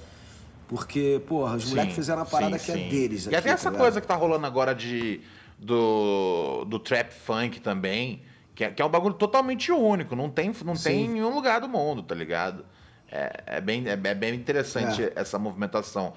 [0.68, 2.88] Porque, porra, os moleques Sim, fizeram uma parada sim, que é sim.
[2.90, 3.24] deles.
[3.24, 3.80] E aqui, até tá essa ligado?
[3.82, 5.20] coisa que tá rolando agora de,
[5.58, 8.22] do, do trap funk também,
[8.54, 11.60] que é, que é um bagulho totalmente único, não tem, não tem em nenhum lugar
[11.60, 12.64] do mundo, tá ligado?
[13.10, 15.12] É, é bem, é, é bem interessante É.
[15.16, 16.12] essa movimentação.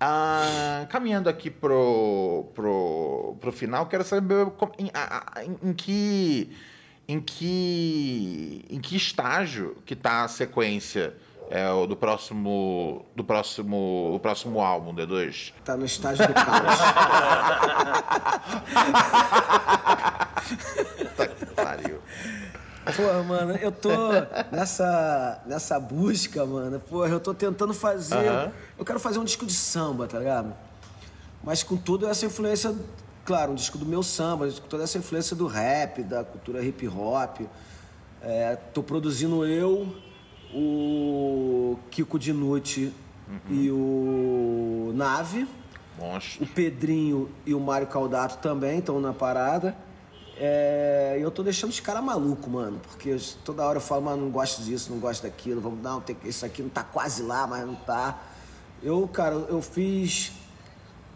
[0.00, 5.72] Ah, caminhando aqui pro, pro, pro final, quero saber como- em, a- a- em- em
[5.72, 6.50] que
[7.08, 11.14] em que em que estágio que tá a sequência
[11.50, 16.78] é, do próximo do próximo o próximo álbum D2 Tá no estágio do caos.
[20.98, 21.98] Puta que pariu.
[22.96, 23.90] Porra, mano, eu tô
[24.50, 26.80] nessa, nessa busca, mano.
[26.80, 28.16] Porra, eu tô tentando fazer.
[28.16, 28.52] Aham.
[28.76, 30.52] Eu quero fazer um disco de samba, tá ligado?
[31.44, 32.74] Mas com toda essa influência,
[33.24, 36.86] claro, um disco do meu samba, com toda essa influência do rap, da cultura hip
[36.88, 37.40] hop.
[38.20, 39.94] É, tô produzindo eu,
[40.54, 42.92] o Kiko Dinucci
[43.48, 45.46] e o Nave.
[45.98, 46.46] O Monstro.
[46.46, 49.76] Pedrinho e o Mário Caldato também estão na parada.
[50.36, 52.80] É, E eu tô deixando os caras malucos, mano.
[52.88, 55.60] Porque toda hora eu falo, mano, não gosto disso, não gosto daquilo.
[55.60, 58.20] Vamos, tem, que- isso aqui não tá quase lá, mas não tá.
[58.82, 60.32] Eu, cara, eu fiz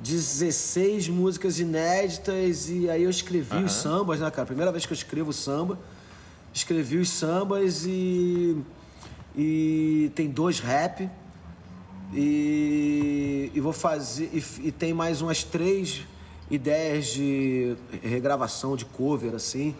[0.00, 4.46] 16 músicas inéditas e aí eu escrevi os sambas, né, cara?
[4.46, 5.78] Primeira vez que eu escrevo samba.
[6.52, 8.56] Escrevi os sambas e.
[9.36, 11.08] E tem dois rap.
[12.14, 14.30] E, e vou fazer.
[14.32, 16.04] E, e tem mais umas três
[16.50, 19.74] ideias de regravação de cover, assim.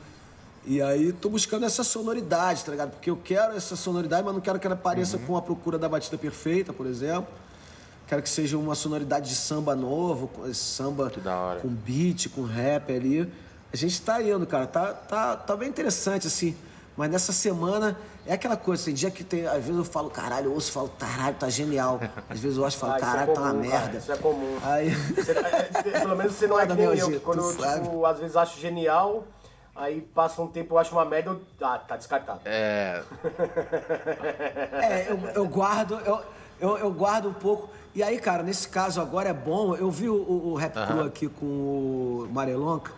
[0.66, 2.90] E aí tô buscando essa sonoridade, tá ligado?
[2.90, 5.88] Porque eu quero essa sonoridade, mas não quero que ela pareça com a procura da
[5.88, 7.28] batida perfeita, por exemplo.
[8.06, 11.60] Quero que seja uma sonoridade de samba novo, samba Que da hora.
[11.60, 13.30] com beat, com rap ali.
[13.72, 14.66] A gente tá indo, cara.
[14.66, 16.56] Tá, tá, tá bem interessante, assim.
[16.96, 19.44] Mas nessa semana é aquela coisa, tem dia que tem.
[19.46, 22.00] Às vezes eu falo, caralho, eu ouço e falo, caralho, tá genial.
[22.30, 23.98] Às vezes eu ouço e falo, Ah, é caralho, tá uma comum, cara, merda.
[23.98, 24.58] isso é comum.
[24.62, 24.90] Aí.
[24.90, 28.18] Você- é, Pelo menos você não é que nem eu, que quando eu, tipo, às
[28.18, 29.24] vezes acho genial,
[29.74, 31.40] aí passa um tempo eu acho uma merda, eu...
[31.60, 32.40] ah, tá descartado.
[32.46, 33.02] É,
[34.72, 36.20] É, eu, eu guardo, eu,
[36.60, 37.68] eu, eu guardo um pouco.
[37.94, 39.74] E aí, cara, nesse caso agora é bom.
[39.74, 42.92] Eu vi o, o, Rap Crew aqui com o Marelonca.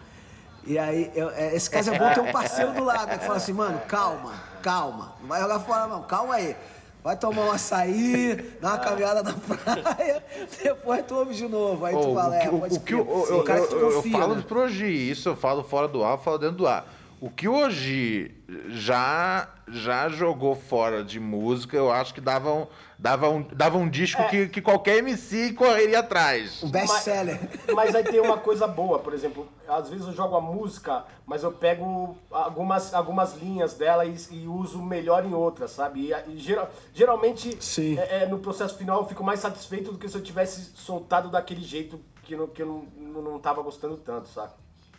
[0.66, 3.18] E aí, eu- é, esse caso é bom ter um parceiro do lado, né?
[3.18, 4.32] Que fala assim, mano, calma,
[4.62, 5.12] calma.
[5.20, 6.56] Não vai jogar fora, não, calma aí.
[7.02, 10.22] Vai tomar um açaí, dar uma caminhada na praia,
[10.62, 11.84] depois tu ouve de novo.
[11.84, 13.76] Aí tu Ô, fala, é, o, pode o que eu, Sim, o cara que tu
[13.76, 14.44] eu- eu confia, falo né?
[14.46, 16.84] pro Ogi, isso eu falo fora do ar, eu falo dentro do ar.
[17.20, 18.32] O que Ogi
[18.68, 22.66] já, já jogou fora de música, eu acho que dava um,
[22.96, 24.28] dava um, dava um disco É.
[24.28, 26.62] que, que qualquer MC correria atrás.
[26.62, 27.40] Um best-seller.
[27.74, 31.42] Mas aí tem uma coisa boa, por exemplo, às vezes eu jogo a música, mas
[31.42, 36.12] eu pego algumas, algumas linhas dela e, e uso melhor em outras, sabe?
[36.12, 37.98] E, e geral- geralmente, Sim.
[37.98, 41.28] é- é, no processo final, eu fico mais satisfeito do que se eu tivesse soltado
[41.30, 44.52] daquele jeito que, não, que eu não, não, não tava gostando tanto, sabe?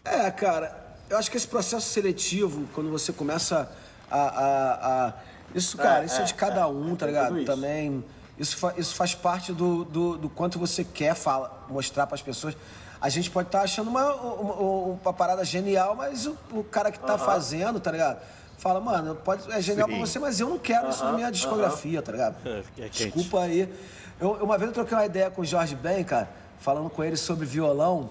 [0.04, 3.70] É, cara, eu acho que esse processo seletivo, quando você começa
[4.10, 4.18] a.
[4.20, 5.14] a- a-
[5.56, 7.44] Isso, cara, É, isso é, é, de cada é, um, tá ligado?
[7.46, 8.04] Também.
[8.38, 12.56] Isso, fa- isso faz parte do, do, do quanto você quer fala, mostrar pras pessoas.
[13.02, 14.54] A gente pode estar achando uma, uma,
[15.02, 18.20] uma parada genial, mas o, o cara que tá fazendo, tá ligado?
[18.58, 19.96] Fala, mano, pode, é genial Sim.
[19.98, 22.36] pra você, mas eu não quero isso na minha discografia, tá ligado?
[22.78, 22.90] É.
[22.90, 23.74] Desculpa aí.
[24.20, 26.30] Eu, uma vez eu troquei uma ideia com o Jorge Ben, cara,
[26.60, 28.10] falando com ele sobre violão.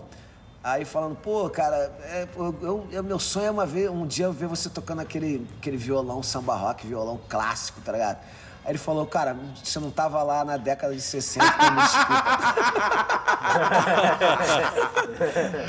[0.73, 4.33] Aí falando, pô, cara, é, eu, eu- meu sonho é uma vez, um dia eu
[4.33, 8.19] ver você tocando aquele, aquele violão samba rock, violão clássico, tá ligado?
[8.65, 9.35] Aí ele falou, cara,
[9.65, 12.25] você não tava lá na década de 60, então me desculpa.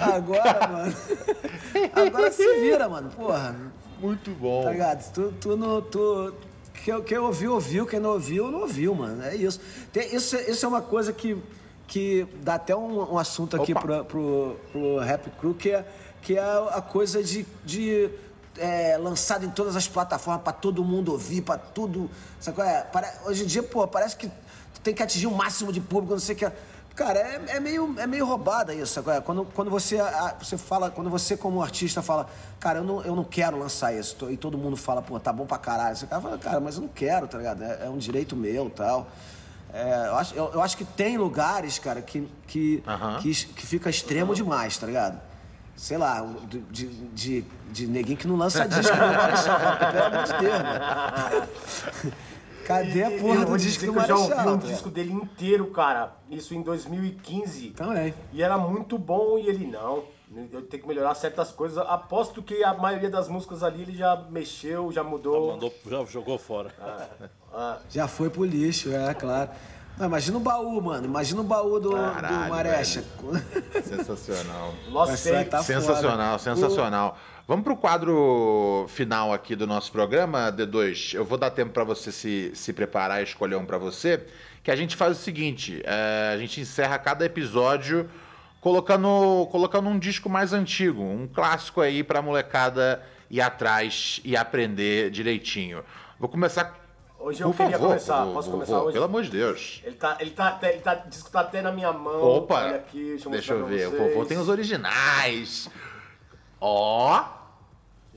[0.14, 0.96] Agora, mano.
[1.94, 3.10] Agora se vira, mano.
[3.12, 3.56] Porra,
[4.00, 4.64] Muito bom.
[4.64, 5.12] Tá ligado?
[5.14, 5.82] Tu, tu não.
[5.82, 6.34] Tu,
[6.84, 7.86] quem, quem ouviu, ouviu.
[7.86, 9.24] Quem não ouviu, não ouviu, mano.
[9.24, 9.60] É isso.
[9.92, 11.38] Tem, isso, isso é uma coisa que,
[11.90, 13.82] que dá até um, um assunto aqui Opa.
[14.06, 15.86] pro, pro, Rap Crew, que é,
[16.22, 16.42] que é
[16.72, 17.46] a coisa de.
[17.66, 18.10] de
[18.58, 22.10] é, lançado em todas as plataformas pra todo mundo ouvir, pra tudo.
[22.40, 22.82] Sabe qual é?
[22.84, 26.14] Pare- hoje em dia, pô, parece que tu tem que atingir o máximo de público,
[26.14, 26.52] não sei o que.
[26.96, 29.00] Cara, é, é meio, é meio roubada isso.
[29.00, 29.22] agora.
[29.22, 32.28] Quando, quando você, a- você fala, quando você como artista fala,
[32.60, 34.30] cara, eu não, eu não quero lançar isso.
[34.30, 35.96] E todo mundo fala, pô, tá bom pra caralho.
[35.96, 37.64] Você cara fala, cara, mas eu não quero, tá ligado?
[37.64, 39.08] É, é um direito meu e tal.
[39.74, 42.84] É, eu, acho, eu, eu acho que tem lugares, cara, que, que,
[43.22, 45.20] que, es- que fica extremo demais, tá ligado?
[45.76, 49.60] Sei lá, de, de, de, de neguinho que não lança disco no Marechal.
[49.92, 51.48] Pelo amor de Deus, mano.
[52.66, 54.54] Cadê a E- porra eu do disco do que eu já ouvi Marechal?
[54.54, 56.16] um disco dele inteiro, cara.
[56.30, 57.70] Isso em 2015.
[57.72, 58.14] Também.
[58.34, 60.04] E era muito bom e ele não.
[60.36, 61.78] Eu tenho que melhorar certas coisas.
[61.80, 65.54] Aposto que a maioria das músicas ali ele já mexeu, já mudou.
[65.54, 66.72] Mandou, já jogou fora.
[67.90, 69.50] Já foi pro lixo, é, claro.
[69.98, 71.06] Não, imagina o baú, mano.
[71.06, 73.04] Imagina o baú do, Caralho, do Marecha.
[73.84, 74.74] Sensacional.
[75.50, 76.56] Tá sensacional, foda.
[76.56, 77.18] sensacional.
[77.48, 81.16] Vamos pro quadro final aqui do nosso programa, D2.
[81.16, 84.24] Eu vou dar tempo para você se, se preparar e escolher um para você.
[84.64, 88.08] Que a gente faz o seguinte: é, a gente encerra cada episódio
[88.62, 95.10] colocando, colocando um disco mais antigo, um clássico aí pra molecada ir atrás e aprender
[95.12, 95.84] direitinho.
[96.20, 96.78] Vou começar.
[97.20, 98.24] Hoje eu por queria favor, começar.
[98.24, 98.94] vou- Posso vou- começar vou, hoje?
[98.94, 99.82] Pelo amor de Deus.
[99.84, 102.22] Ele tá, ele tá até, ele tá, o disco tá até na minha mão.
[102.22, 102.56] Opa!
[102.64, 103.88] Olha aqui, deixa eu, Deixa eu ver.
[103.88, 105.70] O vovô tem os originais.
[106.62, 107.24] Ó.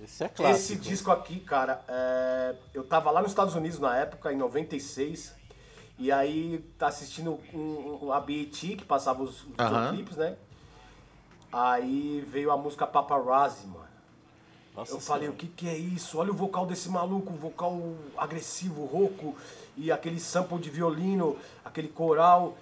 [0.02, 0.56] Esse é clássico.
[0.56, 5.32] Esse disco aqui, cara, é, eu tava lá nos Estados Unidos na época, em 96,
[5.98, 9.92] e aí tá assistindo um, um, a BET, que passava os Aham.
[9.92, 10.36] videoclipes, né?
[11.52, 13.82] Aí veio a música Paparazzi, mano.
[14.74, 15.38] Nossa Eu falei, o Senhora.
[15.38, 16.16] que que é isso?
[16.18, 17.78] Olha o vocal desse maluco, o vocal
[18.16, 19.36] agressivo, rouco,
[19.76, 22.56] e aquele sample de violino, aquele coral.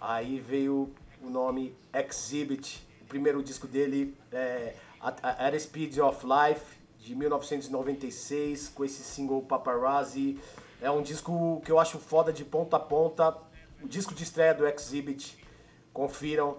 [0.00, 6.24] Aí veio o nome Exhibit, o primeiro disco dele é At, At a Speed of
[6.24, 10.38] Life, de 1996, com esse single Paparazzi.
[10.80, 13.34] É um disco que eu acho foda de ponta a ponta.
[13.82, 15.36] O disco de estreia do Exhibit,
[15.92, 16.58] confiram.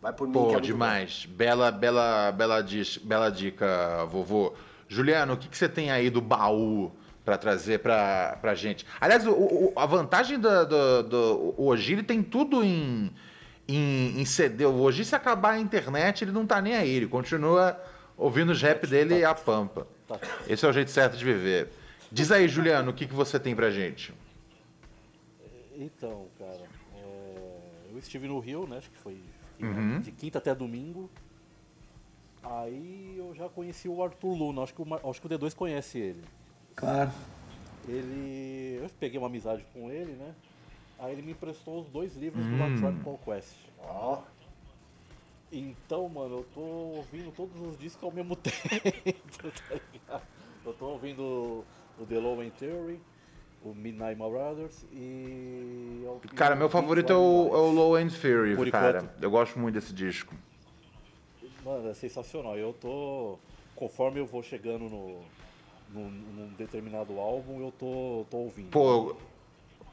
[0.00, 1.26] Vai por mim que é Pô, demais.
[1.26, 4.52] Bela, bela, bela, dis- bela dica, vovô.
[4.88, 6.92] Juliano, o que, que você tem aí do baú
[7.24, 8.84] pra trazer pra, pra gente?
[9.00, 13.10] Aliás, o- o- a vantagem do, do, do o Oji, ele tem tudo em,
[13.66, 14.66] em, em CD.
[14.66, 16.90] O Oji, se acabar a internet, ele não tá nem aí.
[16.90, 17.80] Ele continua
[18.16, 19.86] ouvindo os rap dele a pampa.
[20.46, 21.72] Esse é o jeito certo de viver.
[22.14, 24.14] Diz aí, Juliano, o que, que você tem pra gente?
[25.74, 26.62] Então, cara,
[26.96, 27.60] é,
[27.90, 28.78] eu estive no Rio, né?
[28.78, 29.20] Acho que foi
[29.60, 29.98] Uhum.
[30.00, 31.10] de quinta até domingo.
[32.40, 35.54] Aí eu já conheci o Arthur Luna, acho que o, Mar- acho que o D2
[35.56, 36.22] conhece ele.
[36.76, 37.10] Claro.
[37.88, 38.78] Ele.
[38.80, 40.34] Eu peguei uma amizade com ele, né?
[41.00, 42.62] Aí ele me emprestou os dois livros do Hum.
[42.62, 43.56] A Tribe Called Quest.
[43.80, 44.22] Ó,
[45.50, 50.22] Então, mano, eu tô ouvindo todos os discos ao mesmo tempo, tá ligado?
[50.64, 51.64] Eu tô ouvindo
[51.98, 53.00] o The Low End Theory,
[53.64, 56.04] o Midnight Marauders e...
[56.34, 58.98] Cara, meu favorito é o, é o Low End Theory, Por cara.
[58.98, 59.22] enquanto.
[59.22, 60.34] Eu gosto muito desse disco.
[61.64, 62.56] Mano, é sensacional.
[62.58, 63.38] Eu tô.
[63.74, 65.20] Conforme eu vou chegando no.
[65.90, 68.68] Num, num determinado álbum, eu tô, tô ouvindo.
[68.70, 69.14] Pô,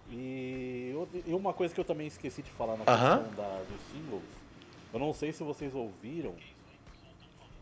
[0.10, 3.80] E, eu- e uma coisa que eu também esqueci de falar na questão da, dos
[3.94, 4.24] singles,
[4.92, 6.34] eu não sei se vocês ouviram,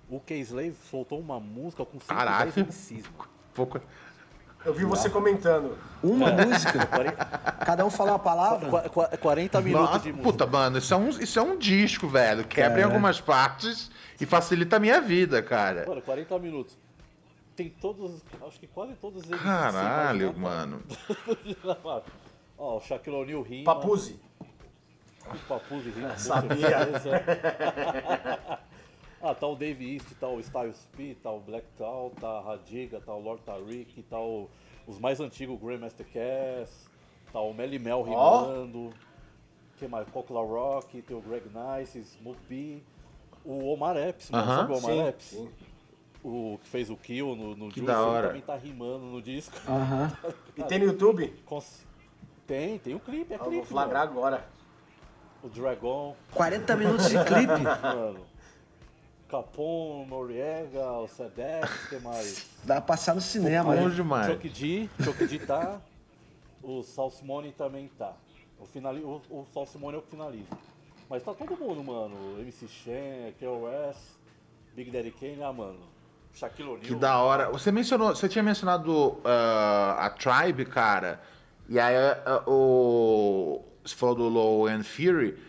[0.09, 2.51] o K-Slave soltou uma música com 5 Caralho.
[2.53, 3.05] 10 MCs,
[3.53, 3.81] pouco.
[4.65, 5.77] Eu vi você comentando.
[6.03, 6.85] Uma música.
[6.87, 7.15] Quare-
[7.65, 8.69] Cada um fala uma palavra.
[8.69, 10.31] qua- qua- 40 minutos Nossa, de música.
[10.31, 12.43] puta, mano, isso é um, isso é um disco, velho.
[12.45, 12.85] Quebra em É.
[12.85, 15.85] algumas partes e facilita a minha vida, cara.
[15.87, 16.77] Mano, 40 minutos.
[17.55, 19.41] Tem todos, acho que quase todos eles.
[19.41, 20.81] Caralho, assim, mano.
[22.57, 23.65] Ó, o Shaquille O'Neal rima.
[23.75, 24.19] Papuzi.
[25.29, 26.77] O Papuzzi rima, com Sabia.
[29.21, 32.41] Ah, tá o Dave East, tá o Styles P, tá o Black Tal, tá a
[32.41, 34.49] Radiga, tá o Lord Tariq, tá o,
[34.87, 36.89] os mais antigos, o Grandmaster Cass,
[37.31, 38.93] tá o Melly Mel rimando,
[39.77, 40.07] que mais?
[40.09, 42.81] Cockla Rock, tem o Greg Nice, Smoke B,
[43.45, 44.55] o Omar Epps, mano, Aham.
[44.55, 45.23] sabe o Omar Sim, Epps?
[45.25, 45.49] sim.
[46.21, 48.27] O que fez o Kill no, no Que Juice, da ele hora.
[48.27, 49.55] também tá rimando no disco.
[49.65, 50.11] Aham.
[50.57, 51.33] E tem no YouTube?
[51.45, 51.85] Cons-
[52.45, 54.19] Tem, tem o clipe, é Eu vou clipe, flagrar mano.
[54.19, 54.45] agora.
[55.41, 57.47] O Dragon, 40 minutos de clipe.
[57.81, 58.25] Mano.
[59.29, 62.49] Capone, Noriega, o Sedex, o que mais?
[62.65, 63.75] Dá pra passar no cinema.
[63.75, 63.89] Né?
[63.89, 64.27] demais.
[64.27, 65.79] Chuck D, Chuck D tá.
[66.63, 68.13] O Sal Simone também tá.
[68.59, 69.01] O, finali...
[69.01, 70.57] o, o Sal Simone é o que finaliza.
[71.07, 72.39] Mas tá todo mundo, mano.
[72.39, 74.19] MC Shen, KOS,
[74.75, 75.79] Big Daddy Kane, ah, mano.
[76.33, 76.85] Shaquille O'Neal.
[76.85, 77.49] Que da hora.
[77.51, 81.21] Você mencionou, você tinha mencionado ah, a Tribe, cara.
[81.67, 81.95] E aí
[82.25, 83.63] ah, o.
[83.83, 85.48] Você falou do Low End Fury.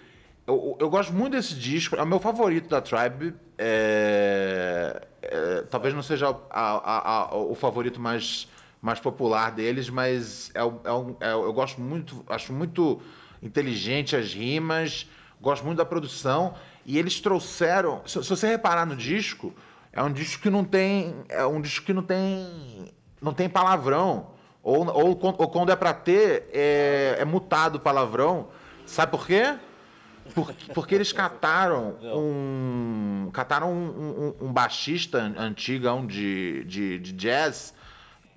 [0.51, 1.95] Eu, eu gosto muito desse disco.
[1.95, 3.35] É o meu favorito da Tribe.
[3.57, 8.49] É, é, talvez não seja a- a- a- o favorito mais,
[8.83, 13.01] mais popular deles, mas é, é um- é eu gosto muito, acho muito
[13.43, 15.09] inteligente as rimas,
[15.41, 16.55] gosto muito da produção.
[16.85, 18.03] E eles trouxeram.
[18.07, 19.55] Se, se você reparar no disco,
[19.93, 21.15] é um disco que não tem.
[21.29, 22.93] É um disco que não tem.
[23.23, 24.31] Não tem palavrão.
[24.63, 28.49] Ou, ou, ou quando é pra ter, é, é mutado palavrão.
[28.85, 29.55] Sabe por quê?
[30.35, 33.31] Porque, porque eles cataram um.
[33.33, 37.75] Cataram um, um, um baixista antigão de, de, de jazz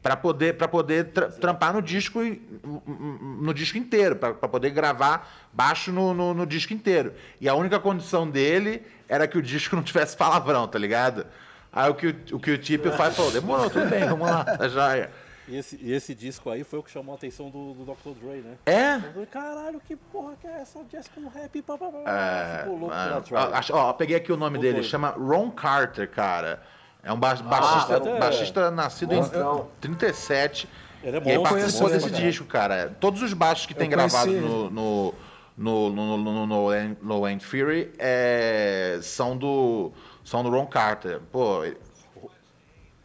[0.01, 5.91] para poder para poder tra trampar no disco no disco inteiro para poder gravar baixo
[5.91, 7.13] no, no, no, disco inteiro.
[7.39, 11.25] E a única condição dele era que o disco não tivesse palavrão tá ligado?
[11.71, 14.43] Aí o que o, o que o Tip faz falou demorou tudo bem vamos lá
[14.43, 15.09] tá joia
[15.47, 18.17] e esse, e esse disco aí foi o que chamou a atenção do, do Dr.
[18.19, 18.57] Dre, né?
[18.65, 18.99] É?
[18.99, 20.83] Falei, Caralho, que porra que é essa?
[20.85, 22.11] Jazz com rap, pá, pá, pá.
[22.11, 23.23] É, Ficou louco mano,
[23.71, 24.89] ó, ó, peguei aqui o nome Ficou dele, doido.
[24.89, 26.61] chama Ron Carter, cara.
[27.03, 29.67] É um ba baixista, ah, baixista nascido Monstrão.
[29.77, 30.69] em 37.
[31.03, 32.95] Ele é bom, e aí participou desse disco, cara.
[32.99, 35.13] Todos os baixos que eu tem gravado no, no,
[35.57, 39.91] no, no, no, no, no End Fury é, são, do,
[40.23, 41.19] são do Ron Carter.
[41.29, 41.65] Pô.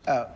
[0.06, 0.28] É,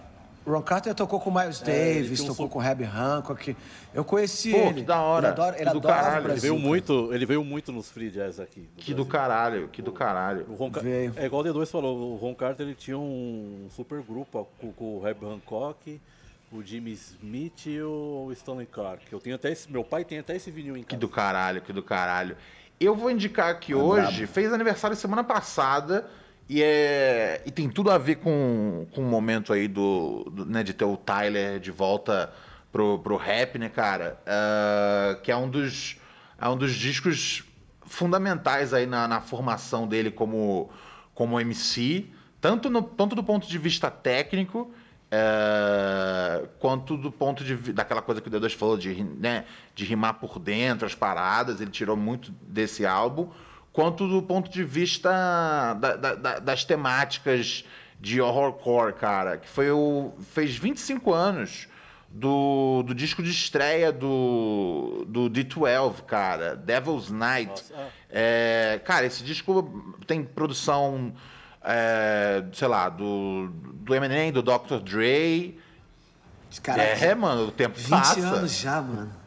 [0.46, 2.48] Ron Carter tocou com Miles é, Davis, tocou um...
[2.48, 3.56] com Herbie Hancock.
[3.94, 4.74] Eu conheci Pô, ele.
[4.74, 5.28] que da hora.
[5.28, 6.30] Ele adora, ele que do caralho.
[6.30, 8.60] Ele veio, muito, ele veio muito nos free jazz aqui.
[8.60, 8.96] Do que Brasil.
[8.96, 10.46] do caralho, que do caralho.
[10.48, 11.12] O Ron veio.
[11.16, 14.98] É igual o D2 falou, o Ron Carter ele tinha um super grupo com, com
[14.98, 16.00] o Herbie Hancock,
[16.50, 19.04] o Jimmy Smith e o Stanley Clark.
[19.12, 20.88] Eu tenho até esse, meu pai tem até esse vinil em casa.
[20.88, 22.36] Que do caralho, que do caralho.
[22.80, 24.32] Eu vou indicar aqui é hoje, bravo.
[24.32, 26.10] fez aniversário semana passada
[26.48, 30.62] e, é, e tem tudo a ver com, com o momento aí do, do né,
[30.62, 32.32] de ter o Tyler de volta
[32.70, 34.20] pro, pro rap, né, cara?
[34.26, 35.96] Uh, que é um dos,
[36.40, 37.44] é um dos discos
[37.84, 40.70] fundamentais aí na, na formação dele como,
[41.14, 42.06] como MC,
[42.40, 44.72] tanto, no, tanto do ponto de vista técnico,
[45.10, 49.44] é, quanto do ponto de daquela coisa que o D2 falou de, né,
[49.74, 53.28] de rimar por dentro as paradas, ele tirou muito desse álbum
[53.72, 57.64] quanto do ponto de vista da, da, das temáticas
[58.00, 61.68] de horrorcore, cara, que foi o fez 25 anos
[62.08, 67.64] do, do disco de estreia do, do D12, cara, Devil's Night.
[68.10, 68.74] É.
[68.74, 71.14] é, cara, esse disco tem produção,
[71.62, 74.78] é, sei lá, do, do Eminem, do Dr.
[74.84, 75.58] Dre.
[76.62, 78.14] Cara, é, mano, o tempo 20 passa.
[78.16, 79.21] 20 anos já, mano.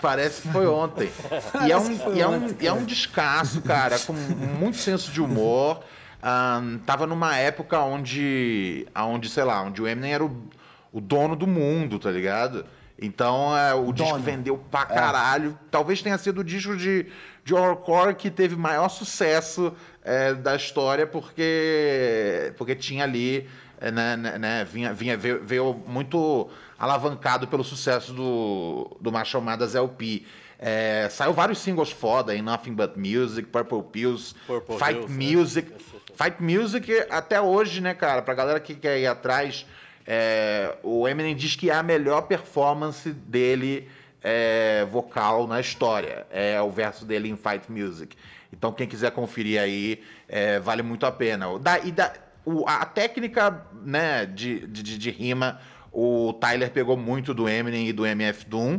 [0.00, 1.10] Parece que foi ontem.
[1.66, 5.20] e, é um, e, é um, e é um descasso, cara, com muito senso de
[5.20, 5.80] humor.
[6.22, 10.48] Um, tava numa época onde, onde, sei lá, onde o Eminem era o,
[10.92, 12.64] o dono do mundo, tá ligado?
[13.00, 13.92] Então é, o dono.
[13.92, 14.84] disco vendeu pra é.
[14.94, 15.50] caralho.
[15.50, 15.68] É.
[15.70, 17.06] Talvez tenha sido o disco de,
[17.44, 23.48] de horrorcore que teve maior sucesso é, da história, porque, porque tinha ali,
[23.80, 29.74] é, né, né, né vinha, vinha, veio, veio muito alavancado pelo sucesso do, do Mathers
[29.74, 30.24] LP.
[30.58, 35.36] É, saiu vários singles foda aí, Nothing But Music, Purple Pills, Purple Fight Hills, né?
[35.36, 35.70] Music.
[35.70, 35.78] Né?
[36.14, 39.64] Fight Music, até hoje, né, cara, pra galera que quer ir atrás,
[40.04, 43.88] é, o Eminem diz que é a melhor performance dele
[44.22, 46.26] é, vocal na história.
[46.30, 48.16] É o verso dele em Fight Music.
[48.52, 51.56] Então, quem quiser conferir aí, é, vale muito a pena.
[51.58, 52.12] Da, e da,
[52.44, 55.60] o, a técnica né, de, de, de rima
[56.00, 58.78] o Tyler pegou muito do Eminem e do MF Doom.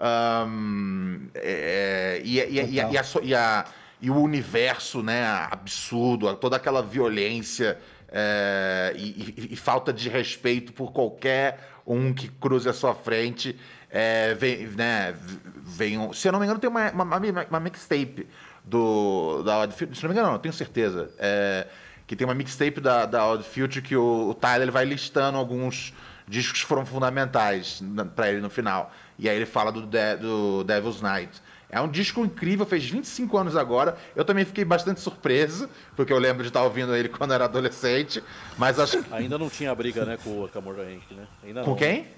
[0.00, 2.90] Um, é, e, e, e, a,
[3.22, 3.64] e, a,
[4.00, 7.76] e, o universo né, absurdo, toda aquela violência
[8.08, 13.58] é, e, falta de respeito por qualquer um que cruze a sua frente.
[13.90, 15.12] É, vem, né,
[15.56, 17.18] vem, se eu não me engano, tem uma, uma,
[17.50, 18.28] uma mixtape
[18.64, 19.96] do, da Odd Future.
[19.96, 21.10] Se não me engano, não, tenho certeza.
[21.18, 21.66] É,
[22.06, 25.92] que tem uma mixtape da, da Odd Future que o, o Tyler vai listando alguns
[26.30, 27.82] discos foram fundamentais
[28.14, 28.92] para ele no final.
[29.18, 31.42] E aí ele fala do, De do Devil's Night.
[31.68, 33.96] É um disco incrível, fez 25 anos agora.
[34.16, 38.22] Eu também fiquei bastante surpreso, porque eu lembro de estar ouvindo ele quando era adolescente.
[38.56, 41.26] Mas acho Ainda não tinha briga, né, com o Camorra Hank, né?
[41.44, 42.08] Ainda com não, quem?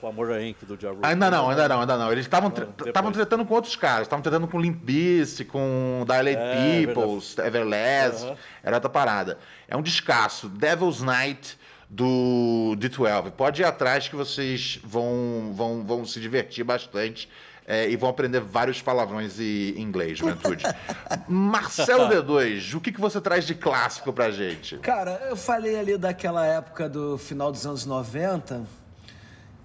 [0.00, 2.10] Com a Morra Hank do Ja Ainda não, ainda não, ainda não.
[2.10, 2.52] Eles estavam
[2.84, 4.02] estavam tretando com outros caras.
[4.02, 8.24] Estavam tretando com Limp Bizkit, com Dilate é, Peoples, Everlast.
[8.24, 8.36] Uhum.
[8.64, 9.38] Era outra parada.
[9.68, 10.48] É um descasso.
[10.48, 11.56] Devil's Night
[11.88, 13.30] do D12.
[13.32, 17.28] Pode ir atrás que vocês vão, vão, vão se divertir bastante.
[17.68, 20.64] É, e vão aprender vários palavrões em inglês, juventude.
[21.26, 24.78] Marcelo D2, o que, que você traz de clássico pra gente?
[24.78, 28.62] Cara, eu falei ali daquela época do final dos anos 90,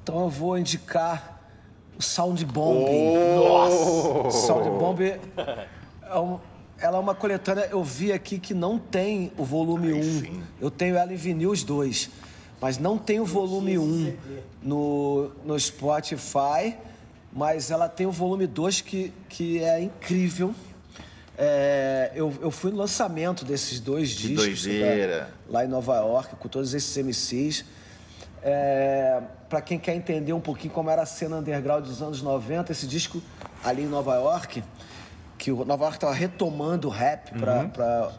[0.02, 1.42] então eu vou indicar
[1.96, 2.90] o Sound Bomb.
[2.90, 3.48] Oh!
[3.48, 4.48] Nossa!
[4.48, 6.40] Sound Bomb é um,
[6.82, 10.42] ela é uma coletânea, eu vi aqui que não tem o volume 1.
[10.60, 12.10] Eu tenho ela em vinil os dois.
[12.60, 14.18] Mas não tem o volume 1
[14.64, 16.76] no, no Spotify.
[17.32, 20.54] Mas ela tem o volume 2 que, que é incrível.
[21.38, 24.64] É, eu, eu fui no lançamento desses dois Que discos.
[24.64, 25.30] doideira.
[25.48, 27.64] Lá, lá em Nova York, com todos esses MCs.
[28.44, 32.72] É, para quem quer entender um pouquinho como era a cena underground dos anos 90,
[32.72, 33.22] esse disco
[33.64, 34.64] ali em Nova York,
[35.42, 38.12] que o Nova York estava retomando o rap para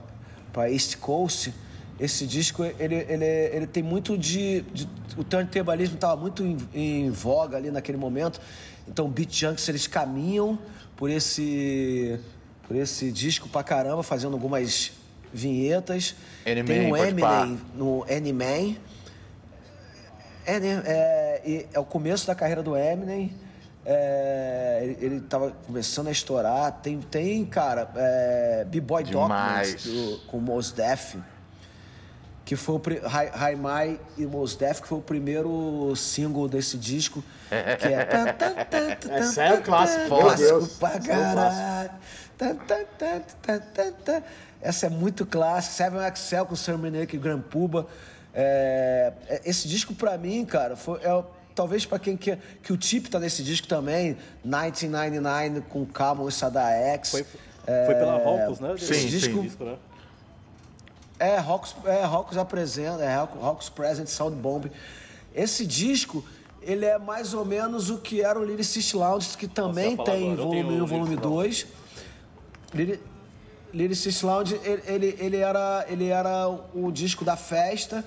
[0.52, 1.54] para East Coast.
[2.00, 7.10] Esse disco ele, ele, ele tem muito de, de o turntablismo estava muito em, em
[7.10, 8.40] voga ali naquele momento.
[8.88, 10.58] Então, Beat Junks eles caminham
[10.96, 12.18] por esse
[12.66, 14.90] por esse disco pra caramba, fazendo algumas
[15.32, 16.16] vinhetas.
[16.44, 17.42] N-Man, tem o pá.
[17.42, 18.76] Eminem no N-Man.
[20.44, 20.82] É, né?
[20.84, 23.32] É, e é o começo da carreira do Eminem.
[23.84, 26.70] É, ele, ele tava começando a estourar.
[26.82, 29.04] Tem, tem cara, é, B-Boy.
[29.04, 31.16] Documents do- com Mos Def,
[32.44, 36.76] que foi o Hi, Hi Mai e Mos Def, que foi o primeiro single desse
[36.78, 37.22] disco,
[37.80, 38.04] que é...
[38.04, 41.90] tan, tan, Esse é o clássico, clássico pra é caralho.
[44.60, 45.74] Essa é muito clássica.
[45.74, 47.86] Seven Excel com Sam Reneke e Grand Puba.
[48.34, 52.38] É, é, esse disco pra mim, cara, foi, é, o- talvez pra quem quer...
[52.62, 54.16] Que o Tip tá nesse disco também.
[54.44, 57.10] 1999 com Camel e Sada X.
[57.10, 58.74] Foi, foi pela Rocos, né?
[58.78, 59.40] Sim, Esse sim.
[59.40, 59.76] disco, né?
[61.18, 64.66] É, Rocks, é, Rocks apresenta, é, Rock- Rocks Present Sound Bomb.
[65.32, 66.24] Esse disco,
[66.60, 70.48] ele é mais ou menos o que era o Lyricist Lounge, que também tem agora,
[70.48, 71.66] volume tenho 1 o volume Lyricist 2.
[72.74, 73.00] Lyri-
[73.72, 78.04] Lyricist Lounge, ele, ele, ele era, ele era o disco da festa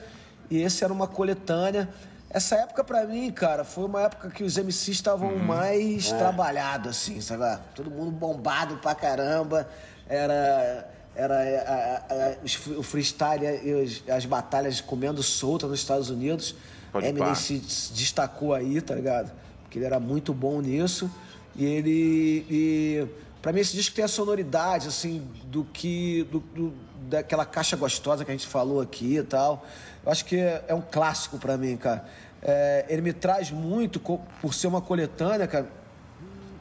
[0.50, 1.88] e esse era uma coletânea.
[2.30, 5.40] Essa época, pra mim, cara, foi uma época que os MCs estavam Uhum.
[5.40, 6.18] mais É.
[6.18, 7.42] trabalhados, assim, sabe?
[7.42, 7.62] lá?
[7.74, 9.68] Todo mundo bombado pra caramba.
[10.10, 16.10] Era era é, a- a- a- o freestyle e as batalhas comendo solta nos Estados
[16.10, 16.56] Unidos.
[16.92, 17.58] Pode Eminem se
[17.94, 19.32] destacou aí, tá ligado?
[19.64, 21.10] Porque ele era muito bom nisso.
[21.56, 22.46] E ele.
[22.50, 23.08] E,
[23.42, 26.24] pra mim, esse disco tem a sonoridade, assim, do que.
[26.30, 26.74] Do, do-
[27.08, 29.66] daquela caixa gostosa que a gente falou aqui e tal.
[30.06, 32.06] Eu acho que é, é um clássico pra mim, cara.
[32.42, 35.66] É, ele me traz muito, por ser uma coletânea, cara.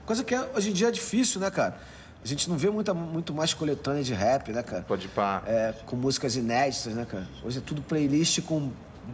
[0.06, 1.76] Coisa que é- hoje em dia é difícil, né, cara?
[2.24, 4.82] A gente não vê muita, muito mais coletânea de rap, né, cara?
[4.82, 5.42] Pode pá.
[5.46, 7.28] É, com músicas inéditas, né, cara?
[7.44, 8.70] Hoje é tudo playlist com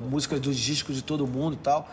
[0.08, 1.88] músicas dos discos de todo mundo e tal.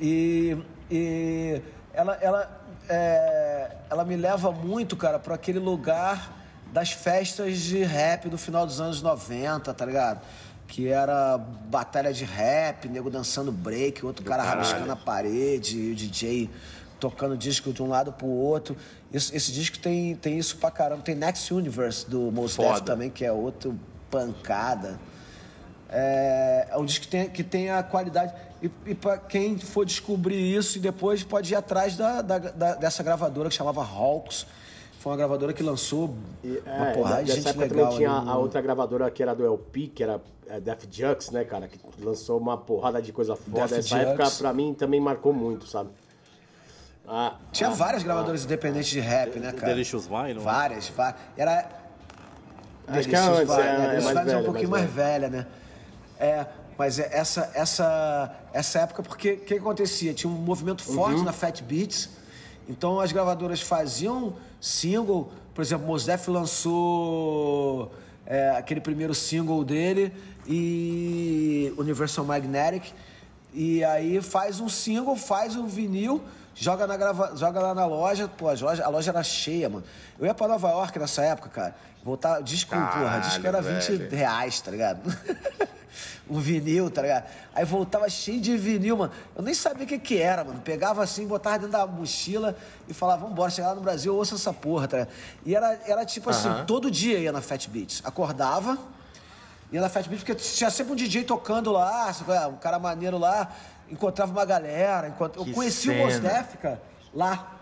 [0.00, 0.56] E,
[0.88, 1.60] e
[1.92, 6.32] ela, ela, é, ela me leva muito, cara, para aquele lugar
[6.72, 10.20] das festas de rap do final dos anos 90, tá ligado?
[10.66, 14.62] Que era batalha de rap, nego dançando break, outro cara caralho.
[14.66, 16.50] rabiscando a parede, e o DJ
[16.98, 18.76] tocando disco de um lado pro outro.
[19.12, 21.02] Isso- esse disco tem, tem isso pra caramba.
[21.02, 23.78] Tem Next Universe do Mos Def também, que é outro
[24.10, 24.98] pancada.
[25.88, 28.32] É, é um disco que tem, que tem a qualidade.
[28.62, 32.74] E, e para quem for descobrir isso, e depois pode ir atrás da, da- da-
[32.74, 34.46] dessa gravadora que chamava Hawks.
[35.06, 36.12] Foi uma gravadora que lançou
[36.42, 37.84] E, uma é, porrada de nessa gente época legal.
[37.84, 41.30] também tinha no- a outra gravadora que era do LP, que era é, Def Jux,
[41.30, 41.68] né, cara?
[41.68, 43.68] Que lançou uma porrada de coisa foda.
[43.68, 44.38] Def Essa época, Jux.
[44.38, 45.90] pra mim, também marcou muito, sabe?
[47.06, 49.74] Ah, Tinha várias gravadoras independentes de rap, né, cara?
[49.74, 50.44] Delicious Wine, não é?
[50.44, 51.20] Várias, várias.
[51.36, 51.68] Era.
[52.88, 53.84] Acho que é Delicious antes, Vine, é, né?
[53.98, 55.46] é mais Vine é um velha, pouquinho mais mais velha, né?
[56.18, 56.46] É,
[56.76, 60.12] mas é essa, essa, essa época, porque o que, que acontecia?
[60.12, 62.08] Tinha um movimento forte na Fat Beats,
[62.68, 67.92] então as gravadoras faziam single, por exemplo, Mos Def lançou
[68.24, 70.12] é, aquele primeiro single dele
[70.46, 72.92] e Universal Magnetic,
[73.52, 76.22] e aí faz um single, faz um vinil,
[76.54, 77.36] joga, na grava...
[77.36, 79.84] joga lá na loja, pô, a loja, a loja era cheia, mano.
[80.18, 81.76] Eu ia pra Nova York nessa época, cara.
[82.06, 84.16] Voltar, disco, porra, Caralho, disco era 20 velho.
[84.16, 85.00] reais, tá ligado?
[86.30, 87.24] um vinil, tá ligado?
[87.52, 89.12] Aí voltava cheio de vinil, mano.
[89.34, 90.60] Eu nem sabia o que que era, mano.
[90.60, 92.56] Pegava assim, botava dentro da mochila
[92.86, 95.14] e falava, vambora, chegar lá no Brasil, eu ouço essa porra, tá ligado?
[95.44, 96.64] E era, era tipo assim, Aham.
[96.64, 98.02] todo dia ia na Fat Beats.
[98.04, 98.78] Acordava,
[99.72, 102.46] ia na Fat Beats, porque tinha sempre um DJ tocando lá, é?
[102.46, 103.50] um cara maneiro lá,
[103.90, 105.08] encontrava uma galera.
[105.08, 105.40] Enquanto...
[105.40, 106.28] Eu conheci o Mos cena.
[106.28, 106.80] Def, cara,
[107.12, 107.52] lá.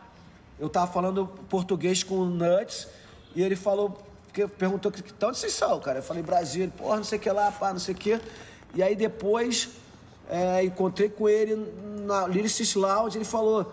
[0.60, 2.86] Eu tava falando português com o Nuts
[3.34, 3.98] e ele falou,
[4.34, 6.00] porque perguntou que de onde vocês são, cara?
[6.00, 8.20] Eu falei, Brasil, porra, não sei o que lá, pá, não sei o que.
[8.74, 9.68] E aí depois
[10.28, 11.54] é, encontrei com ele
[12.04, 13.72] na Lyricist Lounge, ele falou,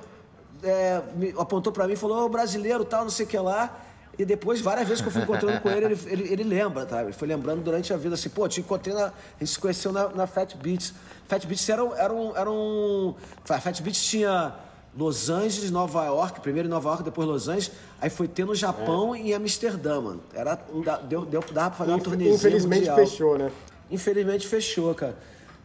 [0.62, 3.76] é, me- apontou pra mim e falou, brasileiro, tal, não sei o que lá.
[4.20, 7.02] E depois, várias vezes que eu fui encontrando com ele, ele, ele, ele lembra, tá?
[7.02, 9.06] Ele foi lembrando durante a vida, assim, pô, te encontrei na.
[9.08, 10.94] A gente se conheceu na, na Fat Beats.
[11.28, 12.38] Fat Beats era, um- era um.
[12.38, 13.16] Era um
[13.46, 14.54] Fat Beats tinha
[14.98, 17.72] Los Angeles, Nova York, primeiro Nova York, depois Los Angeles.
[18.02, 20.22] Aí foi ter no Japão e em Amsterdã, mano.
[20.34, 20.60] Era,
[21.08, 22.98] deu, deu, dava pra fazer uma Inf- turnezinha Infelizmente mundial.
[22.98, 23.52] fechou, né?
[23.90, 25.18] Infelizmente fechou, cara.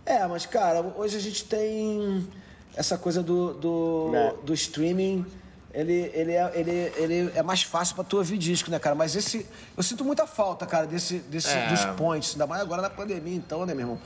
[0.04, 2.26] É, mas, cara, hoje a gente tem
[2.76, 4.34] essa coisa do, do, É.
[4.44, 5.26] do streaming.
[5.74, 8.94] ele, ele, é, ele, ele é mais fácil pra tu ouvir disco, né, cara?
[8.94, 9.44] Mas esse.
[9.76, 11.66] Eu sinto muita falta, cara, desse, desse, É.
[11.68, 12.32] dos points.
[12.34, 13.98] Ainda mais agora na pandemia, então, né, meu irmão?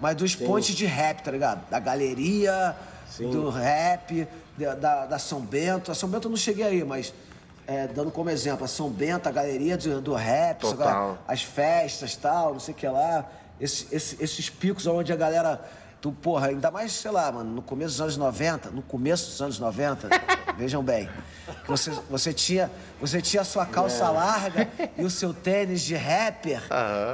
[0.00, 1.66] Mas dos points de rap, tá ligado?
[1.70, 2.76] Da galeria,
[3.20, 4.26] do rap,
[4.58, 5.90] da, da, São Bento.
[5.90, 7.12] A São Bento eu não cheguei aí, mas.
[7.66, 10.82] é, dando como exemplo, a São Bento, a galeria do, do rap, sabe?
[11.26, 13.26] as festas tal, não sei o que lá.
[13.60, 15.60] Esse- esse- esses picos onde a galera.
[16.00, 19.40] Tu, porra, ainda mais, sei lá, mano, no começo dos anos 90, no começo dos
[19.40, 20.08] anos 90,
[20.56, 21.08] vejam bem,
[21.66, 22.70] você, você, tinha,
[23.00, 26.62] você tinha a sua calça larga e o seu tênis de rapper,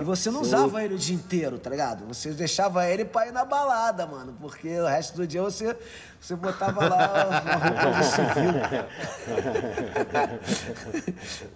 [0.01, 2.07] e você não usava ele o dia inteiro, tá ligado?
[2.07, 5.77] Você deixava ele pra ir na balada, mano, porque o resto do dia você,
[6.21, 8.53] você botava lá uma roupa de civil.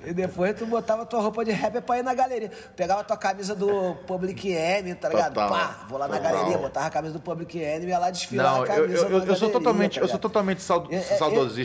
[0.06, 2.50] e depois tu botava tua roupa de rapper pra ir na galeria.
[2.74, 5.34] Pegava tua camisa do Public Enemy, tá ligado?
[5.34, 6.32] Total, Pá, vou lá na total.
[6.32, 9.06] galeria, botava a camisa do Public Enemy e ia lá desfilar Não, a eu, camisa
[9.06, 11.00] eu, eu, da eu sou totalmente, tá eu sou totalmente É, é,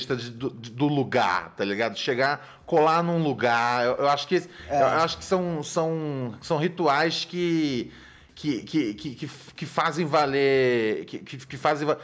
[0.09, 1.97] saudosista de- do, do lugar, tá ligado?
[1.97, 3.85] Chegar, colar num lugar.
[3.85, 4.35] Eu, eu acho que
[4.69, 4.81] É.
[4.81, 7.91] eu acho que são, são, são rituais que
[8.35, 11.97] que, que, que, que, que fazem valer, que, que, que fazem va-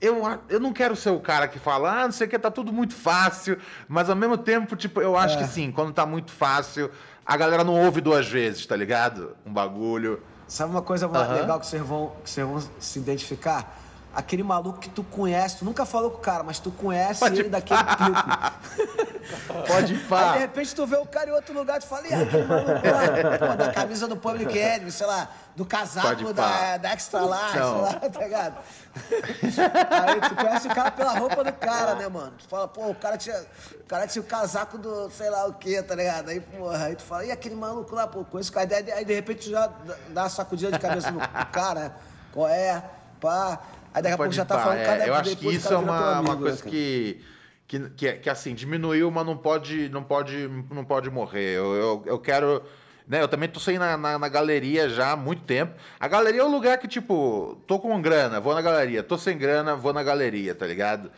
[0.00, 2.48] eu, eu não quero ser o cara que fala, ah, não sei o que, tá
[2.50, 3.58] tudo muito fácil,
[3.88, 5.20] mas ao mesmo tempo, tipo, eu É.
[5.24, 6.90] acho que sim, quando tá muito fácil,
[7.26, 9.36] a galera não ouve duas vezes, tá ligado?
[9.44, 10.22] Um bagulho.
[10.46, 11.34] Sabe uma coisa Aham.
[11.34, 13.76] legal que vocês, vão, que vocês vão se identificar?
[14.12, 17.40] Aquele maluco que tu conhece, tu nunca falou com o cara, mas tu conhece Pode
[17.40, 18.90] ele daquele pico.
[19.68, 20.32] Pode Aí pá.
[20.32, 22.70] de repente tu vê o cara em outro lugar e tu fala, e aquele maluco
[22.88, 26.76] lá, pô, da camisa do Public Enemy, sei lá, do casaco da, pá.
[26.78, 27.72] da Extra Large, Então.
[27.86, 28.54] sei lá, tá ligado?
[29.30, 32.32] Aí tu conhece o cara pela roupa do cara, né, mano?
[32.38, 33.40] Tu fala, pô, o cara tinha,
[33.80, 36.30] o cara tinha o casaco do sei lá o quê, tá ligado?
[36.30, 38.68] Aí, porra, aí tu fala, e aquele maluco lá, pô, conheço o cara.
[38.76, 41.80] Aí, aí de repente tu já dá- dá uma sacudida de cabeça no, no cara,
[41.80, 41.92] né?
[42.32, 42.82] Qual é?
[43.20, 43.60] Pá.
[43.92, 46.18] Aí daqui a pouco já tá falando é, cada Eu acho que isso é uma,
[46.18, 46.70] amigo, uma coisa cara?
[46.70, 47.20] que,
[47.66, 51.56] que, que, que, assim, diminuiu, mas não pode, não pode, não pode morrer.
[51.56, 52.62] Eu, eu, eu quero.
[53.06, 55.74] Né, eu também tô sem na, na, na galeria já há muito tempo.
[55.98, 59.02] A galeria é um lugar que, tipo, tô com grana, vou na galeria.
[59.02, 61.10] Tô sem grana, vou na galeria, tá ligado?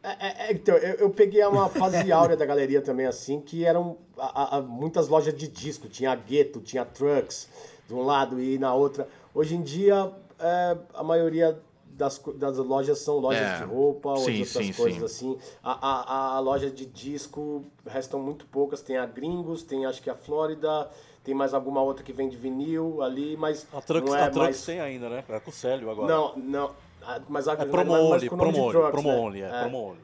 [0.00, 3.64] É, é, é, então, eu, eu peguei uma fase áurea da galeria também, assim, que
[3.64, 5.88] eram a- a- muitas lojas de disco.
[5.88, 7.48] Tinha Gueto, tinha Trucks
[7.88, 9.08] de um lado e na outra.
[9.34, 11.58] Hoje em dia, é, a maioria
[11.98, 15.34] das, das lojas são lojas É, de roupa ou sim, outras sim, coisas sim.
[15.34, 15.38] assim.
[15.62, 18.80] A, a, a loja de disco restam muito poucas.
[18.80, 20.88] Tem a Gringos, tem acho que a Flórida,
[21.24, 24.38] tem mais alguma outra que vende vinil ali, mas A Trunks, não é a Trunks
[24.56, 24.64] mais...
[24.64, 25.24] tem ainda, né?
[25.28, 26.06] É com o Célio agora.
[26.08, 26.70] Não, não.
[27.02, 29.18] a- Mas a, É promo mais only, promo only, promo né?
[29.18, 29.98] only, é, É, promo only.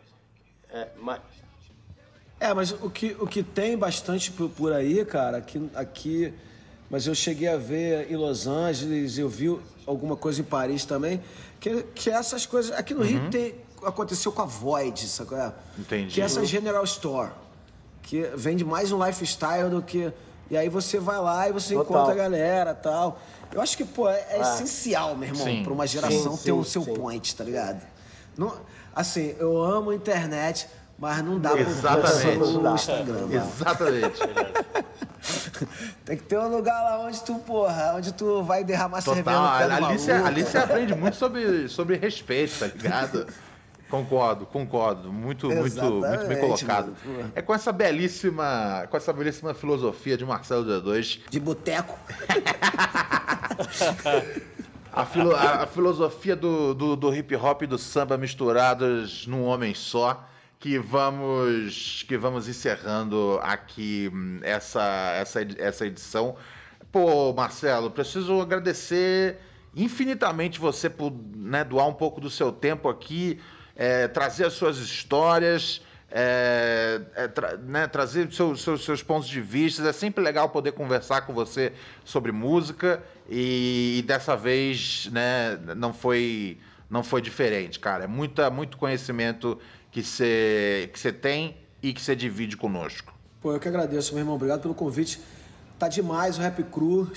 [0.71, 1.21] é, mas,
[2.41, 6.35] É, mas o que, o que tem bastante por, por aí, cara, aqui, aqui.
[6.91, 11.21] Mas eu cheguei a ver em Los Angeles, eu vi alguma coisa em Paris também,
[11.65, 12.77] que, que essas coisas.
[12.77, 15.53] Aqui no Rio tem, aconteceu com a Void, é?
[15.79, 16.15] Entendi.
[16.15, 17.31] Que é essa General Store,
[18.03, 20.13] que vende mais um lifestyle do que.
[20.51, 21.91] E aí você vai lá e você Total.
[21.91, 23.19] encontra a galera e tal.
[23.51, 25.63] Eu acho que, pô, é, é essencial, meu irmão, Sim.
[25.65, 26.95] pra uma geração Sim, ter o sim, seu sim.
[26.95, 27.83] point, tá ligado?
[28.37, 28.55] Não,
[28.95, 30.69] assim, eu amo a internet,
[31.05, 32.39] mas não dá pra Exatamente.
[32.39, 32.73] no Não dá.
[32.75, 33.29] Instagram.
[33.31, 34.21] Exatamente.
[36.05, 39.61] Tem que ter um lugar lá onde tu, porra, onde tu vai derramar cerveja Total.
[39.63, 43.27] no pé Ali você, ali você aprende muito sobre, sobre respeito, tá ligado?
[43.91, 45.13] Concordo, concordo.
[45.13, 46.97] Muito, muito, muito bem colocado.
[47.05, 47.33] mano.
[47.35, 51.97] É com essa belíssima, com essa belíssima filosofia de Marcelo D2 De boteco.
[54.93, 59.45] A, filo- a- a filosofia do, do, do hip hop e do samba misturados num
[59.45, 60.25] homem só,
[60.65, 66.37] que vamos que vamos encerrando aqui hum, essa, essa, essa edição.
[66.91, 69.37] Pô, Marcelo, preciso agradecer
[69.77, 73.39] infinitamente você por né, doar um pouco do seu tempo aqui,
[73.77, 75.83] é, trazer as suas histórias.
[76.11, 79.87] é, é, tra- né, trazer seus, seus, seus pontos de vista.
[79.87, 81.75] É sempre legal poder conversar com você
[82.07, 86.57] sobre música e, e dessa vez né, não, foi,
[86.89, 88.05] não foi diferente, cara.
[88.05, 89.59] É muita, muito conhecimento
[89.95, 93.15] que você que tem e que você divide conosco.
[93.41, 94.35] Pô, eu que agradeço, meu irmão.
[94.35, 95.21] Obrigado pelo convite.
[95.79, 97.09] Tá demais o Rap Cru.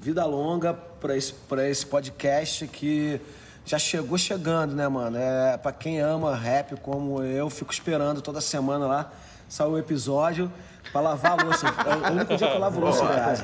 [0.00, 3.20] Vida longa pra esse, pra esse podcast que
[3.66, 5.18] já chegou chegando, né, mano?
[5.18, 9.12] É, pra quem ama rap como eu, fico esperando toda semana lá.
[9.46, 10.50] Sai o episódio
[10.92, 11.66] pra lavar a louça.
[11.66, 13.42] É o único dia que eu lavo louça em casa.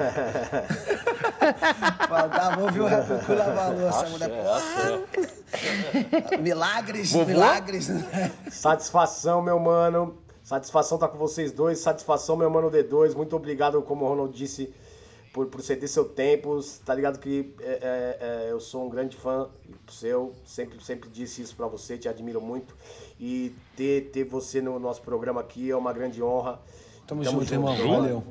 [2.08, 4.06] Fala, tá, vou ouvir o Rap Cru lavar a louça.
[4.06, 4.62] A mulher, porra,
[6.38, 7.26] milagres, Vovô?
[7.26, 7.90] milagres.
[8.50, 10.18] Satisfação, meu mano.
[10.44, 11.78] Satisfação tá com vocês dois.
[11.78, 13.14] Satisfação, meu mano D2.
[13.14, 14.72] Muito obrigado, como o Ronald disse,
[15.32, 16.60] por, por ceder seu tempo.
[16.84, 19.48] Tá ligado que é, é, é, eu sou um grande fã
[19.88, 22.74] seu, sempre, sempre disse isso para você, te admiro muito.
[23.18, 26.60] E ter, ter você no nosso programa aqui é uma grande honra.
[27.08, 27.74] Tamo, Tamo junto, irmão.
[27.74, 28.24] Valeu.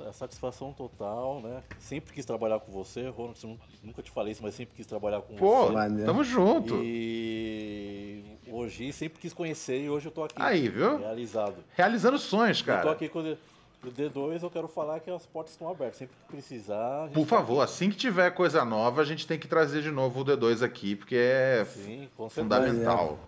[0.00, 1.62] É, satisfação total, né?
[1.78, 5.36] Sempre quis trabalhar com você, Ronald, nunca te falei isso, mas sempre quis trabalhar com
[5.36, 5.72] Pô, você.
[5.74, 6.80] Pô, tamo junto.
[6.82, 10.36] E hoje sempre quis conhecer e hoje eu tô aqui.
[10.36, 10.98] Aí, viu?
[10.98, 11.56] Realizado.
[11.74, 12.80] Realizando sonhos, cara.
[12.80, 15.98] Eu tô aqui com o D2, eu quero falar que as portas estão abertas.
[15.98, 17.10] Sempre que precisar.
[17.10, 20.20] Por favor, tá assim que tiver coisa nova, a gente tem que trazer de novo
[20.20, 23.18] o D2 aqui, porque é Sim, fundamental.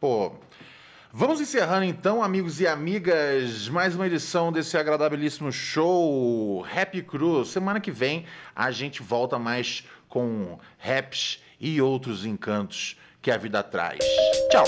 [0.00, 0.32] Pô,
[1.18, 7.48] Vamos encerrando então, amigos e amigas, mais uma edição desse agradabilíssimo show Happy Cruz.
[7.48, 13.62] Semana que vem a gente volta mais com raps e outros encantos que a vida
[13.62, 13.98] traz.
[14.50, 14.66] Tchau!